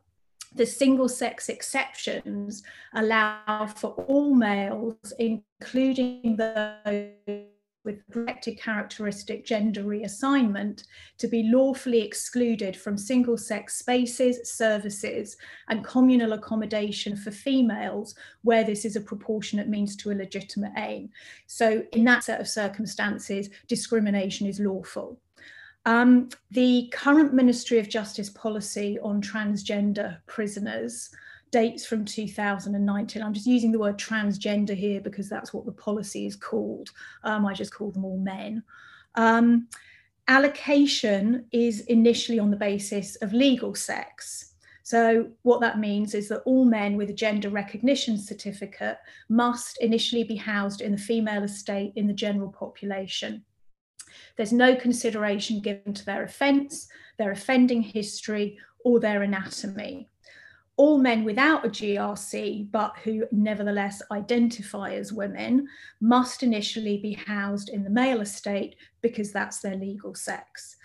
the 0.56 0.66
single 0.66 1.10
sex 1.10 1.50
exceptions 1.50 2.64
allow 2.94 3.68
for 3.76 3.92
all 4.08 4.34
males, 4.36 5.14
including 5.18 6.36
those 6.36 7.53
with 7.84 8.08
protected 8.10 8.60
characteristic 8.60 9.46
gender 9.46 9.84
reassignment 9.84 10.86
to 11.18 11.28
be 11.28 11.44
lawfully 11.44 12.02
excluded 12.02 12.76
from 12.76 12.98
single 12.98 13.38
sex 13.38 13.78
spaces, 13.78 14.50
services, 14.50 15.38
and 15.70 15.84
communal 15.84 16.34
accommodation 16.34 17.16
for 17.16 17.32
females 17.32 18.16
where 18.44 18.64
this 18.64 18.86
is 18.86 18.96
a 18.96 19.02
proportionate 19.02 19.68
means 19.68 19.96
to 19.96 20.12
a 20.12 20.14
legitimate 20.14 20.74
aim. 20.78 21.10
So, 21.48 21.84
in 21.92 22.04
that 22.06 22.24
set 22.24 22.40
of 22.40 22.48
circumstances, 22.48 23.50
discrimination 23.68 24.48
is 24.48 24.60
lawful. 24.60 25.20
Um, 25.86 26.30
the 26.52 26.90
current 26.94 27.34
Ministry 27.34 27.80
of 27.80 27.90
Justice 27.90 28.30
policy 28.30 28.98
on 29.00 29.22
transgender 29.22 30.20
prisoners 30.28 31.10
dates 31.54 31.86
from 31.86 32.04
2019. 32.04 33.22
I'm 33.22 33.32
just 33.32 33.46
using 33.46 33.72
the 33.72 33.80
word 33.80 34.00
transgender 34.00 34.76
here 34.76 35.00
because 35.00 35.30
that's 35.30 35.54
what 35.54 35.66
the 35.66 35.72
policy 35.72 36.26
is 36.26 36.36
called. 36.36 36.90
Um, 37.24 37.46
I 37.46 37.54
just 37.54 37.74
call 37.74 37.92
them 37.92 38.04
all 38.04 38.18
men. 38.18 38.64
Um, 39.14 39.68
allocation 40.28 41.46
is 41.52 41.82
initially 41.82 42.40
on 42.40 42.50
the 42.50 42.58
basis 42.58 43.18
of 43.18 43.34
legal 43.34 43.76
sex. 43.76 44.56
So, 44.82 45.30
what 45.44 45.62
that 45.62 45.80
means 45.80 46.16
is 46.16 46.28
that 46.30 46.42
all 46.42 46.66
men 46.66 46.98
with 46.98 47.12
a 47.12 47.14
gender 47.14 47.50
recognition 47.50 48.18
certificate 48.18 48.98
must 49.30 49.80
initially 49.80 50.24
be 50.24 50.36
housed 50.36 50.82
in 50.82 50.92
the 50.92 50.98
female 50.98 51.44
estate 51.44 51.94
in 51.96 52.08
the 52.08 52.14
general 52.14 52.50
population. 52.50 53.46
There's 54.38 54.52
no 54.52 54.76
consideration 54.76 55.62
given 55.62 55.94
to 55.94 56.06
their 56.06 56.24
offence, 56.24 56.88
their 57.20 57.32
offending 57.32 57.84
history, 57.84 58.58
or 58.84 59.00
their 59.00 59.22
anatomy 59.22 60.10
all 60.76 60.98
men 60.98 61.24
without 61.24 61.66
a 61.66 61.70
GRC, 61.70 62.72
but 62.72 62.94
who 63.04 63.26
nevertheless 63.32 64.02
identify 64.12 64.94
as 64.94 65.14
women, 65.14 65.68
must 66.02 66.42
initially 66.42 66.98
be 66.98 67.14
housed 67.14 67.70
in 67.70 67.84
the 67.84 67.90
male 67.90 68.22
estate 68.22 68.76
because 69.02 69.32
that's 69.32 69.60
their 69.60 69.76
legal 69.76 70.16
sex. 70.16 70.76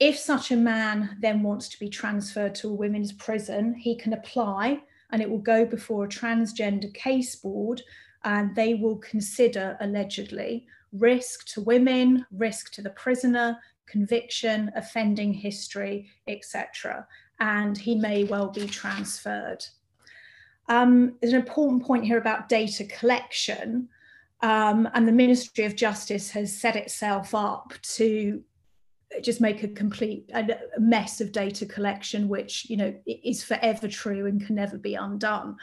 If 0.00 0.16
such 0.16 0.50
a 0.50 0.56
man 0.56 1.16
then 1.20 1.42
wants 1.42 1.68
to 1.70 1.80
be 1.80 1.90
transferred 1.90 2.54
to 2.56 2.68
a 2.68 2.74
women's 2.74 3.12
prison, 3.12 3.74
he 3.74 3.96
can 3.96 4.14
apply 4.14 4.80
and 5.10 5.20
it 5.20 5.28
will 5.28 5.38
go 5.38 5.66
before 5.66 6.04
a 6.04 6.08
transgender 6.08 6.92
case 6.94 7.36
board 7.36 7.82
and 8.24 8.54
they 8.54 8.74
will 8.74 8.96
consider 8.96 9.76
allegedly 9.80 10.66
risk 10.92 11.46
to 11.48 11.60
women, 11.60 12.24
risk 12.30 12.72
to 12.72 12.82
the 12.82 12.90
prisoner, 12.90 13.58
conviction, 13.86 14.70
offending 14.74 15.34
history, 15.34 16.08
etc 16.26 17.06
and 17.40 17.76
he 17.76 17.94
may 17.94 18.24
well 18.24 18.48
be 18.48 18.66
transferred. 18.66 19.64
Um, 20.68 21.16
there's 21.20 21.32
an 21.32 21.40
important 21.40 21.84
point 21.84 22.04
here 22.04 22.18
about 22.18 22.48
data 22.48 22.84
collection, 22.84 23.88
um, 24.40 24.88
and 24.94 25.08
the 25.08 25.12
Ministry 25.12 25.64
of 25.64 25.76
Justice 25.76 26.30
has 26.30 26.56
set 26.56 26.76
itself 26.76 27.34
up 27.34 27.72
to 27.94 28.42
just 29.22 29.40
make 29.40 29.62
a 29.62 29.68
complete 29.68 30.30
a 30.34 30.46
mess 30.78 31.20
of 31.20 31.32
data 31.32 31.64
collection, 31.64 32.28
which 32.28 32.68
you 32.68 32.76
know 32.76 32.94
is 33.06 33.42
forever 33.42 33.88
true 33.88 34.26
and 34.26 34.44
can 34.44 34.56
never 34.56 34.76
be 34.76 34.94
undone 34.94 35.56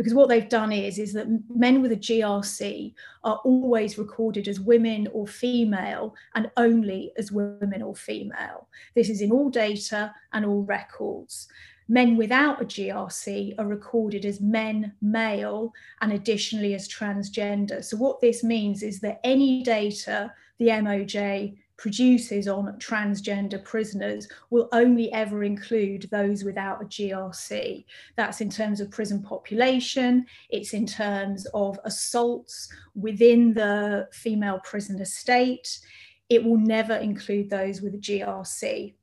because 0.00 0.14
what 0.14 0.30
they've 0.30 0.48
done 0.48 0.72
is 0.72 0.98
is 0.98 1.12
that 1.12 1.28
men 1.54 1.82
with 1.82 1.92
a 1.92 1.96
GRC 1.96 2.94
are 3.22 3.38
always 3.44 3.98
recorded 3.98 4.48
as 4.48 4.58
women 4.58 5.06
or 5.12 5.26
female 5.26 6.14
and 6.34 6.50
only 6.56 7.12
as 7.18 7.30
women 7.30 7.82
or 7.82 7.94
female. 7.94 8.66
This 8.94 9.10
is 9.10 9.20
in 9.20 9.30
all 9.30 9.50
data 9.50 10.14
and 10.32 10.46
all 10.46 10.62
records. 10.62 11.48
Men 11.86 12.16
without 12.16 12.62
a 12.62 12.64
GRC 12.64 13.56
are 13.58 13.66
recorded 13.66 14.24
as 14.24 14.40
men, 14.40 14.94
male, 15.02 15.70
and 16.00 16.14
additionally 16.14 16.72
as 16.72 16.88
transgender. 16.88 17.84
So, 17.84 17.98
what 17.98 18.22
this 18.22 18.42
means 18.42 18.82
is 18.82 19.00
that 19.00 19.20
any 19.22 19.62
data 19.62 20.32
the 20.58 20.68
MOJ 20.68 21.58
produces 21.80 22.46
on 22.46 22.78
transgender 22.78 23.64
prisoners 23.64 24.28
will 24.50 24.68
only 24.72 25.10
ever 25.14 25.42
include 25.42 26.06
those 26.10 26.44
without 26.44 26.82
a 26.82 26.84
GRC. 26.84 27.86
That's 28.16 28.42
in 28.42 28.50
terms 28.50 28.80
of 28.80 28.90
prison 28.90 29.22
population, 29.22 30.26
it's 30.50 30.74
in 30.74 30.84
terms 30.84 31.46
of 31.54 31.80
assaults 31.84 32.68
within 32.94 33.54
the 33.54 34.08
female 34.12 34.60
prison 34.62 35.00
estate. 35.00 35.80
It 36.28 36.44
will 36.44 36.58
never 36.58 36.96
include 36.96 37.48
those 37.48 37.80
with 37.80 37.94
a 37.94 37.98
GRC. 37.98 38.94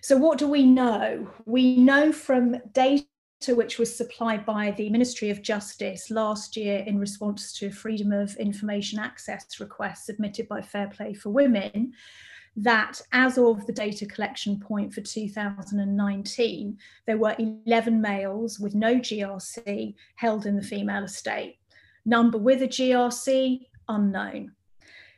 So, 0.00 0.16
what 0.16 0.38
do 0.38 0.48
we 0.48 0.64
know? 0.64 1.30
We 1.46 1.76
know 1.76 2.12
from 2.12 2.56
data 2.72 3.04
which 3.46 3.78
was 3.78 3.94
supplied 3.94 4.44
by 4.44 4.72
the 4.72 4.90
Ministry 4.90 5.30
of 5.30 5.42
Justice 5.42 6.10
last 6.10 6.56
year 6.56 6.82
in 6.86 6.98
response 6.98 7.52
to 7.54 7.70
Freedom 7.70 8.12
of 8.12 8.34
Information 8.36 8.98
Access 8.98 9.60
requests 9.60 10.06
submitted 10.06 10.48
by 10.48 10.60
Fair 10.60 10.88
Play 10.88 11.14
for 11.14 11.30
Women, 11.30 11.92
that 12.56 13.00
as 13.12 13.38
of 13.38 13.64
the 13.66 13.72
data 13.72 14.04
collection 14.06 14.58
point 14.58 14.92
for 14.92 15.00
2019, 15.00 16.78
there 17.06 17.16
were 17.16 17.36
11 17.38 18.00
males 18.00 18.58
with 18.58 18.74
no 18.74 18.96
GRC 18.96 19.94
held 20.16 20.44
in 20.44 20.56
the 20.56 20.62
female 20.62 21.04
estate. 21.04 21.58
Number 22.04 22.38
with 22.38 22.62
a 22.62 22.68
GRC, 22.68 23.66
unknown. 23.88 24.52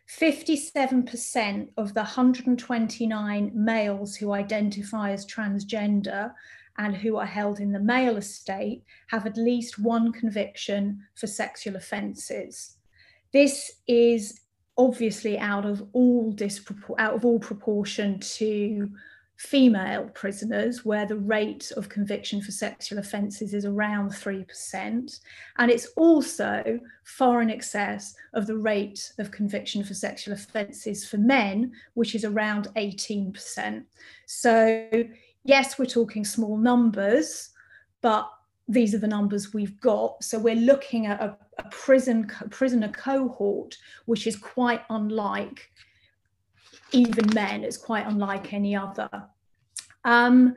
57% 0.09 1.69
of 1.77 1.95
the 1.95 2.01
129 2.01 3.53
males 3.55 4.17
who 4.17 4.33
identify 4.33 5.13
as 5.13 5.25
transgender 5.25 6.33
and 6.81 6.97
who 6.97 7.17
are 7.17 7.27
held 7.27 7.61
in 7.61 7.73
the 7.73 7.79
male 7.79 8.17
estate 8.17 8.83
have 9.09 9.27
at 9.27 9.37
least 9.37 9.79
one 9.79 10.11
conviction 10.13 10.99
for 11.15 11.27
sexual 11.27 11.77
offences. 11.77 12.79
This 13.35 13.71
is 13.87 14.41
obviously 14.79 15.39
out 15.39 15.67
of 15.67 15.87
all 15.93 16.33
dispropor- 16.33 16.99
out 16.99 17.15
of 17.15 17.25
all 17.25 17.39
proportion 17.39 18.19
to 18.19 18.91
female 19.37 20.05
prisoners, 20.15 20.85
where 20.85 21.07
the 21.07 21.17
rate 21.17 21.71
of 21.77 21.91
conviction 21.91 22.41
for 22.43 22.51
sexual 22.51 22.99
offences 22.99 23.53
is 23.53 23.67
around 23.67 24.11
3%. 24.11 25.21
And 25.59 25.71
it's 25.71 25.89
also 25.97 26.81
far 27.05 27.43
in 27.43 27.51
excess 27.51 28.15
of 28.33 28.47
the 28.47 28.57
rate 28.57 29.13
of 29.19 29.31
conviction 29.31 29.85
for 29.85 29.95
sexual 29.95 30.35
offences 30.35 31.07
for 31.07 31.19
men, 31.19 31.73
which 31.95 32.15
is 32.15 32.25
around 32.25 32.69
18%. 32.77 33.85
So 34.27 35.05
yes, 35.45 35.79
we're 35.79 35.87
talking 35.87 36.25
small 36.25 36.57
numbers, 36.57 37.51
but 38.03 38.29
these 38.69 38.95
are 38.95 38.99
the 38.99 39.09
numbers 39.09 39.53
we've 39.53 39.81
got. 39.81 40.23
So 40.23 40.39
we're 40.39 40.55
looking 40.55 41.07
at 41.07 41.21
a, 41.21 41.37
a 41.59 41.69
prison 41.71 42.31
prisoner 42.51 42.89
cohort, 42.89 43.77
which 44.07 44.27
is 44.27 44.37
quite 44.37 44.83
unlike 44.91 45.71
even 46.93 47.33
men. 47.35 47.65
It's 47.65 47.77
quite 47.77 48.07
unlike 48.07 48.53
any 48.53 48.77
other. 48.77 49.09
Um, 50.05 50.55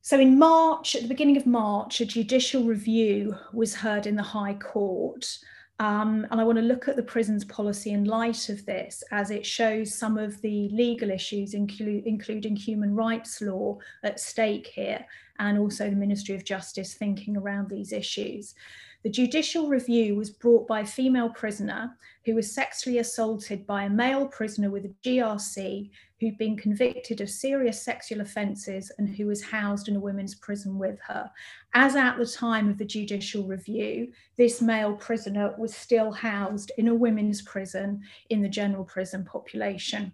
so 0.00 0.18
in 0.18 0.36
March, 0.36 0.96
at 0.96 1.02
the 1.02 1.08
beginning 1.08 1.36
of 1.36 1.46
March, 1.46 2.00
a 2.00 2.06
judicial 2.06 2.64
review 2.64 3.36
was 3.52 3.74
heard 3.76 4.06
in 4.06 4.16
the 4.16 4.22
High 4.22 4.54
Court 4.54 5.38
um, 5.78 6.26
and 6.30 6.40
I 6.40 6.44
want 6.44 6.58
to 6.58 6.64
look 6.64 6.86
at 6.86 6.96
the 6.96 7.02
prisons 7.02 7.44
policy 7.44 7.90
in 7.90 8.04
light 8.04 8.48
of 8.48 8.64
this 8.66 9.02
as 9.10 9.30
it 9.30 9.44
shows 9.44 9.94
some 9.94 10.16
of 10.16 10.40
the 10.42 10.68
legal 10.70 11.10
issues, 11.10 11.54
inclu- 11.54 12.04
including 12.04 12.56
human 12.56 12.94
rights 12.94 13.40
law, 13.40 13.78
at 14.02 14.20
stake 14.20 14.68
here, 14.68 15.04
and 15.38 15.58
also 15.58 15.90
the 15.90 15.96
Ministry 15.96 16.34
of 16.34 16.44
Justice 16.44 16.94
thinking 16.94 17.36
around 17.36 17.68
these 17.68 17.92
issues. 17.92 18.54
The 19.02 19.10
judicial 19.10 19.68
review 19.68 20.14
was 20.14 20.30
brought 20.30 20.68
by 20.68 20.80
a 20.80 20.86
female 20.86 21.28
prisoner 21.28 21.96
who 22.24 22.36
was 22.36 22.54
sexually 22.54 22.98
assaulted 22.98 23.66
by 23.66 23.82
a 23.82 23.90
male 23.90 24.28
prisoner 24.28 24.70
with 24.70 24.84
a 24.84 24.94
GRC 25.04 25.90
who'd 26.20 26.38
been 26.38 26.56
convicted 26.56 27.20
of 27.20 27.28
serious 27.28 27.82
sexual 27.82 28.20
offences 28.20 28.92
and 28.98 29.08
who 29.08 29.26
was 29.26 29.42
housed 29.42 29.88
in 29.88 29.96
a 29.96 30.00
women's 30.00 30.36
prison 30.36 30.78
with 30.78 31.00
her. 31.00 31.28
As 31.74 31.96
at 31.96 32.16
the 32.16 32.26
time 32.26 32.68
of 32.68 32.78
the 32.78 32.84
judicial 32.84 33.44
review, 33.44 34.12
this 34.36 34.62
male 34.62 34.94
prisoner 34.94 35.52
was 35.58 35.74
still 35.74 36.12
housed 36.12 36.70
in 36.78 36.86
a 36.86 36.94
women's 36.94 37.42
prison 37.42 38.02
in 38.30 38.40
the 38.40 38.48
general 38.48 38.84
prison 38.84 39.24
population. 39.24 40.12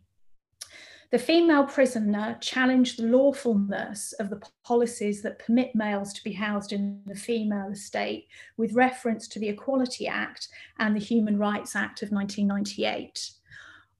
The 1.10 1.18
female 1.18 1.64
prisoner 1.64 2.36
challenged 2.42 2.98
the 2.98 3.06
lawfulness 3.06 4.12
of 4.20 4.28
the 4.28 4.42
policies 4.62 5.22
that 5.22 5.38
permit 5.38 5.74
males 5.74 6.12
to 6.12 6.22
be 6.22 6.32
housed 6.34 6.70
in 6.70 7.00
the 7.06 7.14
female 7.14 7.70
estate 7.70 8.28
with 8.58 8.74
reference 8.74 9.26
to 9.28 9.38
the 9.38 9.48
Equality 9.48 10.06
Act 10.06 10.48
and 10.78 10.94
the 10.94 11.00
Human 11.00 11.38
Rights 11.38 11.74
Act 11.74 12.02
of 12.02 12.10
1998. 12.10 13.30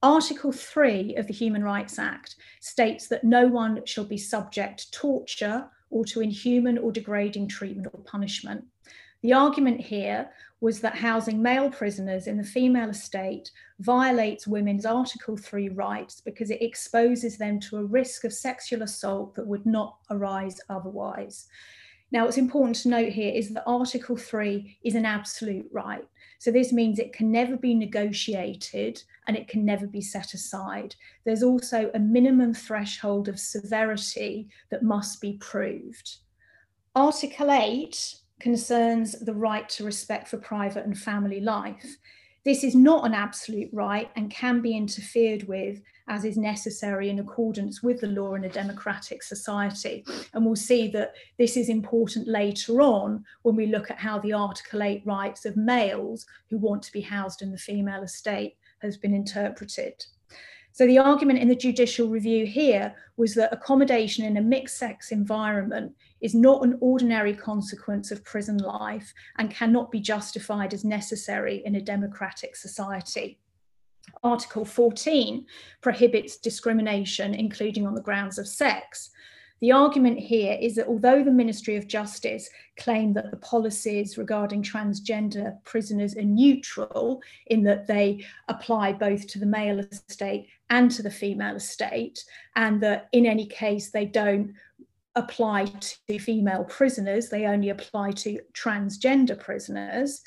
Article 0.03 0.51
3 0.51 1.15
of 1.15 1.25
the 1.25 1.33
Human 1.33 1.63
Rights 1.63 1.97
Act 1.97 2.35
states 2.59 3.07
that 3.07 3.23
no 3.23 3.47
one 3.47 3.83
shall 3.85 4.05
be 4.05 4.17
subject 4.17 4.79
to 4.79 4.91
torture 4.91 5.67
or 5.89 6.05
to 6.05 6.21
inhuman 6.21 6.77
or 6.77 6.91
degrading 6.91 7.47
treatment 7.47 7.87
or 7.91 8.03
punishment. 8.03 8.65
The 9.21 9.33
argument 9.33 9.81
here 9.81 10.29
was 10.61 10.79
that 10.79 10.95
housing 10.95 11.41
male 11.41 11.69
prisoners 11.69 12.27
in 12.27 12.37
the 12.37 12.43
female 12.43 12.89
estate 12.89 13.51
violates 13.79 14.47
women's 14.47 14.85
Article 14.85 15.35
3 15.35 15.69
rights 15.69 16.21
because 16.21 16.49
it 16.49 16.61
exposes 16.61 17.37
them 17.37 17.59
to 17.61 17.77
a 17.77 17.83
risk 17.83 18.23
of 18.23 18.33
sexual 18.33 18.83
assault 18.83 19.35
that 19.35 19.47
would 19.47 19.65
not 19.65 19.97
arise 20.09 20.59
otherwise. 20.69 21.47
Now, 22.11 22.25
what's 22.25 22.37
important 22.37 22.75
to 22.77 22.89
note 22.89 23.09
here 23.09 23.31
is 23.33 23.49
that 23.49 23.65
Article 23.67 24.17
3 24.17 24.79
is 24.83 24.95
an 24.95 25.05
absolute 25.05 25.67
right. 25.71 26.07
So 26.39 26.49
this 26.49 26.73
means 26.73 26.97
it 26.97 27.13
can 27.13 27.31
never 27.31 27.55
be 27.55 27.75
negotiated 27.75 29.03
and 29.27 29.37
it 29.37 29.47
can 29.47 29.63
never 29.63 29.85
be 29.85 30.01
set 30.01 30.33
aside. 30.33 30.95
There's 31.25 31.43
also 31.43 31.91
a 31.93 31.99
minimum 31.99 32.53
threshold 32.53 33.27
of 33.27 33.39
severity 33.39 34.47
that 34.71 34.81
must 34.81 35.21
be 35.21 35.33
proved. 35.33 36.17
Article 36.95 37.51
8 37.51 38.15
concerns 38.39 39.19
the 39.19 39.33
right 39.33 39.67
to 39.69 39.83
respect 39.83 40.27
for 40.27 40.37
private 40.37 40.85
and 40.85 40.97
family 40.97 41.39
life. 41.39 41.97
This 42.45 42.63
is 42.63 42.73
not 42.73 43.05
an 43.05 43.13
absolute 43.13 43.69
right 43.73 44.09
and 44.15 44.31
can 44.31 44.61
be 44.61 44.75
interfered 44.75 45.47
with 45.47 45.81
as 46.07 46.25
is 46.25 46.37
necessary 46.37 47.09
in 47.09 47.19
accordance 47.19 47.83
with 47.83 48.01
the 48.01 48.07
law 48.07 48.33
in 48.33 48.43
a 48.43 48.49
democratic 48.49 49.21
society. 49.21 50.03
And 50.33 50.45
we'll 50.45 50.55
see 50.55 50.87
that 50.89 51.13
this 51.37 51.55
is 51.55 51.69
important 51.69 52.27
later 52.27 52.81
on 52.81 53.23
when 53.43 53.55
we 53.55 53.67
look 53.67 53.91
at 53.91 53.99
how 53.99 54.19
the 54.19 54.33
Article 54.33 54.81
8 54.81 55.03
rights 55.05 55.45
of 55.45 55.55
males 55.55 56.25
who 56.49 56.57
want 56.57 56.81
to 56.83 56.91
be 56.91 57.01
housed 57.01 57.41
in 57.41 57.51
the 57.51 57.57
female 57.57 58.01
estate 58.01 58.55
has 58.79 58.97
been 58.97 59.13
interpreted. 59.13 60.03
So 60.71 60.85
the 60.85 60.99
argument 60.99 61.39
in 61.39 61.47
the 61.47 61.55
judicial 61.55 62.09
review 62.09 62.45
here 62.45 62.95
was 63.17 63.33
that 63.35 63.51
accommodation 63.51 64.23
in 64.25 64.37
a 64.37 64.41
mixed 64.41 64.77
sex 64.77 65.11
environment 65.11 65.93
is 66.21 66.35
not 66.35 66.63
an 66.63 66.77
ordinary 66.79 67.33
consequence 67.33 68.11
of 68.11 68.23
prison 68.23 68.57
life 68.57 69.13
and 69.37 69.51
cannot 69.51 69.91
be 69.91 69.99
justified 69.99 70.73
as 70.73 70.85
necessary 70.85 71.63
in 71.65 71.75
a 71.75 71.81
democratic 71.81 72.55
society. 72.55 73.39
Article 74.23 74.65
14 74.65 75.45
prohibits 75.81 76.37
discrimination, 76.37 77.33
including 77.33 77.85
on 77.85 77.93
the 77.93 78.01
grounds 78.01 78.37
of 78.37 78.47
sex. 78.47 79.11
The 79.61 79.73
argument 79.73 80.19
here 80.19 80.57
is 80.59 80.75
that 80.75 80.87
although 80.87 81.23
the 81.23 81.31
Ministry 81.31 81.75
of 81.75 81.87
Justice 81.87 82.49
claim 82.77 83.13
that 83.13 83.29
the 83.29 83.37
policies 83.37 84.17
regarding 84.17 84.63
transgender 84.63 85.61
prisoners 85.65 86.15
are 86.15 86.21
neutral 86.21 87.21
in 87.47 87.63
that 87.63 87.85
they 87.85 88.25
apply 88.47 88.93
both 88.93 89.27
to 89.27 89.39
the 89.39 89.45
male 89.45 89.79
estate 89.79 90.47
and 90.69 90.89
to 90.91 91.03
the 91.03 91.11
female 91.11 91.57
estate, 91.57 92.23
and 92.55 92.81
that 92.81 93.09
in 93.11 93.25
any 93.25 93.45
case 93.45 93.91
they 93.91 94.05
don't 94.05 94.53
apply 95.15 95.65
to 96.07 96.19
female 96.19 96.63
prisoners, 96.63 97.27
they 97.27 97.45
only 97.45 97.69
apply 97.69 98.11
to 98.11 98.39
transgender 98.53 99.37
prisoners. 99.37 100.21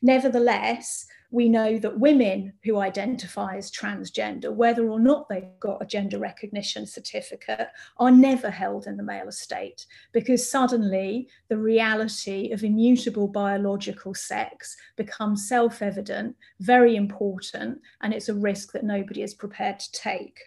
Nevertheless, 0.00 1.06
we 1.30 1.48
know 1.48 1.78
that 1.78 2.00
women 2.00 2.54
who 2.64 2.78
identify 2.78 3.56
as 3.56 3.70
transgender, 3.70 4.50
whether 4.52 4.88
or 4.88 4.98
not 4.98 5.28
they've 5.28 5.60
got 5.60 5.82
a 5.82 5.86
gender 5.86 6.18
recognition 6.18 6.86
certificate, 6.86 7.68
are 7.98 8.10
never 8.10 8.50
held 8.50 8.86
in 8.86 8.96
the 8.96 9.02
male 9.02 9.28
estate 9.28 9.86
because 10.12 10.50
suddenly 10.50 11.28
the 11.48 11.58
reality 11.58 12.50
of 12.52 12.64
immutable 12.64 13.28
biological 13.28 14.14
sex 14.14 14.76
becomes 14.96 15.48
self 15.48 15.82
evident, 15.82 16.34
very 16.60 16.96
important, 16.96 17.78
and 18.00 18.14
it's 18.14 18.30
a 18.30 18.34
risk 18.34 18.72
that 18.72 18.84
nobody 18.84 19.22
is 19.22 19.34
prepared 19.34 19.78
to 19.78 19.92
take. 19.92 20.38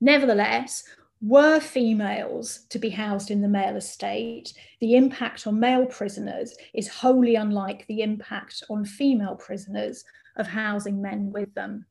Nevertheless, 0.00 0.82
were 1.22 1.60
females 1.60 2.66
to 2.68 2.78
be 2.78 2.90
housed 2.90 3.30
in 3.30 3.40
the 3.40 3.48
male 3.48 3.76
estate, 3.76 4.52
the 4.80 4.96
impact 4.96 5.46
on 5.46 5.60
male 5.60 5.86
prisoners 5.86 6.54
is 6.74 6.88
wholly 6.88 7.36
unlike 7.36 7.86
the 7.86 8.02
impact 8.02 8.62
on 8.68 8.84
female 8.84 9.36
prisoners 9.36 10.04
of 10.36 10.48
housing 10.48 11.00
men 11.00 11.30
with 11.30 11.54
them. 11.54 11.86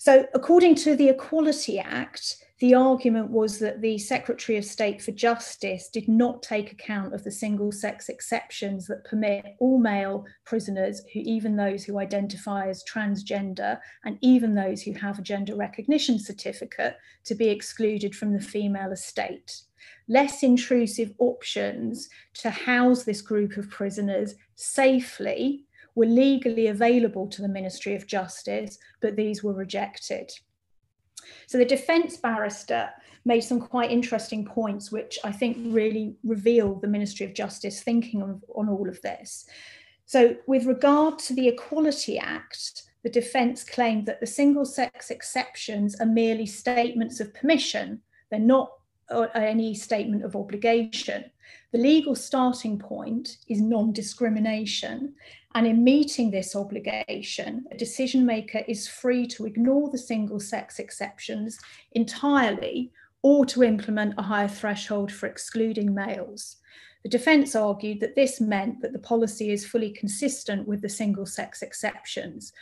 So, 0.00 0.24
according 0.32 0.76
to 0.76 0.96
the 0.96 1.10
Equality 1.10 1.78
Act, 1.78 2.36
the 2.58 2.74
argument 2.74 3.30
was 3.30 3.58
that 3.58 3.82
the 3.82 3.98
Secretary 3.98 4.56
of 4.56 4.64
State 4.64 5.02
for 5.02 5.12
Justice 5.12 5.90
did 5.90 6.08
not 6.08 6.42
take 6.42 6.72
account 6.72 7.14
of 7.14 7.22
the 7.22 7.30
single 7.30 7.70
sex 7.70 8.08
exceptions 8.08 8.86
that 8.86 9.04
permit 9.04 9.44
all 9.58 9.78
male 9.78 10.24
prisoners, 10.46 11.02
who, 11.12 11.20
even 11.20 11.54
those 11.54 11.84
who 11.84 11.98
identify 11.98 12.66
as 12.66 12.82
transgender 12.84 13.78
and 14.02 14.16
even 14.22 14.54
those 14.54 14.80
who 14.80 14.94
have 14.94 15.18
a 15.18 15.22
gender 15.22 15.54
recognition 15.54 16.18
certificate, 16.18 16.96
to 17.24 17.34
be 17.34 17.50
excluded 17.50 18.16
from 18.16 18.32
the 18.32 18.40
female 18.40 18.92
estate. 18.92 19.60
Less 20.08 20.42
intrusive 20.42 21.12
options 21.18 22.08
to 22.36 22.48
house 22.48 23.04
this 23.04 23.20
group 23.20 23.58
of 23.58 23.68
prisoners 23.68 24.34
safely 24.54 25.66
were 25.94 26.06
legally 26.06 26.68
available 26.68 27.26
to 27.28 27.42
the 27.42 27.48
Ministry 27.48 27.94
of 27.94 28.06
Justice, 28.06 28.78
but 29.00 29.16
these 29.16 29.42
were 29.42 29.52
rejected. 29.52 30.30
So 31.46 31.58
the 31.58 31.64
defence 31.64 32.16
barrister 32.16 32.90
made 33.24 33.40
some 33.40 33.60
quite 33.60 33.90
interesting 33.90 34.44
points, 34.44 34.90
which 34.90 35.18
I 35.24 35.32
think 35.32 35.58
really 35.60 36.16
reveal 36.24 36.74
the 36.76 36.88
Ministry 36.88 37.26
of 37.26 37.34
Justice 37.34 37.82
thinking 37.82 38.22
on, 38.22 38.40
on 38.54 38.68
all 38.68 38.88
of 38.88 39.00
this. 39.02 39.46
So, 40.06 40.36
with 40.46 40.64
regard 40.64 41.18
to 41.20 41.34
the 41.34 41.48
Equality 41.48 42.18
Act, 42.18 42.82
the 43.04 43.10
defence 43.10 43.62
claimed 43.62 44.06
that 44.06 44.20
the 44.20 44.26
single 44.26 44.64
sex 44.64 45.10
exceptions 45.10 46.00
are 46.00 46.06
merely 46.06 46.46
statements 46.46 47.20
of 47.20 47.32
permission, 47.32 48.00
they're 48.30 48.40
not 48.40 48.70
uh, 49.10 49.26
any 49.34 49.74
statement 49.74 50.24
of 50.24 50.36
obligation. 50.36 51.30
The 51.72 51.78
legal 51.78 52.14
starting 52.14 52.78
point 52.78 53.38
is 53.48 53.60
non 53.60 53.92
discrimination, 53.92 55.14
and 55.54 55.66
in 55.66 55.84
meeting 55.84 56.30
this 56.30 56.54
obligation, 56.56 57.64
a 57.70 57.76
decision 57.76 58.26
maker 58.26 58.62
is 58.68 58.88
free 58.88 59.26
to 59.28 59.46
ignore 59.46 59.90
the 59.90 59.98
single 59.98 60.40
sex 60.40 60.78
exceptions 60.78 61.58
entirely 61.92 62.90
or 63.22 63.44
to 63.46 63.62
implement 63.62 64.14
a 64.16 64.22
higher 64.22 64.48
threshold 64.48 65.12
for 65.12 65.26
excluding 65.26 65.94
males. 65.94 66.56
The 67.02 67.08
defence 67.08 67.54
argued 67.54 68.00
that 68.00 68.14
this 68.14 68.40
meant 68.40 68.80
that 68.82 68.92
the 68.92 68.98
policy 68.98 69.50
is 69.50 69.66
fully 69.66 69.90
consistent 69.90 70.68
with 70.68 70.82
the 70.82 70.88
single 70.88 71.26
sex 71.26 71.62
exceptions. 71.62 72.52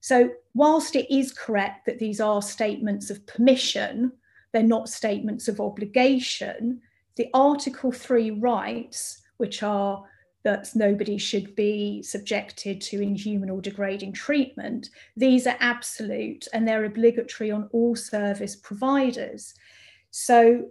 So, 0.00 0.30
whilst 0.54 0.96
it 0.96 1.12
is 1.14 1.32
correct 1.32 1.86
that 1.86 1.98
these 1.98 2.20
are 2.20 2.42
statements 2.42 3.10
of 3.10 3.26
permission, 3.26 4.12
they're 4.52 4.62
not 4.62 4.88
statements 4.88 5.48
of 5.48 5.60
obligation, 5.60 6.80
the 7.16 7.28
Article 7.34 7.92
3 7.92 8.32
rights, 8.32 9.22
which 9.36 9.62
are 9.62 10.04
that 10.44 10.70
nobody 10.74 11.18
should 11.18 11.54
be 11.54 12.02
subjected 12.02 12.80
to 12.80 13.00
inhuman 13.00 13.50
or 13.50 13.60
degrading 13.60 14.12
treatment. 14.12 14.88
These 15.16 15.46
are 15.46 15.56
absolute 15.60 16.48
and 16.52 16.66
they're 16.66 16.84
obligatory 16.84 17.50
on 17.50 17.68
all 17.72 17.94
service 17.94 18.56
providers. 18.56 19.54
So 20.10 20.70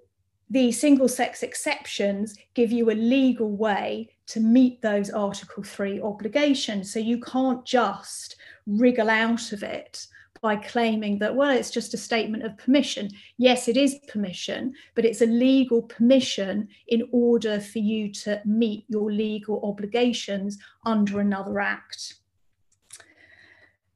the 0.50 0.72
single 0.74 1.08
sex 1.08 1.44
exceptions 1.44 2.36
give 2.54 2.72
you 2.72 2.92
a 2.92 2.94
legal 2.94 3.50
way 3.50 4.10
to 4.28 4.42
meet 4.42 4.82
those 4.82 5.10
Article 5.10 5.64
3 5.64 6.02
obligations. 6.02 6.92
So 6.92 7.00
you 7.00 7.22
can't 7.22 7.64
just 7.66 8.36
wriggle 8.68 9.10
out 9.10 9.54
of 9.54 9.64
it 9.64 10.06
by 10.42 10.56
claiming 10.56 11.20
that, 11.20 11.36
well, 11.36 11.56
it's 11.56 11.70
just 11.70 11.94
a 11.94 11.98
statement 11.98 12.44
of 12.44 12.58
permission. 12.58 13.10
Yes, 13.38 13.68
it 13.68 13.78
is 13.78 14.00
permission, 14.08 14.74
but 14.96 15.06
it's 15.06 15.22
a 15.22 15.28
legal 15.28 15.84
permission 15.84 16.68
in 16.88 17.08
order 17.12 17.60
for 17.60 17.80
you 17.80 18.12
to 18.12 18.42
meet 18.44 18.86
your 18.88 19.12
legal 19.12 19.62
obligations 19.64 20.58
under 20.86 21.20
another 21.20 21.60
act. 21.60 22.16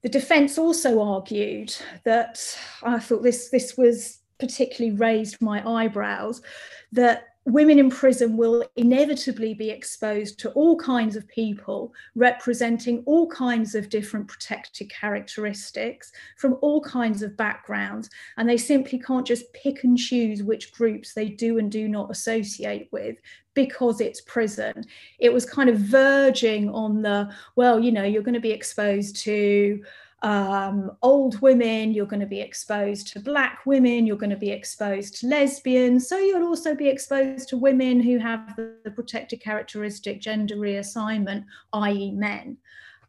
The 0.04 0.10
defence 0.10 0.60
also 0.60 1.02
argued 1.02 1.76
that 2.04 2.40
I 2.84 3.00
thought 3.00 3.24
this, 3.24 3.50
this 3.50 3.76
was 3.76 4.20
particularly 4.40 4.96
raised 4.96 5.42
my 5.42 5.68
eyebrows 5.68 6.44
that 6.92 7.35
women 7.46 7.78
in 7.78 7.92
prison 7.92 8.38
will 8.38 8.64
inevitably 8.76 9.54
be 9.54 9.70
exposed 9.70 10.40
to 10.40 10.50
all 10.52 10.76
kinds 10.78 11.16
of 11.16 11.28
people 11.28 11.94
representing 12.16 13.04
all 13.06 13.28
kinds 13.28 13.76
of 13.76 13.90
different 13.90 14.28
protected 14.28 14.90
characteristics 14.90 16.12
from 16.38 16.58
all 16.62 16.82
kinds 16.82 17.22
of 17.22 17.38
backgrounds. 17.38 18.10
And 18.38 18.50
they 18.50 18.58
simply 18.58 18.98
can't 18.98 19.28
just 19.28 19.52
pick 19.54 19.84
and 19.84 19.96
choose 19.96 20.42
which 20.42 20.74
groups 20.74 21.14
they 21.14 21.30
do 21.30 21.60
and 21.60 21.72
do 21.72 21.88
not 21.88 22.10
associate 22.10 22.90
with 22.92 23.18
because 23.54 24.02
it's 24.02 24.22
prison. 24.22 24.84
It 25.20 25.32
was 25.32 25.46
kind 25.46 25.70
of 25.70 25.78
verging 25.78 26.70
on 26.70 27.04
the, 27.04 27.30
well, 27.56 27.80
you 27.80 27.92
know, 27.92 28.04
you're 28.04 28.24
going 28.24 28.34
to 28.34 28.40
be 28.40 28.52
exposed 28.52 29.18
to 29.18 29.84
um, 30.26 30.92
old 31.04 31.40
women, 31.40 31.94
you're 31.94 32.08
going 32.08 32.20
to 32.20 32.26
be 32.26 32.42
exposed 32.42 33.14
to 33.14 33.20
black 33.20 33.60
women, 33.68 34.08
you're 34.08 34.18
going 34.18 34.32
to 34.32 34.36
be 34.36 34.50
exposed 34.50 35.20
to 35.20 35.28
lesbians. 35.28 36.10
So 36.10 36.18
you'll 36.18 36.48
also 36.48 36.74
be 36.74 36.90
exposed 36.90 37.48
to 37.50 37.58
women 37.58 38.02
who 38.02 38.18
have 38.18 38.56
the, 38.56 38.76
the 38.84 38.90
protected 38.90 39.40
characteristic 39.40 40.20
gender 40.20 40.56
reassignment, 40.56 41.46
i.e., 41.74 42.12
men. 42.12 42.58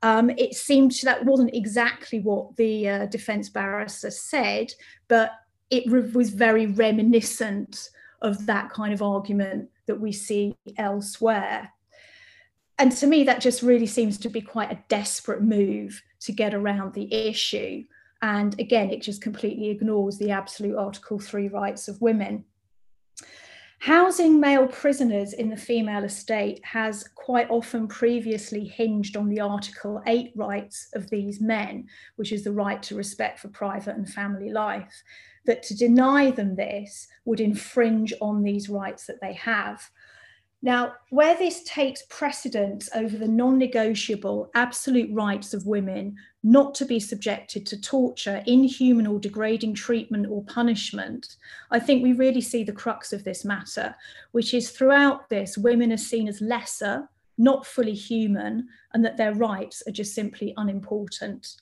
Um, 0.03 0.29
it 0.29 0.55
seemed 0.57 0.93
that 1.05 1.25
wasn't 1.25 1.55
exactly 1.55 2.21
what 2.21 2.55
the 2.59 2.87
uh, 2.87 3.07
defence 3.07 3.49
barrister 3.49 4.11
said, 4.11 4.75
but 5.09 5.31
it 5.71 5.91
re- 5.91 6.11
was 6.13 6.29
very 6.29 6.67
reminiscent 6.67 7.89
of 8.21 8.45
that 8.45 8.69
kind 8.69 8.93
of 8.93 9.01
argument 9.01 9.71
that 9.87 9.99
we 9.99 10.13
see 10.13 10.55
elsewhere. 10.77 11.73
And 12.79 12.93
to 12.93 13.07
me, 13.07 13.25
that 13.25 13.41
just 13.41 13.63
really 13.63 13.87
seems 13.87 14.19
to 14.19 14.29
be 14.29 14.43
quite 14.43 14.71
a 14.71 14.83
desperate 14.91 15.41
move 15.41 16.03
to 16.27 16.33
get 16.33 16.55
around 16.55 16.93
the 16.93 17.13
issue. 17.13 17.85
And 18.23 18.59
again, 18.61 18.91
it 18.91 19.03
just 19.03 19.23
completely 19.23 19.71
ignores 19.71 20.19
the 20.19 20.31
absolute 20.31 20.77
Article 20.77 21.19
3 21.19 21.49
rights 21.49 21.89
of 21.89 22.01
women. 22.01 22.45
Housing 23.81 24.41
male 24.41 24.67
prisoners 24.67 25.35
in 25.35 25.51
the 25.51 25.57
female 25.57 26.03
estate 26.03 26.61
has 26.65 27.07
quite 27.15 27.49
often 27.51 27.87
previously 27.87 28.65
hinged 28.65 29.17
on 29.17 29.29
the 29.29 29.41
Article 29.41 30.03
8 30.07 30.33
rights 30.35 30.89
of 30.95 31.09
these 31.11 31.41
men, 31.41 31.87
which 32.17 32.33
is 32.33 32.43
the 32.43 32.53
right 32.53 32.83
to 32.85 32.97
respect 32.97 33.39
for 33.39 33.49
private 33.49 33.97
and 33.97 34.09
family 34.09 34.51
life. 34.51 35.03
That 35.45 35.63
to 35.65 35.77
deny 35.77 36.31
them 36.31 36.57
this 36.57 37.07
would 37.27 37.39
infringe 37.39 38.13
on 38.21 38.43
these 38.43 38.69
rights 38.69 39.07
that 39.07 39.21
they 39.21 39.35
have. 39.35 39.89
Now, 40.67 40.95
where 41.11 41.37
this 41.37 41.63
takes 41.63 42.03
precedence 42.11 42.89
over 42.93 43.17
the 43.17 43.29
non 43.29 43.57
negotiable 43.57 44.51
absolute 44.57 45.09
rights 45.15 45.55
of 45.55 45.65
women 45.65 46.17
not 46.43 46.75
to 46.75 46.85
be 46.85 46.99
subjected 46.99 47.65
to 47.67 47.81
torture, 47.81 48.43
inhuman 48.49 49.07
or 49.07 49.21
degrading 49.21 49.75
treatment 49.75 50.27
or 50.29 50.43
punishment, 50.47 51.37
I 51.71 51.79
think 51.79 52.03
we 52.03 52.15
really 52.15 52.41
see 52.41 52.65
the 52.65 52.73
crux 52.73 53.13
of 53.13 53.23
this 53.23 53.45
matter, 53.45 53.95
which 54.33 54.53
is 54.55 54.71
throughout 54.71 55.29
this, 55.29 55.57
women 55.57 55.93
are 55.93 55.97
seen 55.97 56.27
as 56.27 56.41
lesser, 56.41 57.09
not 57.39 57.65
fully 57.65 57.95
human, 57.95 58.67
and 58.93 59.05
that 59.05 59.17
their 59.17 59.35
rights 59.35 59.85
are 59.87 59.93
just 59.93 60.17
simply 60.17 60.53
unimportant. 60.57 61.61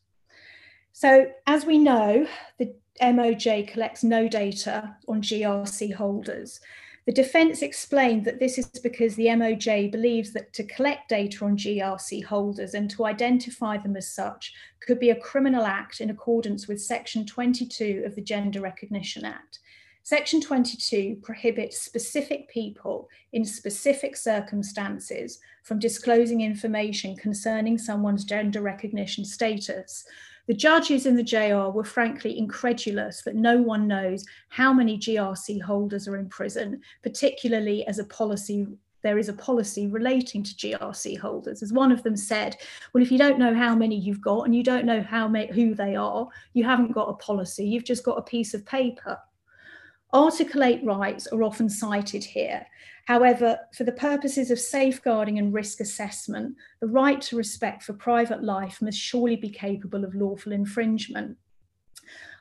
So, 0.92 1.26
as 1.46 1.66
we 1.66 1.76
know, 1.76 2.26
the 2.56 2.74
MOJ 3.02 3.68
collects 3.68 4.02
no 4.02 4.28
data 4.28 4.96
on 5.06 5.20
GRC 5.20 5.92
holders. 5.92 6.58
The 7.06 7.12
defence 7.12 7.60
explained 7.60 8.24
that 8.24 8.40
this 8.40 8.56
is 8.56 8.66
because 8.82 9.14
the 9.14 9.26
MOJ 9.26 9.92
believes 9.92 10.32
that 10.32 10.54
to 10.54 10.64
collect 10.64 11.10
data 11.10 11.44
on 11.44 11.58
GRC 11.58 12.24
holders 12.24 12.72
and 12.72 12.90
to 12.92 13.04
identify 13.04 13.76
them 13.76 13.94
as 13.94 14.08
such 14.08 14.54
could 14.80 14.98
be 14.98 15.10
a 15.10 15.20
criminal 15.20 15.64
act 15.64 16.00
in 16.00 16.08
accordance 16.08 16.66
with 16.66 16.80
Section 16.80 17.26
22 17.26 18.04
of 18.06 18.14
the 18.14 18.22
Gender 18.22 18.60
Recognition 18.60 19.26
Act. 19.26 19.58
Section 20.02 20.40
22 20.40 21.16
prohibits 21.22 21.80
specific 21.80 22.48
people 22.48 23.08
in 23.32 23.44
specific 23.44 24.16
circumstances 24.16 25.40
from 25.62 25.78
disclosing 25.78 26.40
information 26.40 27.16
concerning 27.16 27.76
someone's 27.76 28.24
gender 28.24 28.60
recognition 28.60 29.24
status 29.24 30.06
the 30.46 30.54
judges 30.54 31.06
in 31.06 31.16
the 31.16 31.22
JR 31.22 31.70
were 31.70 31.84
frankly 31.84 32.38
incredulous 32.38 33.22
that 33.22 33.34
no 33.34 33.60
one 33.60 33.86
knows 33.88 34.24
how 34.48 34.72
many 34.72 34.98
GRC 34.98 35.60
holders 35.62 36.06
are 36.06 36.16
in 36.16 36.28
prison, 36.28 36.80
particularly 37.02 37.86
as 37.86 37.98
a 37.98 38.04
policy 38.04 38.66
there 39.04 39.18
is 39.18 39.28
a 39.28 39.34
policy 39.34 39.86
relating 39.86 40.42
to 40.42 40.54
GRC 40.54 41.18
holders. 41.18 41.62
As 41.62 41.74
one 41.74 41.92
of 41.92 42.02
them 42.02 42.16
said, 42.16 42.56
well, 42.92 43.02
if 43.02 43.12
you 43.12 43.18
don't 43.18 43.38
know 43.38 43.54
how 43.54 43.76
many 43.76 43.96
you've 43.96 44.22
got 44.22 44.46
and 44.46 44.54
you 44.54 44.62
don't 44.62 44.86
know 44.86 45.02
how 45.02 45.28
many, 45.28 45.52
who 45.52 45.74
they 45.74 45.94
are, 45.94 46.26
you 46.54 46.64
haven't 46.64 46.92
got 46.92 47.10
a 47.10 47.14
policy, 47.14 47.66
you've 47.66 47.84
just 47.84 48.02
got 48.02 48.16
a 48.16 48.22
piece 48.22 48.54
of 48.54 48.64
paper. 48.64 49.18
Article 50.14 50.62
8 50.62 50.84
rights 50.84 51.26
are 51.26 51.42
often 51.42 51.68
cited 51.68 52.22
here. 52.22 52.64
However, 53.06 53.58
for 53.76 53.82
the 53.82 53.90
purposes 53.90 54.52
of 54.52 54.60
safeguarding 54.60 55.40
and 55.40 55.52
risk 55.52 55.80
assessment, 55.80 56.54
the 56.80 56.86
right 56.86 57.20
to 57.22 57.36
respect 57.36 57.82
for 57.82 57.94
private 57.94 58.42
life 58.42 58.80
must 58.80 58.96
surely 58.96 59.34
be 59.34 59.50
capable 59.50 60.04
of 60.04 60.14
lawful 60.14 60.52
infringement. 60.52 61.36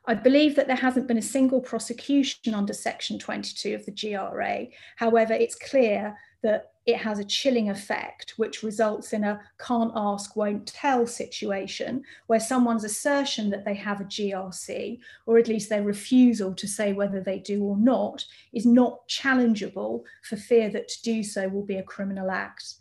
I 0.06 0.14
believe 0.14 0.56
that 0.56 0.68
there 0.68 0.76
hasn't 0.76 1.08
been 1.08 1.18
a 1.18 1.22
single 1.22 1.62
prosecution 1.62 2.54
under 2.54 2.74
Section 2.74 3.18
22 3.18 3.74
of 3.74 3.86
the 3.86 3.92
GRA. 3.92 4.68
However, 4.98 5.34
it's 5.34 5.56
clear 5.56 6.16
that 6.44 6.73
it 6.86 6.98
has 6.98 7.20
a 7.20 7.24
chilling 7.24 7.70
effect, 7.70 8.34
which 8.38 8.62
results 8.62 9.14
in 9.14 9.24
a 9.24 9.40
can't 9.58 9.94
ask, 9.96 10.36
won't 10.36 10.68
tell 10.68 11.08
situation 11.08 12.04
where 12.28 12.40
someone's 12.40 12.84
assertion 12.84 13.50
that 13.50 13.64
they 13.64 13.74
have 13.76 14.02
a 14.02 14.06
GRC, 14.06 15.00
or 15.26 15.38
at 15.38 15.48
least 15.48 15.70
their 15.70 15.84
refusal 15.84 16.54
to 16.54 16.68
say 16.68 16.92
whether 16.92 17.22
they 17.22 17.40
do 17.40 17.64
or 17.64 17.78
not, 17.78 18.26
is 18.52 18.66
not 18.66 19.08
challengeable 19.08 20.04
for 20.24 20.36
fear 20.36 20.70
that 20.70 20.90
to 20.90 21.02
do 21.04 21.24
so 21.24 21.48
will 21.48 21.66
be 21.66 21.78
a 21.78 21.84
criminal 21.84 22.30
act. 22.30 22.76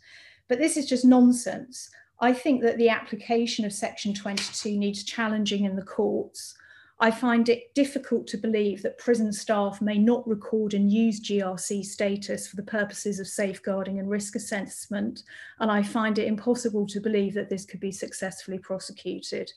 But 0.49 0.59
this 0.59 0.75
is 0.75 0.85
just 0.85 1.05
nonsense. 1.05 1.89
I 2.19 2.33
think 2.33 2.61
that 2.61 2.77
the 2.77 2.89
application 2.89 3.65
of 3.65 3.73
Section 3.73 4.13
22 4.13 4.77
needs 4.77 5.03
challenging 5.03 5.63
in 5.63 5.75
the 5.75 5.81
courts. 5.81 6.55
I 6.99 7.11
find 7.11 7.49
it 7.49 7.73
difficult 7.73 8.27
to 8.27 8.37
believe 8.37 8.81
that 8.83 8.97
prison 8.97 9.33
staff 9.33 9.81
may 9.81 9.97
not 9.97 10.27
record 10.27 10.73
and 10.73 10.91
use 10.91 11.19
GRC 11.19 11.83
status 11.83 12.47
for 12.47 12.55
the 12.55 12.63
purposes 12.63 13.19
of 13.19 13.27
safeguarding 13.27 13.99
and 13.99 14.09
risk 14.09 14.35
assessment, 14.35 15.23
and 15.59 15.71
I 15.71 15.83
find 15.83 16.17
it 16.19 16.27
impossible 16.27 16.87
to 16.87 17.01
believe 17.01 17.33
that 17.33 17.49
this 17.49 17.65
could 17.65 17.79
be 17.79 17.91
successfully 17.91 18.59
prosecuted. 18.59 19.51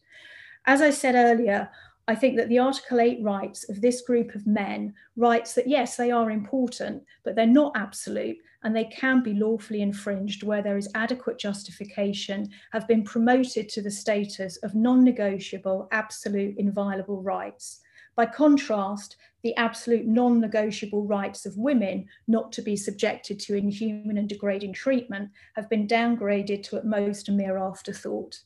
As 0.67 0.81
I 0.81 0.91
said 0.91 1.15
earlier, 1.15 1.71
I 2.09 2.15
think 2.15 2.37
that 2.37 2.49
the 2.49 2.59
Article 2.59 3.01
8 3.01 3.23
rights 3.23 3.69
of 3.69 3.81
this 3.81 4.01
group 4.01 4.35
of 4.35 4.47
men, 4.47 4.95
rights 5.17 5.55
that, 5.55 5.69
yes, 5.69 5.97
they 5.97 6.11
are 6.11 6.31
important, 6.31 7.03
but 7.25 7.35
they're 7.35 7.47
not 7.47 7.77
absolute 7.77 8.39
and 8.67 8.75
they 8.75 8.85
can 8.87 9.23
be 9.23 9.33
lawfully 9.33 9.81
infringed 9.81 10.43
where 10.43 10.61
there 10.61 10.77
is 10.77 10.91
adequate 10.97 11.39
justification, 11.39 12.51
have 12.73 12.89
been 12.89 13.05
promoted 13.05 13.69
to 13.69 13.81
the 13.81 13.93
status 13.93 14.57
of 14.57 14.75
non 14.75 15.05
negotiable, 15.05 15.87
absolute, 15.93 16.59
inviolable 16.59 17.23
rights. 17.23 17.79
By 18.17 18.27
contrast, 18.27 19.19
the 19.45 19.55
absolute 19.55 20.05
non 20.05 20.41
negotiable 20.41 21.07
rights 21.07 21.47
of 21.47 21.57
women 21.57 22.07
not 22.27 22.51
to 22.55 22.61
be 22.63 22.75
subjected 22.75 23.39
to 23.39 23.55
inhuman 23.55 24.19
and 24.19 24.29
degrading 24.29 24.73
treatment 24.73 25.31
have 25.55 25.71
been 25.71 25.87
downgraded 25.87 26.65
to 26.65 26.77
at 26.77 26.85
most 26.85 27.29
a 27.29 27.33
mere 27.33 27.59
afterthought. 27.59 28.41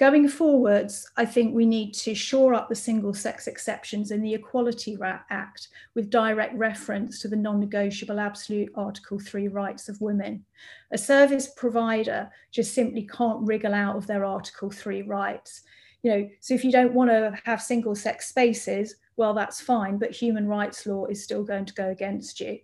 Going 0.00 0.28
forwards, 0.28 1.06
I 1.18 1.26
think 1.26 1.54
we 1.54 1.66
need 1.66 1.92
to 1.92 2.14
shore 2.14 2.54
up 2.54 2.70
the 2.70 2.74
single 2.74 3.12
sex 3.12 3.46
exceptions 3.46 4.12
in 4.12 4.22
the 4.22 4.32
Equality 4.32 4.96
Act 5.28 5.68
with 5.94 6.08
direct 6.08 6.54
reference 6.54 7.18
to 7.20 7.28
the 7.28 7.36
non 7.36 7.60
negotiable 7.60 8.18
absolute 8.18 8.72
Article 8.74 9.18
3 9.18 9.48
rights 9.48 9.90
of 9.90 10.00
women. 10.00 10.42
A 10.90 10.96
service 10.96 11.52
provider 11.54 12.30
just 12.50 12.72
simply 12.72 13.06
can't 13.14 13.46
wriggle 13.46 13.74
out 13.74 13.94
of 13.94 14.06
their 14.06 14.24
Article 14.24 14.70
3 14.70 15.02
rights. 15.02 15.64
You 16.02 16.10
know, 16.12 16.30
so 16.40 16.54
if 16.54 16.64
you 16.64 16.72
don't 16.72 16.94
want 16.94 17.10
to 17.10 17.38
have 17.44 17.60
single 17.60 17.94
sex 17.94 18.30
spaces, 18.30 18.96
well, 19.18 19.34
that's 19.34 19.60
fine, 19.60 19.98
but 19.98 20.12
human 20.12 20.48
rights 20.48 20.86
law 20.86 21.04
is 21.10 21.22
still 21.22 21.44
going 21.44 21.66
to 21.66 21.74
go 21.74 21.90
against 21.90 22.40
you. 22.40 22.58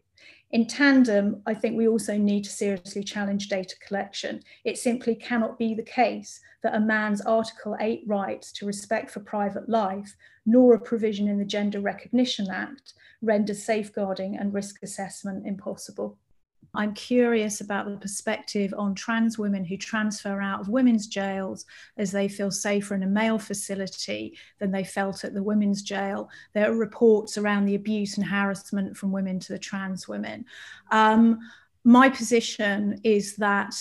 In 0.52 0.66
tandem, 0.66 1.42
I 1.44 1.54
think 1.54 1.76
we 1.76 1.88
also 1.88 2.16
need 2.16 2.44
to 2.44 2.50
seriously 2.50 3.02
challenge 3.02 3.48
data 3.48 3.74
collection. 3.86 4.42
It 4.64 4.78
simply 4.78 5.16
cannot 5.16 5.58
be 5.58 5.74
the 5.74 5.82
case 5.82 6.40
that 6.62 6.74
a 6.74 6.80
man's 6.80 7.20
Article 7.20 7.76
8 7.80 8.04
rights 8.06 8.52
to 8.52 8.66
respect 8.66 9.10
for 9.10 9.20
private 9.20 9.68
life, 9.68 10.16
nor 10.46 10.74
a 10.74 10.80
provision 10.80 11.26
in 11.26 11.38
the 11.38 11.44
Gender 11.44 11.80
Recognition 11.80 12.48
Act, 12.48 12.94
renders 13.22 13.64
safeguarding 13.64 14.36
and 14.36 14.54
risk 14.54 14.82
assessment 14.82 15.46
impossible. 15.46 16.16
I'm 16.76 16.94
curious 16.94 17.60
about 17.60 17.86
the 17.86 17.96
perspective 17.96 18.74
on 18.76 18.94
trans 18.94 19.38
women 19.38 19.64
who 19.64 19.76
transfer 19.76 20.40
out 20.40 20.60
of 20.60 20.68
women's 20.68 21.06
jails 21.06 21.64
as 21.96 22.12
they 22.12 22.28
feel 22.28 22.50
safer 22.50 22.94
in 22.94 23.02
a 23.02 23.06
male 23.06 23.38
facility 23.38 24.36
than 24.58 24.70
they 24.70 24.84
felt 24.84 25.24
at 25.24 25.34
the 25.34 25.42
women's 25.42 25.82
jail. 25.82 26.28
There 26.52 26.70
are 26.70 26.76
reports 26.76 27.38
around 27.38 27.64
the 27.64 27.74
abuse 27.74 28.16
and 28.16 28.26
harassment 28.26 28.96
from 28.96 29.12
women 29.12 29.40
to 29.40 29.52
the 29.52 29.58
trans 29.58 30.06
women. 30.06 30.44
Um, 30.90 31.38
my 31.84 32.08
position 32.08 33.00
is 33.04 33.36
that 33.36 33.74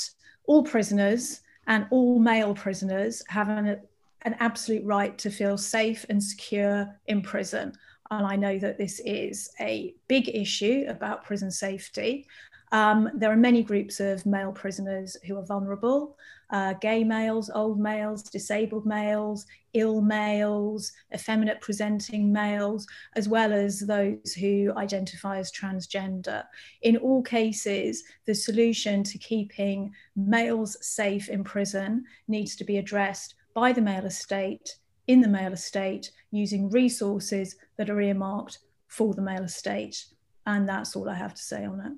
all 0.46 0.64
prisoners 0.64 1.42
and 1.68 1.88
all 1.90 2.20
male 2.20 2.54
prisoners 2.54 3.24
have 3.28 3.50
an, 3.50 3.82
an 4.22 4.36
absolute 4.40 4.86
right 4.86 5.18
to 5.18 5.30
feel 5.30 5.58
safe 5.58 6.06
and 6.10 6.24
secure 6.24 6.88
in 7.08 7.22
prison. 7.22 7.74
And 8.12 8.26
I 8.26 8.36
know 8.36 8.60
that 8.60 8.78
this 8.78 9.02
is 9.04 9.50
a 9.60 9.96
big 10.08 10.30
issue 10.30 10.86
about 10.88 11.24
prison 11.24 11.50
safety. 11.50 12.28
Um, 12.76 13.10
there 13.14 13.32
are 13.32 13.38
many 13.38 13.64
groups 13.64 14.02
of 14.02 14.26
male 14.26 14.52
prisoners 14.52 15.16
who 15.26 15.38
are 15.38 15.46
vulnerable 15.46 16.18
uh, 16.50 16.74
gay 16.74 17.06
males, 17.06 17.50
old 17.56 17.80
males, 17.80 18.22
disabled 18.22 18.86
males, 18.86 19.46
ill 19.74 20.02
males, 20.02 20.92
effeminate 21.14 21.62
presenting 21.62 22.34
males, 22.34 22.86
as 23.16 23.30
well 23.30 23.54
as 23.54 23.80
those 23.80 24.34
who 24.34 24.74
identify 24.76 25.38
as 25.38 25.54
transgender. 25.54 26.44
In 26.82 26.98
all 26.98 27.24
cases, 27.24 28.04
the 28.26 28.36
solution 28.36 29.04
to 29.04 29.18
keeping 29.18 29.94
males 30.18 30.76
safe 30.82 31.30
in 31.30 31.46
prison 31.46 32.04
needs 32.28 32.58
to 32.58 32.66
be 32.66 32.78
addressed 32.78 33.36
by 33.54 33.72
the 33.72 33.82
male 33.82 34.06
estate, 34.06 34.76
in 35.08 35.22
the 35.22 35.30
male 35.30 35.54
estate, 35.54 36.12
using 36.32 36.70
resources 36.70 37.56
that 37.78 37.90
are 37.90 38.02
earmarked 38.02 38.60
for 38.88 39.14
the 39.14 39.22
male 39.22 39.44
estate. 39.44 40.06
And 40.46 40.68
that's 40.68 40.96
all 40.96 41.10
I 41.10 41.16
have 41.16 41.34
to 41.34 41.42
say 41.42 41.66
on 41.66 41.80
it. 41.80 41.94